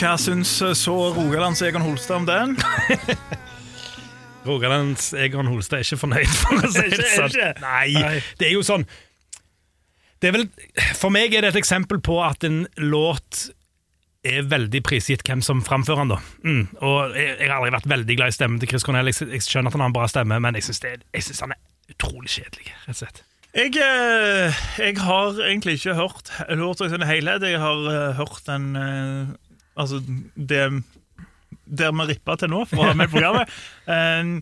Hva 0.00 0.16
syns 0.20 0.54
eh, 0.64 0.72
så 0.78 0.94
Rogalands 1.12 1.60
Egon 1.66 1.84
Holstad 1.84 2.22
om 2.22 2.26
den? 2.28 2.56
Rogalands 4.48 5.12
Egon 5.12 5.50
Holstad 5.50 5.80
er 5.80 5.84
ikke 5.84 6.00
fornøyd, 6.00 6.34
for 6.40 6.64
å 6.64 6.72
si 6.72 6.86
det 6.94 7.08
sånn. 7.18 7.38
Nei, 7.60 8.20
det 8.40 8.48
er 8.48 8.54
jo 8.54 8.64
sånn 8.66 8.86
det 10.20 10.28
er 10.28 10.34
vel, 10.36 10.42
For 10.98 11.08
meg 11.12 11.32
er 11.32 11.46
det 11.46 11.54
et 11.54 11.62
eksempel 11.62 11.96
på 12.04 12.18
at 12.20 12.44
en 12.44 12.66
låt 12.76 13.46
er 14.20 14.44
veldig 14.44 14.82
prisgitt 14.84 15.24
hvem 15.24 15.40
som 15.40 15.62
framfører 15.64 16.02
den. 16.04 16.10
da. 16.12 16.18
Mm. 16.44 16.64
Og 16.84 17.14
jeg, 17.16 17.38
jeg 17.40 17.48
har 17.48 17.56
aldri 17.56 17.72
vært 17.72 17.88
veldig 17.88 18.16
glad 18.18 18.32
i 18.32 18.36
stemmen 18.36 18.60
til 18.60 18.68
Chris 18.68 18.84
Cornell. 18.84 19.08
Jeg, 19.08 19.30
jeg 19.32 19.46
skjønner 19.46 19.72
at 19.72 19.78
han 19.78 19.84
har 19.86 19.88
en 19.88 19.96
bra 19.96 20.04
stemme, 20.12 20.36
men 20.44 20.58
jeg 20.60 20.66
syns, 20.68 21.40
han 21.40 21.54
er 21.56 21.94
utrolig 21.94 22.28
kjedelig. 22.34 22.68
rett 22.84 22.92
og 22.92 22.98
slett. 23.00 23.22
Jeg, 23.56 23.72
eh, 23.80 24.60
jeg 24.78 24.98
har 25.00 25.40
egentlig 25.40 25.78
ikke 25.80 25.96
hørt 25.96 26.28
låta 26.52 26.84
i 26.84 26.92
sin 26.92 27.08
helhet. 27.08 27.48
Jeg 27.48 27.64
har 27.64 27.88
eh, 27.94 28.20
hørt 28.20 28.44
den 28.44 28.68
Altså 29.80 30.02
det 30.36 30.64
der 31.70 31.92
vi 31.94 32.12
rippa 32.12 32.36
til 32.38 32.50
nå, 32.52 32.64
for 32.68 32.82
å 32.82 32.90
ha 32.90 32.96
med 32.98 33.10
i 33.10 33.12
programmet. 33.12 33.58
Um, 33.86 34.38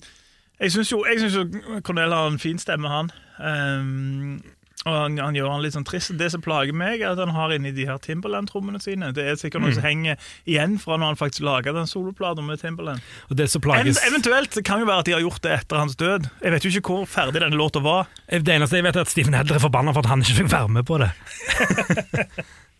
jeg 0.59 0.74
syns 0.74 0.92
jo, 0.92 1.03
jeg 1.07 1.20
synes 1.22 1.37
jo 1.38 1.81
Cornell 1.87 2.14
har 2.14 2.31
en 2.31 2.40
fin 2.42 2.59
stemme, 2.61 2.88
han. 2.90 3.11
Um, 3.38 4.38
og 4.87 4.94
han, 4.94 5.16
han 5.20 5.37
gjør 5.37 5.51
han 5.51 5.62
litt 5.62 5.74
sånn 5.74 5.87
trist. 5.87 6.12
Det 6.18 6.29
som 6.33 6.42
plager 6.42 6.74
meg, 6.77 7.03
er 7.03 7.11
at 7.11 7.20
han 7.20 7.33
har 7.35 7.53
inni 7.55 7.72
de 7.74 7.85
her 7.88 7.98
Timberland-trommene 8.03 8.79
sine. 8.83 9.11
Det 9.14 9.24
er 9.27 9.38
sikkert 9.40 9.64
noe 9.64 9.74
som 9.74 9.85
henger 9.85 10.31
igjen 10.48 10.77
fra 10.81 10.96
når 10.96 11.12
han 11.12 11.18
faktisk 11.18 11.44
laga 11.46 11.74
den 11.74 11.90
soloplata 11.90 12.44
med 12.46 12.62
Timberland. 12.62 13.03
Og 13.29 13.40
det 13.40 13.48
som 13.51 13.64
En, 13.74 13.90
eventuelt 13.90 14.55
kan 14.64 14.81
jo 14.81 14.88
være 14.88 15.03
at 15.03 15.11
de 15.11 15.16
har 15.16 15.24
gjort 15.24 15.42
det 15.44 15.57
etter 15.57 15.83
hans 15.83 15.98
død. 15.98 16.31
Jeg 16.44 16.55
vet 16.55 16.64
jo 16.64 16.72
ikke 16.72 16.94
hvor 16.94 17.11
ferdig 17.11 17.42
denne 17.42 17.59
låta 17.59 17.83
var. 17.85 18.07
Det 18.31 18.55
eneste 18.55 18.79
jeg 18.79 18.87
vet, 18.87 18.96
er 18.96 19.05
at 19.05 19.12
Steven 19.12 19.37
Hedler 19.37 19.59
er 19.59 19.66
forbanna 19.66 19.92
for 19.96 20.07
at 20.07 20.12
han 20.14 20.22
ikke 20.22 20.44
fikk 20.44 20.53
være 20.55 20.72
med 20.79 20.87
på 20.88 21.03
det. 21.03 21.11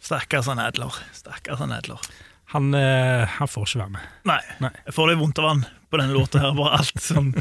Stakkars 0.09 0.49
han 0.49 0.63
Hedler. 0.63 1.03
Stakkars 1.19 1.61
han 1.67 1.75
Adler. 1.75 1.99
Han, 2.55 2.71
eh, 2.75 3.27
han 3.39 3.49
får 3.51 3.67
ikke 3.69 3.81
være 3.83 3.93
med. 3.99 4.05
Nei. 4.31 4.41
Nei. 4.65 4.71
Jeg 4.87 4.95
får 4.97 5.11
litt 5.11 5.19
vondt 5.21 5.39
av 5.43 5.49
han 5.51 5.65
på 5.93 5.99
denne 6.01 6.15
låta 6.17 6.41
her. 6.41 6.55
Bare 6.57 6.79
alt 6.81 7.03
sånn 7.05 7.33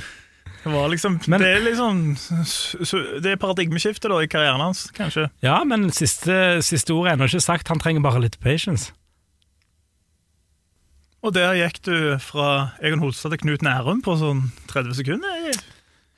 det 0.67 0.73
var 0.73 0.89
liksom, 0.91 1.13
Men- 1.31 1.39
det 1.39 1.47
er 1.47 1.61
liksom 1.63 1.99
Det 3.21 3.31
er 3.31 3.37
paradigmeskiftet 3.39 4.09
da 4.11 4.17
i 4.19 4.27
karrieren 4.27 4.59
hans, 4.59 4.89
kanskje. 4.91 5.29
Ja, 5.45 5.61
men 5.63 5.85
siste, 5.95 6.59
siste 6.65 6.91
ord 6.91 7.07
er 7.07 7.13
ennå 7.15 7.29
ikke 7.29 7.39
sagt. 7.45 7.69
Han 7.71 7.79
trenger 7.79 8.01
bare 8.03 8.19
litt 8.19 8.35
patience. 8.43 8.91
Og 11.25 11.33
der 11.35 11.55
gikk 11.57 11.79
du 11.87 11.95
fra 12.23 12.73
Egon 12.83 12.99
Holstad 13.01 13.33
til 13.33 13.41
Knut 13.41 13.63
Nærum 13.65 14.03
på 14.05 14.15
sånn 14.19 14.45
30 14.69 14.93
sekunder. 14.99 15.55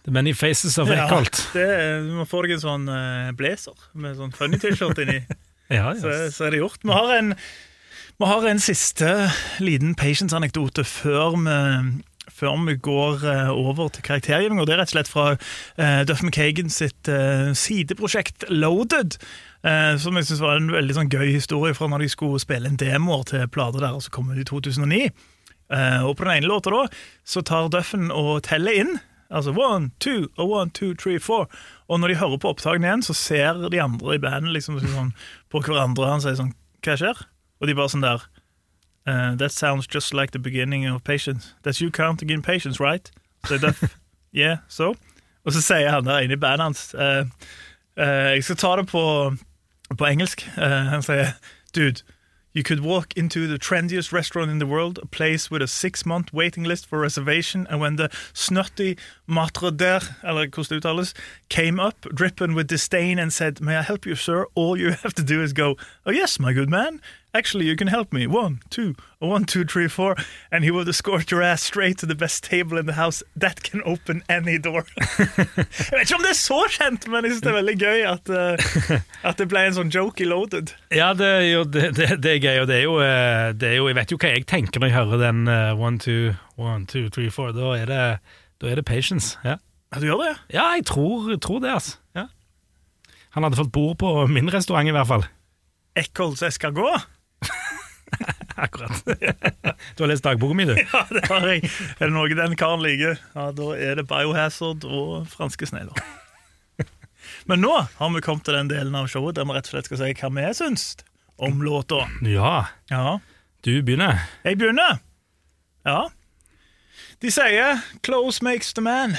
The 0.06 0.12
many 0.16 0.34
faces 0.34 0.78
of 0.82 0.90
Ja, 0.92 1.06
Eckholt. 1.06 1.40
det, 1.54 1.68
du 2.08 2.12
må 2.18 2.26
få 2.30 2.42
deg 2.46 2.56
en 2.58 2.64
sånn 2.64 2.90
eh, 2.90 3.32
blazer 3.38 3.78
med 3.94 4.18
sånn 4.20 4.34
funny 4.36 4.58
t-shirt 4.62 5.00
inni. 5.06 5.22
Ja, 5.70 5.92
så, 5.94 6.10
så 6.34 6.48
er 6.48 6.56
det 6.56 6.64
gjort. 6.64 6.80
Vi 6.82 6.90
har 6.90 7.12
en, 7.20 7.28
vi 8.20 8.28
har 8.28 8.46
en 8.48 8.60
siste 8.60 9.10
liten 9.64 9.96
patience-anekdote 9.96 10.84
før 10.88 11.38
vi 11.40 11.58
før 12.40 12.56
vi 12.64 12.76
går 12.80 13.24
eh, 13.28 13.50
over 13.52 13.90
til 13.92 14.04
karaktergivning, 14.06 14.62
og 14.62 14.68
det 14.68 14.76
er 14.76 14.78
rett 14.80 14.92
og 14.94 14.96
slett 14.96 15.10
fra 15.12 15.24
uh, 15.34 16.02
Duff 16.08 16.22
McKagan 16.24 16.70
sitt 16.72 17.10
uh, 17.12 17.52
sideprosjekt 17.58 18.48
Loaded, 18.50 19.20
Uh, 19.60 19.98
som 20.00 20.16
jeg 20.16 20.24
synes 20.24 20.40
var 20.40 20.56
en 20.56 20.70
veldig 20.72 20.94
sånn 20.96 21.10
gøy 21.12 21.34
historie 21.34 21.76
fra 21.76 21.90
når 21.92 22.06
de 22.06 22.14
skulle 22.14 22.40
spille 22.40 22.70
en 22.70 22.78
demoer 22.80 23.26
til 23.28 23.42
plater 23.52 23.84
der, 23.84 23.98
og 23.98 24.06
så 24.06 24.14
kom 24.16 24.30
det 24.32 24.46
i 24.46 24.48
2009. 24.48 25.10
Eh, 25.70 26.06
og 26.08 26.16
på 26.18 26.24
den 26.24 26.38
ene 26.38 26.48
låta 26.50 26.72
da, 26.74 26.86
så 27.28 27.44
tar 27.46 27.68
Duffen 27.74 28.08
og 28.08 28.46
teller 28.48 28.78
inn, 28.82 28.96
altså 29.30 29.54
one, 29.54 29.92
two, 30.00 30.30
og 30.38 30.54
one, 30.62 30.72
two, 30.72 30.94
three, 30.96 31.20
four, 31.20 31.50
og 31.88 32.00
når 32.00 32.14
de 32.14 32.20
hører 32.22 32.42
på 32.42 32.54
opptakene 32.54 32.88
igjen, 32.88 33.04
så 33.06 33.18
ser 33.18 33.60
de 33.70 33.84
andre 33.84 34.16
i 34.16 34.24
bandet 34.24 34.56
liksom 34.56 34.80
sånn, 34.82 35.12
på 35.52 35.62
hverandre, 35.68 36.08
han 36.10 36.24
sier 36.24 36.40
sånn, 36.40 36.56
hva 36.86 36.96
skjer? 37.04 37.22
Og 37.60 37.68
de 37.68 37.76
bare 37.76 37.92
sånn 37.92 38.06
der, 38.06 38.28
Uh, 39.08 39.34
that 39.36 39.52
sounds 39.52 39.88
just 39.88 40.14
like 40.14 40.32
the 40.32 40.40
beginning 40.40 40.86
of 40.86 41.04
patience. 41.04 41.54
That's 41.64 41.82
you 41.82 41.90
counting 41.90 42.30
in 42.30 42.42
patience, 42.42 42.80
right? 42.80 43.10
So 43.46 43.58
that, 43.58 43.76
yeah, 44.32 44.58
so. 44.68 44.94
Og 45.46 45.54
så 45.54 45.62
sier 45.62 45.90
han 45.90 46.06
der 46.06 46.20
inne 46.20 46.34
i 46.34 46.38
bandet 46.38 46.64
hans 46.64 46.94
uh, 46.94 47.26
uh, 47.98 48.36
Jeg 48.36 48.44
skal 48.44 48.56
ta 48.56 48.76
det 48.76 48.88
på, 48.88 49.34
på 49.98 50.06
engelsk. 50.06 50.46
Han 50.56 51.02
sier 51.02 51.34
Dude, 51.76 52.04
you 52.54 52.64
could 52.64 52.80
walk 52.80 53.14
into 53.18 53.48
the 53.48 53.58
trendiest 53.58 54.14
restaurant 54.14 54.52
in 54.52 54.60
the 54.60 54.68
world, 54.68 55.00
a 55.02 55.06
place 55.06 55.52
with 55.52 55.64
a 55.64 55.68
six-month 55.68 56.34
waiting 56.34 56.68
list 56.68 56.86
for 56.86 57.00
reservation, 57.00 57.68
and 57.68 57.80
when 57.80 57.96
the 57.96 58.10
snotty 58.34 58.98
matre 59.30 59.72
der, 59.72 60.04
eller 60.24 60.48
hvordan 60.48 60.70
det 60.70 60.78
uttales, 60.78 61.14
came 61.50 61.80
up, 61.80 62.06
dripping 62.18 62.56
with 62.56 62.68
disdain, 62.68 63.20
and 63.20 63.32
said, 63.32 63.62
May 63.62 63.78
I 63.78 63.82
help 63.82 64.06
you, 64.06 64.16
sir? 64.16 64.46
All 64.56 64.78
you 64.78 64.92
have 65.04 65.14
to 65.16 65.24
do 65.24 65.42
is 65.42 65.54
go, 65.54 65.76
Oh, 66.06 66.12
yes, 66.12 66.40
my 66.40 66.54
good 66.54 66.70
man. 66.70 67.00
Actually, 67.32 67.68
you 67.68 67.76
can 67.76 67.88
help 67.88 68.12
me. 68.12 68.26
One, 68.26 68.60
two, 68.72 68.96
one, 69.20 69.46
two, 69.46 69.64
three, 69.64 69.88
four. 69.88 70.16
And 70.52 70.64
he 70.64 70.72
will 70.72 70.90
escort 70.90 71.30
your 71.30 71.44
ass 71.44 71.62
straight 71.62 72.00
to 72.00 72.08
the 72.08 72.16
best 72.16 72.44
table 72.44 72.76
in 72.80 72.88
the 72.88 72.94
house 72.94 73.22
that 73.36 73.62
can 73.62 73.84
open 73.86 74.24
any 74.28 74.58
door. 74.58 74.86
jeg 74.98 75.94
vet 75.94 76.02
ikke 76.02 76.16
om 76.16 76.26
det 76.26 76.32
er 76.32 76.40
så 76.40 76.64
kjent, 76.74 77.06
men 77.08 77.24
jeg 77.24 77.36
synes 77.36 77.44
det 77.46 77.52
er 77.52 77.58
veldig 77.60 77.78
gøy 77.84 78.02
at, 78.10 78.32
uh, 78.34 78.98
at 79.30 79.38
det 79.38 79.48
ble 79.52 79.62
en 79.68 79.78
sånn 79.78 79.94
joke 79.94 80.26
i 80.26 80.28
Loaded. 80.30 80.74
Ja, 80.90 81.12
det, 81.14 81.30
er 81.30 81.46
jo, 81.52 81.64
det, 81.70 81.92
det, 82.00 82.10
det 82.24 82.34
er 82.34 82.42
gøy, 82.48 82.58
og 82.64 82.68
det 82.72 82.80
er, 82.80 82.84
jo, 82.88 82.98
eh, 83.06 83.46
det 83.54 83.70
er 83.70 83.78
jo 83.78 83.88
Jeg 83.92 84.00
vet 84.00 84.14
jo 84.16 84.20
hva 84.24 84.34
jeg 84.34 84.50
tenker 84.50 84.82
når 84.82 84.90
jeg 84.90 84.98
hører 84.98 85.26
den 85.28 85.46
uh, 85.46 85.78
one, 85.78 86.02
two, 86.02 86.34
one, 86.58 86.90
two, 86.90 87.14
three, 87.14 87.30
four. 87.30 87.54
Da 87.54 87.76
er 87.78 87.94
det, 87.94 88.04
da 88.62 88.68
er 88.72 88.76
det 88.82 88.86
patience. 88.86 89.38
Ja, 89.44 89.58
Ja, 89.94 90.00
du 90.00 90.06
gjør 90.06 90.20
det? 90.22 90.34
ja 90.54 90.68
jeg 90.76 90.86
tror, 90.86 91.32
tror 91.42 91.60
det, 91.64 91.72
altså. 91.74 91.98
Ja. 92.16 92.28
Han 93.34 93.44
hadde 93.44 93.58
fått 93.58 93.72
bord 93.72 93.98
på 94.02 94.12
min 94.30 94.50
restaurant, 94.54 94.88
i 94.88 94.92
hvert 94.94 95.08
fall. 95.10 95.24
Eccles 95.98 96.42
escargot? 96.46 97.08
Akkurat. 98.60 99.04
du 99.96 100.04
har 100.04 100.10
lest 100.12 100.24
dagboka 100.26 100.54
mi, 100.58 100.66
du? 100.70 100.76
Ja, 100.94 101.06
det 101.10 101.24
har 101.30 101.46
jeg. 101.48 101.70
Er 102.00 102.10
det 102.10 102.14
noe 102.14 102.30
den 102.36 102.56
karen 102.60 102.82
liker, 102.84 103.20
ja, 103.36 103.46
da 103.56 103.70
er 103.78 104.00
det 104.02 104.08
Biohazard 104.10 104.84
og 104.86 105.28
franske 105.32 105.70
snegler. 105.70 105.96
Men 107.50 107.62
nå 107.64 107.72
har 107.98 108.10
vi 108.14 108.22
kommet 108.26 108.44
til 108.46 108.56
den 108.58 108.70
delen 108.72 108.96
av 108.98 109.08
showet 109.12 109.38
der 109.38 109.46
vi 109.48 109.54
rett 109.56 109.68
og 109.70 109.74
slett 109.74 109.88
skal 109.90 110.00
si 110.02 110.14
hva 110.20 110.30
vi 110.36 110.46
syns 110.58 110.86
om 111.40 111.62
låta. 111.64 112.04
Ja. 112.26 112.66
Ja, 112.92 113.18
Du 113.66 113.72
begynner. 113.86 114.20
jeg 114.44 114.58
begynner. 114.60 115.00
Ja. 115.86 116.10
De 117.22 117.32
sier 117.32 117.82
'close 118.02 118.44
makes 118.44 118.74
the 118.74 118.82
man'. 118.82 119.18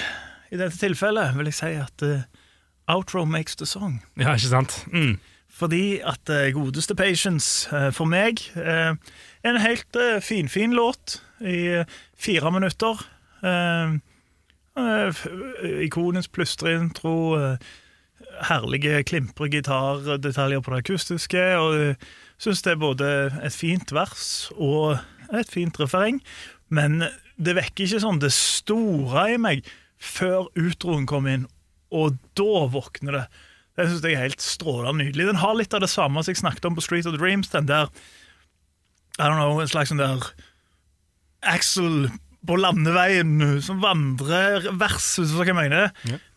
I 0.50 0.56
dette 0.56 0.78
tilfellet 0.78 1.36
vil 1.36 1.50
jeg 1.50 1.54
si 1.54 1.66
at 1.76 2.02
uh, 2.02 2.22
outro 2.88 3.24
makes 3.24 3.56
the 3.56 3.66
song. 3.66 4.00
Ja, 4.16 4.32
ikke 4.32 4.48
sant? 4.48 4.86
Mm. 4.92 5.20
Fordi 5.48 6.00
at 6.00 6.32
uh, 6.32 6.48
godeste 6.56 6.94
Patience 6.94 7.68
uh, 7.76 7.92
for 7.92 8.08
meg 8.08 8.40
uh, 8.56 8.96
en 9.44 9.60
helt 9.60 10.00
finfin 10.24 10.72
låt 10.72 11.20
i 11.40 11.84
fire 12.16 12.52
minutter. 12.52 13.04
ikonens 15.84 16.28
plystreintro, 16.28 17.36
uh, 17.36 17.56
herlige 18.48 19.02
klimpre 19.02 19.48
gitardetaljer 19.48 20.60
på 20.60 20.70
det 20.70 20.78
akustiske. 20.78 21.56
Og 21.56 21.78
jeg 21.78 21.96
syns 22.38 22.62
det 22.62 22.72
er 22.72 22.76
både 22.76 23.08
et 23.44 23.52
fint 23.52 23.92
vers 23.92 24.52
og 24.56 24.98
et 25.32 25.50
fint 25.52 25.80
refereng, 25.80 26.22
men 26.68 27.02
det 27.40 27.56
vekker 27.56 27.86
ikke 27.86 28.02
sånn 28.02 28.20
det 28.22 28.32
store 28.36 29.30
i 29.34 29.38
meg 29.40 29.68
før 30.00 30.48
utroen 30.58 31.06
kom 31.08 31.28
inn, 31.28 31.46
og 31.92 32.16
da 32.38 32.64
våkner 32.72 33.16
det. 33.16 33.26
Det 33.76 33.86
synes 33.88 34.04
jeg 34.04 34.16
er 34.16 34.26
helt 34.26 34.44
strålende 34.44 35.06
nydelig. 35.06 35.28
Den 35.30 35.40
har 35.40 35.56
litt 35.56 35.74
av 35.76 35.82
det 35.84 35.90
samme 35.92 36.22
som 36.22 36.32
jeg 36.32 36.42
snakket 36.42 36.68
om 36.68 36.76
på 36.76 36.84
Street 36.84 37.08
of 37.08 37.16
Dreams, 37.18 37.52
den 37.52 37.68
der 37.70 37.88
I 39.18 39.26
don't 39.26 39.38
know, 39.38 39.60
en 39.60 39.70
slags 39.70 39.92
sånn 39.92 40.00
der 40.00 40.24
Axel 41.48 42.10
på 42.46 42.56
landeveien 42.56 43.60
som 43.64 43.80
vandrer 43.82 44.68
vers, 44.80 45.08
hvis 45.20 45.32
jeg 45.32 45.56
mener. 45.56 45.90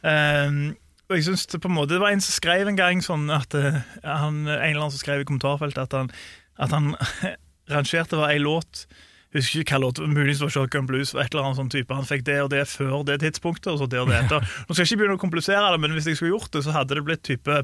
Ehm, 0.07 0.73
og 1.09 1.17
jeg 1.17 1.27
synes 1.27 1.45
det 1.51 1.59
på 1.61 1.69
en 1.69 1.75
måte 1.75 1.93
Det 1.93 2.01
var 2.01 2.13
en 2.15 2.23
som 2.23 2.33
skrev 2.33 2.67
en 2.67 2.79
gang 2.79 3.01
sånn 3.03 3.27
at 3.31 3.53
eh, 3.59 3.81
han, 4.01 4.45
En 4.47 4.55
eller 4.55 4.79
annen 4.79 4.93
som 4.95 5.01
skrev 5.01 5.21
i 5.21 5.27
kommentarfeltet 5.27 5.83
at 5.83 5.95
han, 5.95 6.11
at 6.57 6.71
han 6.73 6.93
rangerte 7.73 8.19
var 8.19 8.31
ei 8.31 8.39
låt 8.41 8.85
husker 9.33 9.63
ikke 9.63 9.77
hva 9.77 9.81
låt, 9.87 9.99
muligens 10.05 10.43
var 10.43 10.53
Shotgun 10.53 10.87
Blues 10.89 11.13
et 11.15 11.33
eller 11.33 11.47
annet 11.47 11.59
sånn 11.59 11.73
type. 11.73 11.97
Han 11.97 12.07
fikk 12.07 12.25
det 12.27 12.37
og 12.43 12.51
det 12.53 12.63
før 12.69 13.03
det 13.07 13.19
tidspunktet, 13.23 13.71
og 13.73 13.81
så 13.81 13.89
det 13.89 14.01
og 14.03 14.11
det 14.11 14.19
etter. 14.21 14.45
Nå 14.67 14.75
skal 14.75 14.83
jeg 14.83 14.91
ikke 14.91 15.01
begynne 15.03 15.17
å 15.17 15.23
komplisere 15.23 15.73
det, 15.73 15.81
men 15.83 15.95
hvis 15.97 16.09
jeg 16.11 16.19
skulle 16.19 16.35
gjort 16.35 16.53
det, 16.53 16.63
så 16.65 16.75
hadde 16.75 16.97
det 16.99 17.05
blitt 17.07 17.25
type 17.25 17.59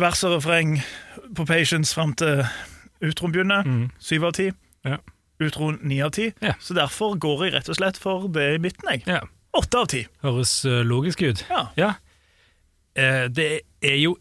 vers 0.00 0.22
og 0.24 0.36
refreng 0.38 0.78
på 1.36 1.46
Patience 1.48 1.94
fram 1.94 2.14
til 2.18 2.44
utroen 3.04 3.34
begynner. 3.34 3.68
Syv 4.02 4.30
av 4.30 4.36
ti. 4.38 4.48
Ja. 4.88 4.98
Utroen 5.42 5.78
ni 5.86 6.00
av 6.04 6.14
ti. 6.16 6.30
Ja. 6.44 6.56
Så 6.62 6.74
derfor 6.78 7.16
går 7.20 7.46
jeg 7.46 7.56
rett 7.58 7.70
og 7.72 7.78
slett 7.78 8.00
for 8.00 8.28
det 8.32 8.54
i 8.56 8.60
midten, 8.62 8.88
jeg. 8.94 9.04
Ja. 9.06 9.22
Av 9.52 9.68
ti. 9.92 10.06
Høres 10.24 10.62
eh, 10.64 10.80
logisk 10.86 11.22
ut. 11.22 11.44
Ja. 11.76 11.92
Eh, 12.96 13.26
det 13.28 13.50
er 13.84 13.98
jo 14.00 14.16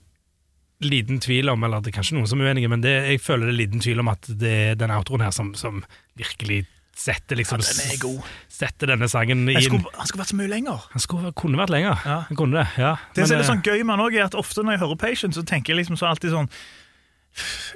liten 0.83 1.21
tvil 1.23 1.49
om, 1.51 1.63
eller 1.63 1.81
det 1.83 1.91
er 1.91 1.99
kanskje 1.99 2.17
noen 2.17 2.29
som 2.29 2.41
er 2.41 2.51
uenige, 2.51 2.69
men 2.71 2.83
det, 2.83 2.93
jeg 3.13 3.21
føler 3.23 3.49
det 3.49 3.55
er 3.55 3.61
liten 3.63 3.83
tvil 3.83 4.01
om 4.03 4.11
at 4.11 4.29
det 4.41 4.53
er 4.71 4.77
den 4.79 4.93
outroen 4.93 5.23
her 5.25 5.33
som, 5.35 5.53
som 5.57 5.83
virkelig 6.19 6.63
setter 6.97 7.39
liksom 7.39 7.61
Ja, 7.63 7.71
den 7.71 7.93
er 7.93 8.01
god. 8.01 8.33
Setter 8.51 8.91
denne 8.93 9.07
sangen 9.09 9.47
i 9.49 9.55
skulle, 9.63 9.93
han 9.95 10.09
skulle 10.09 10.23
vært 10.23 10.33
så 10.33 10.39
mye 10.41 10.51
lenger. 10.51 10.83
Han 10.91 11.03
skulle, 11.03 11.31
kunne 11.37 11.61
vært 11.61 11.73
lenger. 11.73 12.03
Ja. 12.05 12.19
Han 12.27 12.39
kunne 12.39 12.61
det, 12.61 12.67
ja. 12.81 12.93
Det 13.15 13.25
som 13.29 13.39
er 13.39 13.47
sånn 13.47 13.63
gøy 13.65 13.81
med 13.81 13.95
han 13.95 14.05
òg, 14.05 14.17
er 14.19 14.27
at 14.27 14.37
ofte 14.37 14.65
når 14.65 14.77
jeg 14.77 14.83
hører 14.83 15.01
Patience, 15.01 15.39
så 15.39 15.45
tenker 15.47 15.73
jeg 15.73 15.81
liksom 15.81 15.99
så 15.99 16.11
alltid 16.11 16.35
sånn 16.35 16.51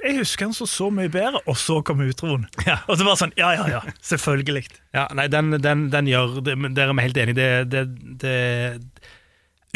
Jeg 0.04 0.18
husker 0.18 0.46
han 0.46 0.54
så 0.54 0.66
så 0.68 0.90
mye 0.92 1.08
bedre, 1.12 1.40
og 1.48 1.56
så 1.58 1.80
kom 1.86 2.02
utroen. 2.04 2.44
Ja. 2.68 2.82
Og 2.86 3.00
så 3.00 3.06
bare 3.08 3.20
sånn, 3.22 3.34
ja, 3.40 3.54
ja, 3.56 3.66
ja, 3.78 3.80
selvfølgelig. 4.04 4.66
eh, 4.68 4.98
ja, 4.98 5.06
nei, 5.16 5.26
den, 5.32 5.56
den, 5.64 5.86
den 5.94 6.10
gjør 6.12 6.40
det, 6.44 6.58
men 6.60 6.76
Der 6.76 6.92
er 6.92 7.00
helt 7.00 7.16
enige. 7.22 7.38
Det, 7.40 7.48
det, 7.72 7.84
det, 8.20 8.36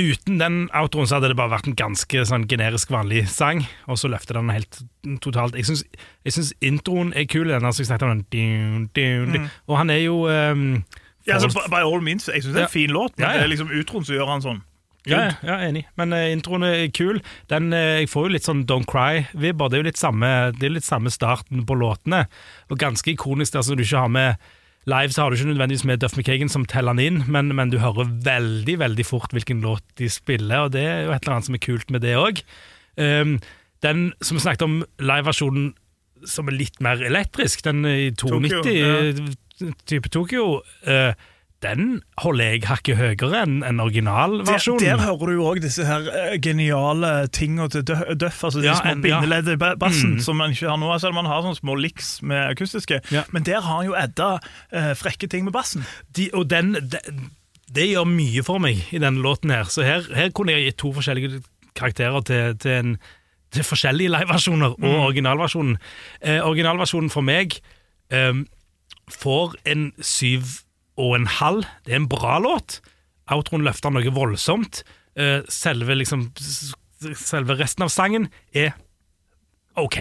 Uten 0.01 0.39
den 0.41 0.55
outroen 0.73 1.09
så 1.09 1.19
hadde 1.19 1.29
det 1.33 1.37
bare 1.37 1.53
vært 1.53 1.69
en 1.69 1.77
ganske 1.77 2.23
sånn 2.31 2.47
generisk 2.49 2.93
vanlig 2.95 3.27
sang, 3.29 3.67
og 3.91 3.99
så 4.01 4.09
løfter 4.09 4.39
den 4.39 4.53
helt 4.55 4.81
totalt. 5.21 5.59
Jeg 5.59 5.69
syns, 5.69 6.55
introen 6.65 7.13
er 7.13 7.29
kul, 7.29 7.51
den 7.51 7.67
som 7.69 7.83
jeg 7.83 7.91
snakket 7.91 8.07
om. 8.07 8.23
Den, 8.23 8.25
dun, 8.33 8.89
dun, 8.97 9.37
dun. 9.37 9.53
Og 9.69 9.77
han 9.81 9.93
er 9.93 10.03
jo 10.07 10.23
um, 10.25 10.65
Ja, 11.29 11.37
altså, 11.37 11.53
by 11.69 11.83
all 11.85 12.01
means, 12.05 12.31
jeg 12.33 12.47
syns 12.47 12.57
det 12.57 12.65
er 12.65 12.71
en 12.71 12.73
fin 12.73 12.95
låt, 12.95 13.19
men 13.19 13.27
Ja, 13.27 13.35
ja. 13.35 13.43
det 13.43 13.49
er 13.51 13.53
liksom 13.53 13.75
utroen 13.77 14.07
som 14.09 14.17
gjør 14.17 14.33
han 14.33 14.45
sånn. 14.47 14.63
Ja, 15.09 15.21
ja, 15.41 15.57
enig. 15.65 15.87
Men 15.97 16.13
uh, 16.13 16.27
introen 16.29 16.65
er 16.69 16.87
kul. 16.93 17.21
Den, 17.53 17.71
uh, 17.73 18.01
jeg 18.01 18.11
får 18.13 18.27
jo 18.27 18.33
litt 18.37 18.49
sånn 18.49 18.65
Don't 18.69 18.89
Cry-vibber. 18.89 19.69
Det 19.69 19.79
er 19.79 19.85
jo 19.85 19.89
litt 19.89 20.01
samme, 20.01 20.31
det 20.57 20.69
er 20.69 20.75
litt 20.77 20.89
samme 20.89 21.13
starten 21.13 21.65
på 21.69 21.77
låtene. 21.81 22.27
Og 22.69 22.81
ganske 22.81 23.13
ikonisk 23.13 23.57
der 23.57 23.65
som 23.67 23.79
du 23.79 23.85
ikke 23.85 24.05
har 24.05 24.13
med 24.13 24.51
Live 24.89 25.13
så 25.13 25.23
har 25.23 25.31
du 25.31 25.37
ikke 25.37 25.51
nødvendigvis 25.51 25.85
med 25.85 26.01
Duff 26.01 26.17
McKagan 26.17 26.49
som 26.49 26.65
teller 26.65 26.97
den 26.97 27.05
inn, 27.05 27.25
men, 27.29 27.53
men 27.57 27.73
du 27.73 27.79
hører 27.83 28.09
veldig 28.25 28.79
veldig 28.81 29.05
fort 29.05 29.35
hvilken 29.37 29.61
låt 29.61 29.85
de 30.01 30.09
spiller, 30.09 30.67
og 30.67 30.73
det 30.73 30.87
er 30.87 31.03
jo 31.05 31.13
et 31.13 31.21
eller 31.21 31.37
annet 31.37 31.51
som 31.51 31.59
er 31.59 31.65
kult 31.67 31.93
med 31.93 32.05
det 32.07 32.17
òg. 32.17 32.41
den 33.85 34.01
som 34.21 34.37
vi 34.37 34.45
snakket 34.45 34.65
om, 34.65 34.81
liveversjonen 34.99 35.75
som 36.29 36.49
er 36.49 36.57
litt 36.57 36.81
mer 36.85 37.01
elektrisk, 37.05 37.65
den 37.65 37.85
i 37.89 38.11
92, 38.13 38.51
Tokyo, 38.51 39.71
type 39.89 40.09
Tokyo, 40.13 40.47
eh, 40.89 41.13
den 41.63 42.01
holder 42.23 42.45
jeg 42.55 42.63
hakket 42.65 42.97
høyere 42.97 43.43
enn 43.43 43.59
en 43.69 43.81
originalversjonen. 43.85 44.81
der 44.81 45.03
hører 45.03 45.33
du 45.35 45.43
òg 45.45 45.59
disse 45.61 45.85
her 45.85 46.07
eh, 46.09 46.39
geniale 46.41 47.27
tinga 47.37 47.67
til 47.69 47.83
Duff, 47.85 48.39
altså 48.49 48.63
de 48.63 48.71
Ja, 48.71 48.75
små 48.79 48.95
bindeleddet 49.05 49.53
i 49.59 49.61
ba- 49.61 49.75
bassen 49.77 50.15
Mm. 50.17 50.21
som 50.25 50.37
man 50.41 50.51
ikke 50.55 50.71
har 50.71 50.79
nå. 50.81 50.89
Selv 50.99 51.13
om 51.13 51.21
man 51.23 51.29
har 51.29 51.43
sånne 51.45 51.59
små 51.61 51.75
licks 51.77 52.23
med 52.23 52.51
akustiske. 52.55 53.01
Ja. 53.13 53.25
Men 53.33 53.43
der 53.45 53.61
har 53.61 53.77
han 53.77 53.87
jo 53.91 53.95
edda 53.95 54.39
eh, 54.73 54.95
frekke 54.97 55.29
ting 55.29 55.45
med 55.45 55.53
bassen. 55.53 55.85
de, 56.17 56.31
og 56.33 56.49
den, 56.49 56.73
det, 56.81 57.01
det 57.75 57.91
gjør 57.91 58.09
mye 58.09 58.43
for 58.43 58.59
meg 58.59 58.81
i 58.91 58.99
denne 58.99 59.21
låten 59.21 59.51
her. 59.53 59.65
Så 59.69 59.83
her, 59.85 60.01
her 60.17 60.31
kunne 60.31 60.53
jeg 60.57 60.65
gitt 60.71 60.79
to 60.81 60.93
forskjellige 60.97 61.43
karakterer 61.77 62.21
til, 62.25 62.57
til, 62.59 62.71
en, 62.73 62.97
til 63.53 63.63
forskjellige 63.69 64.09
liveversjoner 64.17 64.81
og 64.81 64.97
originalversjonen. 65.11 65.77
Eh, 66.25 66.41
originalversjonen 66.41 67.11
for 67.13 67.21
meg 67.21 67.61
eh, 68.11 68.33
får 69.13 69.55
en 69.67 69.93
syv 70.01 70.63
og 71.01 71.17
en 71.17 71.27
halv. 71.41 71.65
Det 71.87 71.95
er 71.97 72.03
en 72.03 72.09
bra 72.11 72.37
låt. 72.43 72.81
Outroen 73.33 73.65
løfter 73.67 73.93
noe 73.95 74.13
voldsomt. 74.15 74.83
Eh, 75.19 75.41
selve, 75.51 75.97
liksom, 75.99 76.29
selve 77.17 77.57
resten 77.59 77.87
av 77.87 77.93
sangen 77.95 78.29
er 78.57 78.75
ok. 79.81 80.01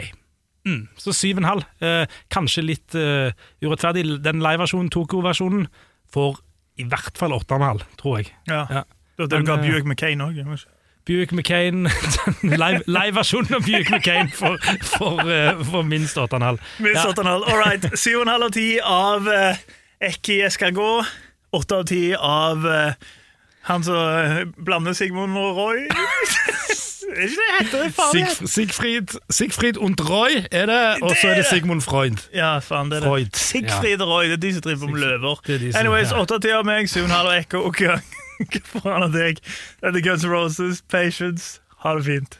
Mm, 0.67 0.83
så 0.99 1.13
syv 1.15 1.37
og 1.39 1.43
en 1.43 1.49
halv. 1.49 1.67
Eh, 1.81 2.17
kanskje 2.33 2.65
litt 2.65 2.95
uh, 2.99 3.31
urettferdig. 3.63 4.03
Den 4.25 4.41
liveversjonen, 4.43 4.89
Toko-versjonen, 4.93 5.69
får 6.13 6.41
i 6.81 6.85
hvert 6.89 7.15
fall 7.19 7.33
åtte 7.35 7.55
og 7.55 7.61
en 7.63 7.67
halv, 7.69 7.85
tror 7.99 8.19
jeg. 8.19 8.33
Ja. 8.49 8.65
Ja. 8.69 8.83
Det 9.19 9.29
du 9.31 9.47
ga 9.47 9.57
Buick 9.59 9.87
McCain 9.87 10.21
òg. 10.23 10.37
Buick 11.09 11.31
McCain, 11.35 11.87
live- 12.63 12.85
liveversjonen 12.87 13.57
av 13.57 13.65
Buick 13.65 13.89
McCain 13.91 14.29
for, 14.31 14.59
for, 14.93 15.23
for 15.71 15.83
minst 15.87 16.19
åtte 16.21 16.37
og 16.37 16.41
en 16.43 16.47
halv. 16.51 16.69
Minst 16.79 17.01
Ja. 17.03 17.11
8,5. 17.11 17.27
All 17.49 17.59
right. 17.63 17.89
7,5 17.95 18.31
av 18.35 18.51
10 18.51 18.79
av 18.85 19.29
Ekki 20.01 20.41
gå. 20.75 21.03
8 21.51 21.75
av 21.75 21.85
10 21.85 22.15
av 22.19 22.65
uh, 22.65 22.93
han 23.69 23.83
som 23.83 23.95
eh, 23.95 24.45
blander 24.65 24.93
Sigmund 24.93 25.37
og 25.37 25.57
Roy. 25.57 25.79
er 27.09 27.25
ikke 27.25 27.35
det 27.35 27.47
heter 27.59 27.83
det? 27.83 27.87
heter- 27.97 28.35
Sig, 28.37 28.49
Sigfrid, 28.49 29.15
Sigfrid 29.29 29.77
und 29.77 29.99
Roy 30.09 30.43
er 30.51 30.65
det, 30.65 31.01
og 31.03 31.15
så 31.17 31.27
er 31.27 31.35
det 31.41 31.45
Sigmund 31.49 31.81
Freud. 31.81 32.21
Ja, 32.33 32.59
faen, 32.59 32.91
det 32.91 33.01
er 33.01 33.07
Freud. 33.07 33.25
det. 33.25 33.35
Sigfrid 33.35 34.01
og 34.01 34.07
Roy, 34.07 34.23
det 34.29 34.33
er 34.33 34.43
de 34.45 34.53
som 34.53 34.61
driver 34.61 34.87
med 34.87 34.99
løver. 34.99 35.41
Er 35.49 35.57
de 35.57 35.71
som- 35.73 35.79
Anyways, 35.79 36.11
åtte 36.11 36.21
8 36.21 36.33
av 36.35 36.41
10 36.41 36.51
av 36.59 36.65
meg, 36.65 36.89
7,5 36.89 37.11
av 37.19 37.33
Ekko. 37.39 37.63
og 37.65 37.75
Hva 37.75 37.99
hva 38.39 38.81
faen 38.81 39.03
av 39.03 39.11
deg? 39.11 39.41
Det 39.81 39.95
er 39.95 40.01
Guns 40.05 40.25
Roses, 40.25 40.81
Patience. 40.89 41.59
Ha 41.83 41.95
det 41.97 42.05
fint. 42.05 42.39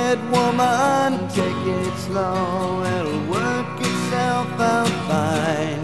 head 0.00 0.20
woman, 0.30 1.10
take 1.28 1.64
it 1.78 1.94
slow, 2.06 2.82
it'll 2.94 3.24
work 3.36 3.72
itself 3.88 4.48
out 4.74 4.92
fine. 5.08 5.82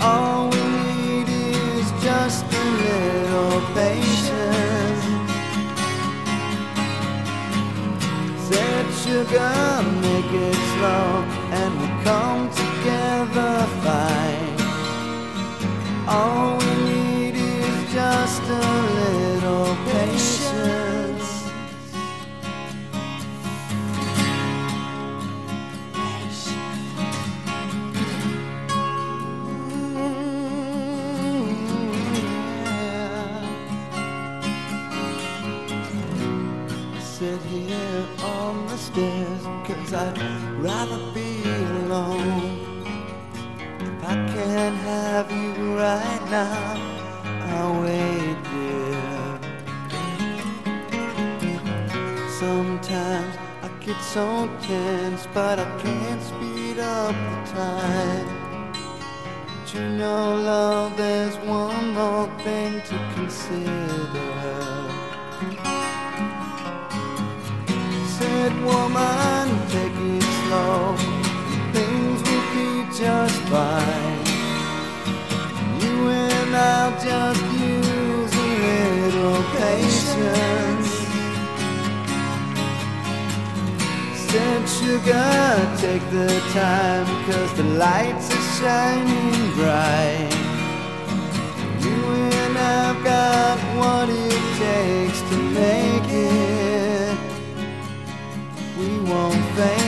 All 0.00 0.48
we 0.54 0.64
need 0.82 1.28
is 1.28 1.86
just 2.08 2.44
a 2.62 2.64
little 2.84 3.60
patience. 3.78 5.04
Said 8.48 8.86
sugar, 9.02 9.56
make 10.06 10.32
it 10.48 10.60
slow, 10.74 11.08
and 11.60 11.70
we'll 11.78 11.98
come 12.08 12.42
together 12.62 13.54
fine. 13.84 14.56
All 16.08 16.53
I'd 39.94 40.18
rather 40.58 40.98
be 41.12 41.44
alone. 41.44 42.84
If 43.78 44.04
I 44.04 44.14
can't 44.34 44.76
have 44.76 45.30
you 45.30 45.78
right 45.78 46.22
now, 46.30 46.76
I'll 47.54 47.80
wait 47.80 48.36
there. 48.52 49.38
Sometimes 52.40 53.36
I 53.62 53.68
get 53.78 54.00
so 54.02 54.50
tense, 54.62 55.28
but 55.32 55.60
I 55.60 55.64
can't 55.80 56.22
speed 56.22 56.80
up 56.80 57.14
the 57.14 57.52
time. 57.52 58.72
But 59.46 59.74
you 59.74 59.88
know, 59.90 60.34
love, 60.34 60.96
there's 60.96 61.36
one 61.36 61.94
more 61.94 62.28
thing 62.42 62.80
to 62.80 62.96
consider. 63.14 64.34
Said 68.18 68.52
woman, 68.64 69.48
slow. 70.64 70.96
Things 71.76 72.18
will 72.26 72.46
be 72.56 72.70
just 73.00 73.38
fine. 73.52 74.20
You 75.82 75.96
and 76.26 76.50
I'll 76.56 76.94
just 77.08 77.42
use 77.72 78.32
a 78.34 78.50
little 78.70 79.42
patience. 79.58 80.90
Said 84.26 84.62
sugar, 84.78 85.32
take 85.84 86.04
the 86.18 86.32
time, 86.60 87.06
cause 87.26 87.52
the 87.60 87.68
lights 87.84 88.26
are 88.36 88.46
shining 88.58 89.40
bright. 89.58 90.32
You 91.84 92.00
and 92.40 92.54
I've 92.78 93.00
got 93.12 93.56
what 93.78 94.08
it 94.08 94.42
takes 94.64 95.20
to 95.30 95.36
make 95.60 96.08
it. 96.10 97.18
We 98.78 98.90
won't 99.10 99.44
fake 99.56 99.83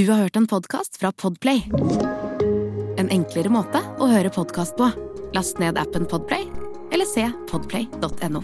Du 0.00 0.06
har 0.08 0.16
hørt 0.16 0.36
en 0.36 0.46
podkast 0.48 0.96
fra 0.96 1.10
Podplay. 1.12 1.58
En 2.96 3.10
enklere 3.12 3.50
måte 3.52 3.82
å 4.00 4.06
høre 4.08 4.30
podkast 4.32 4.72
på. 4.78 4.86
Last 5.36 5.60
ned 5.60 5.76
appen 5.76 6.06
Podplay, 6.08 6.46
eller 6.88 7.04
se 7.04 7.26
podplay.no. 7.50 8.40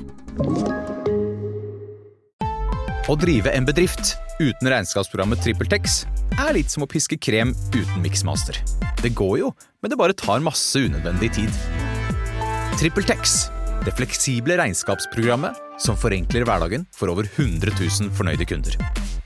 Å 3.08 3.16
drive 3.22 3.56
en 3.56 3.70
bedrift 3.70 4.18
uten 4.36 4.68
regnskapsprogrammet 4.68 5.40
TrippelTex 5.46 6.02
er 6.44 6.52
litt 6.58 6.76
som 6.76 6.84
å 6.84 6.90
piske 6.92 7.16
krem 7.16 7.56
uten 7.72 8.04
miksmaster. 8.04 8.60
Det 9.00 9.14
går 9.16 9.38
jo, 9.46 9.52
men 9.80 9.94
det 9.94 10.02
bare 10.02 10.20
tar 10.26 10.44
masse 10.44 10.76
unødvendig 10.76 11.32
tid. 11.40 11.60
TrippelTex, 12.76 13.46
det 13.88 13.96
fleksible 13.96 14.60
regnskapsprogrammet 14.60 15.64
som 15.80 15.96
forenkler 15.96 16.44
hverdagen 16.44 16.84
for 16.92 17.16
over 17.16 17.24
100 17.32 17.78
000 17.80 18.12
fornøyde 18.12 18.44
kunder. 18.44 18.76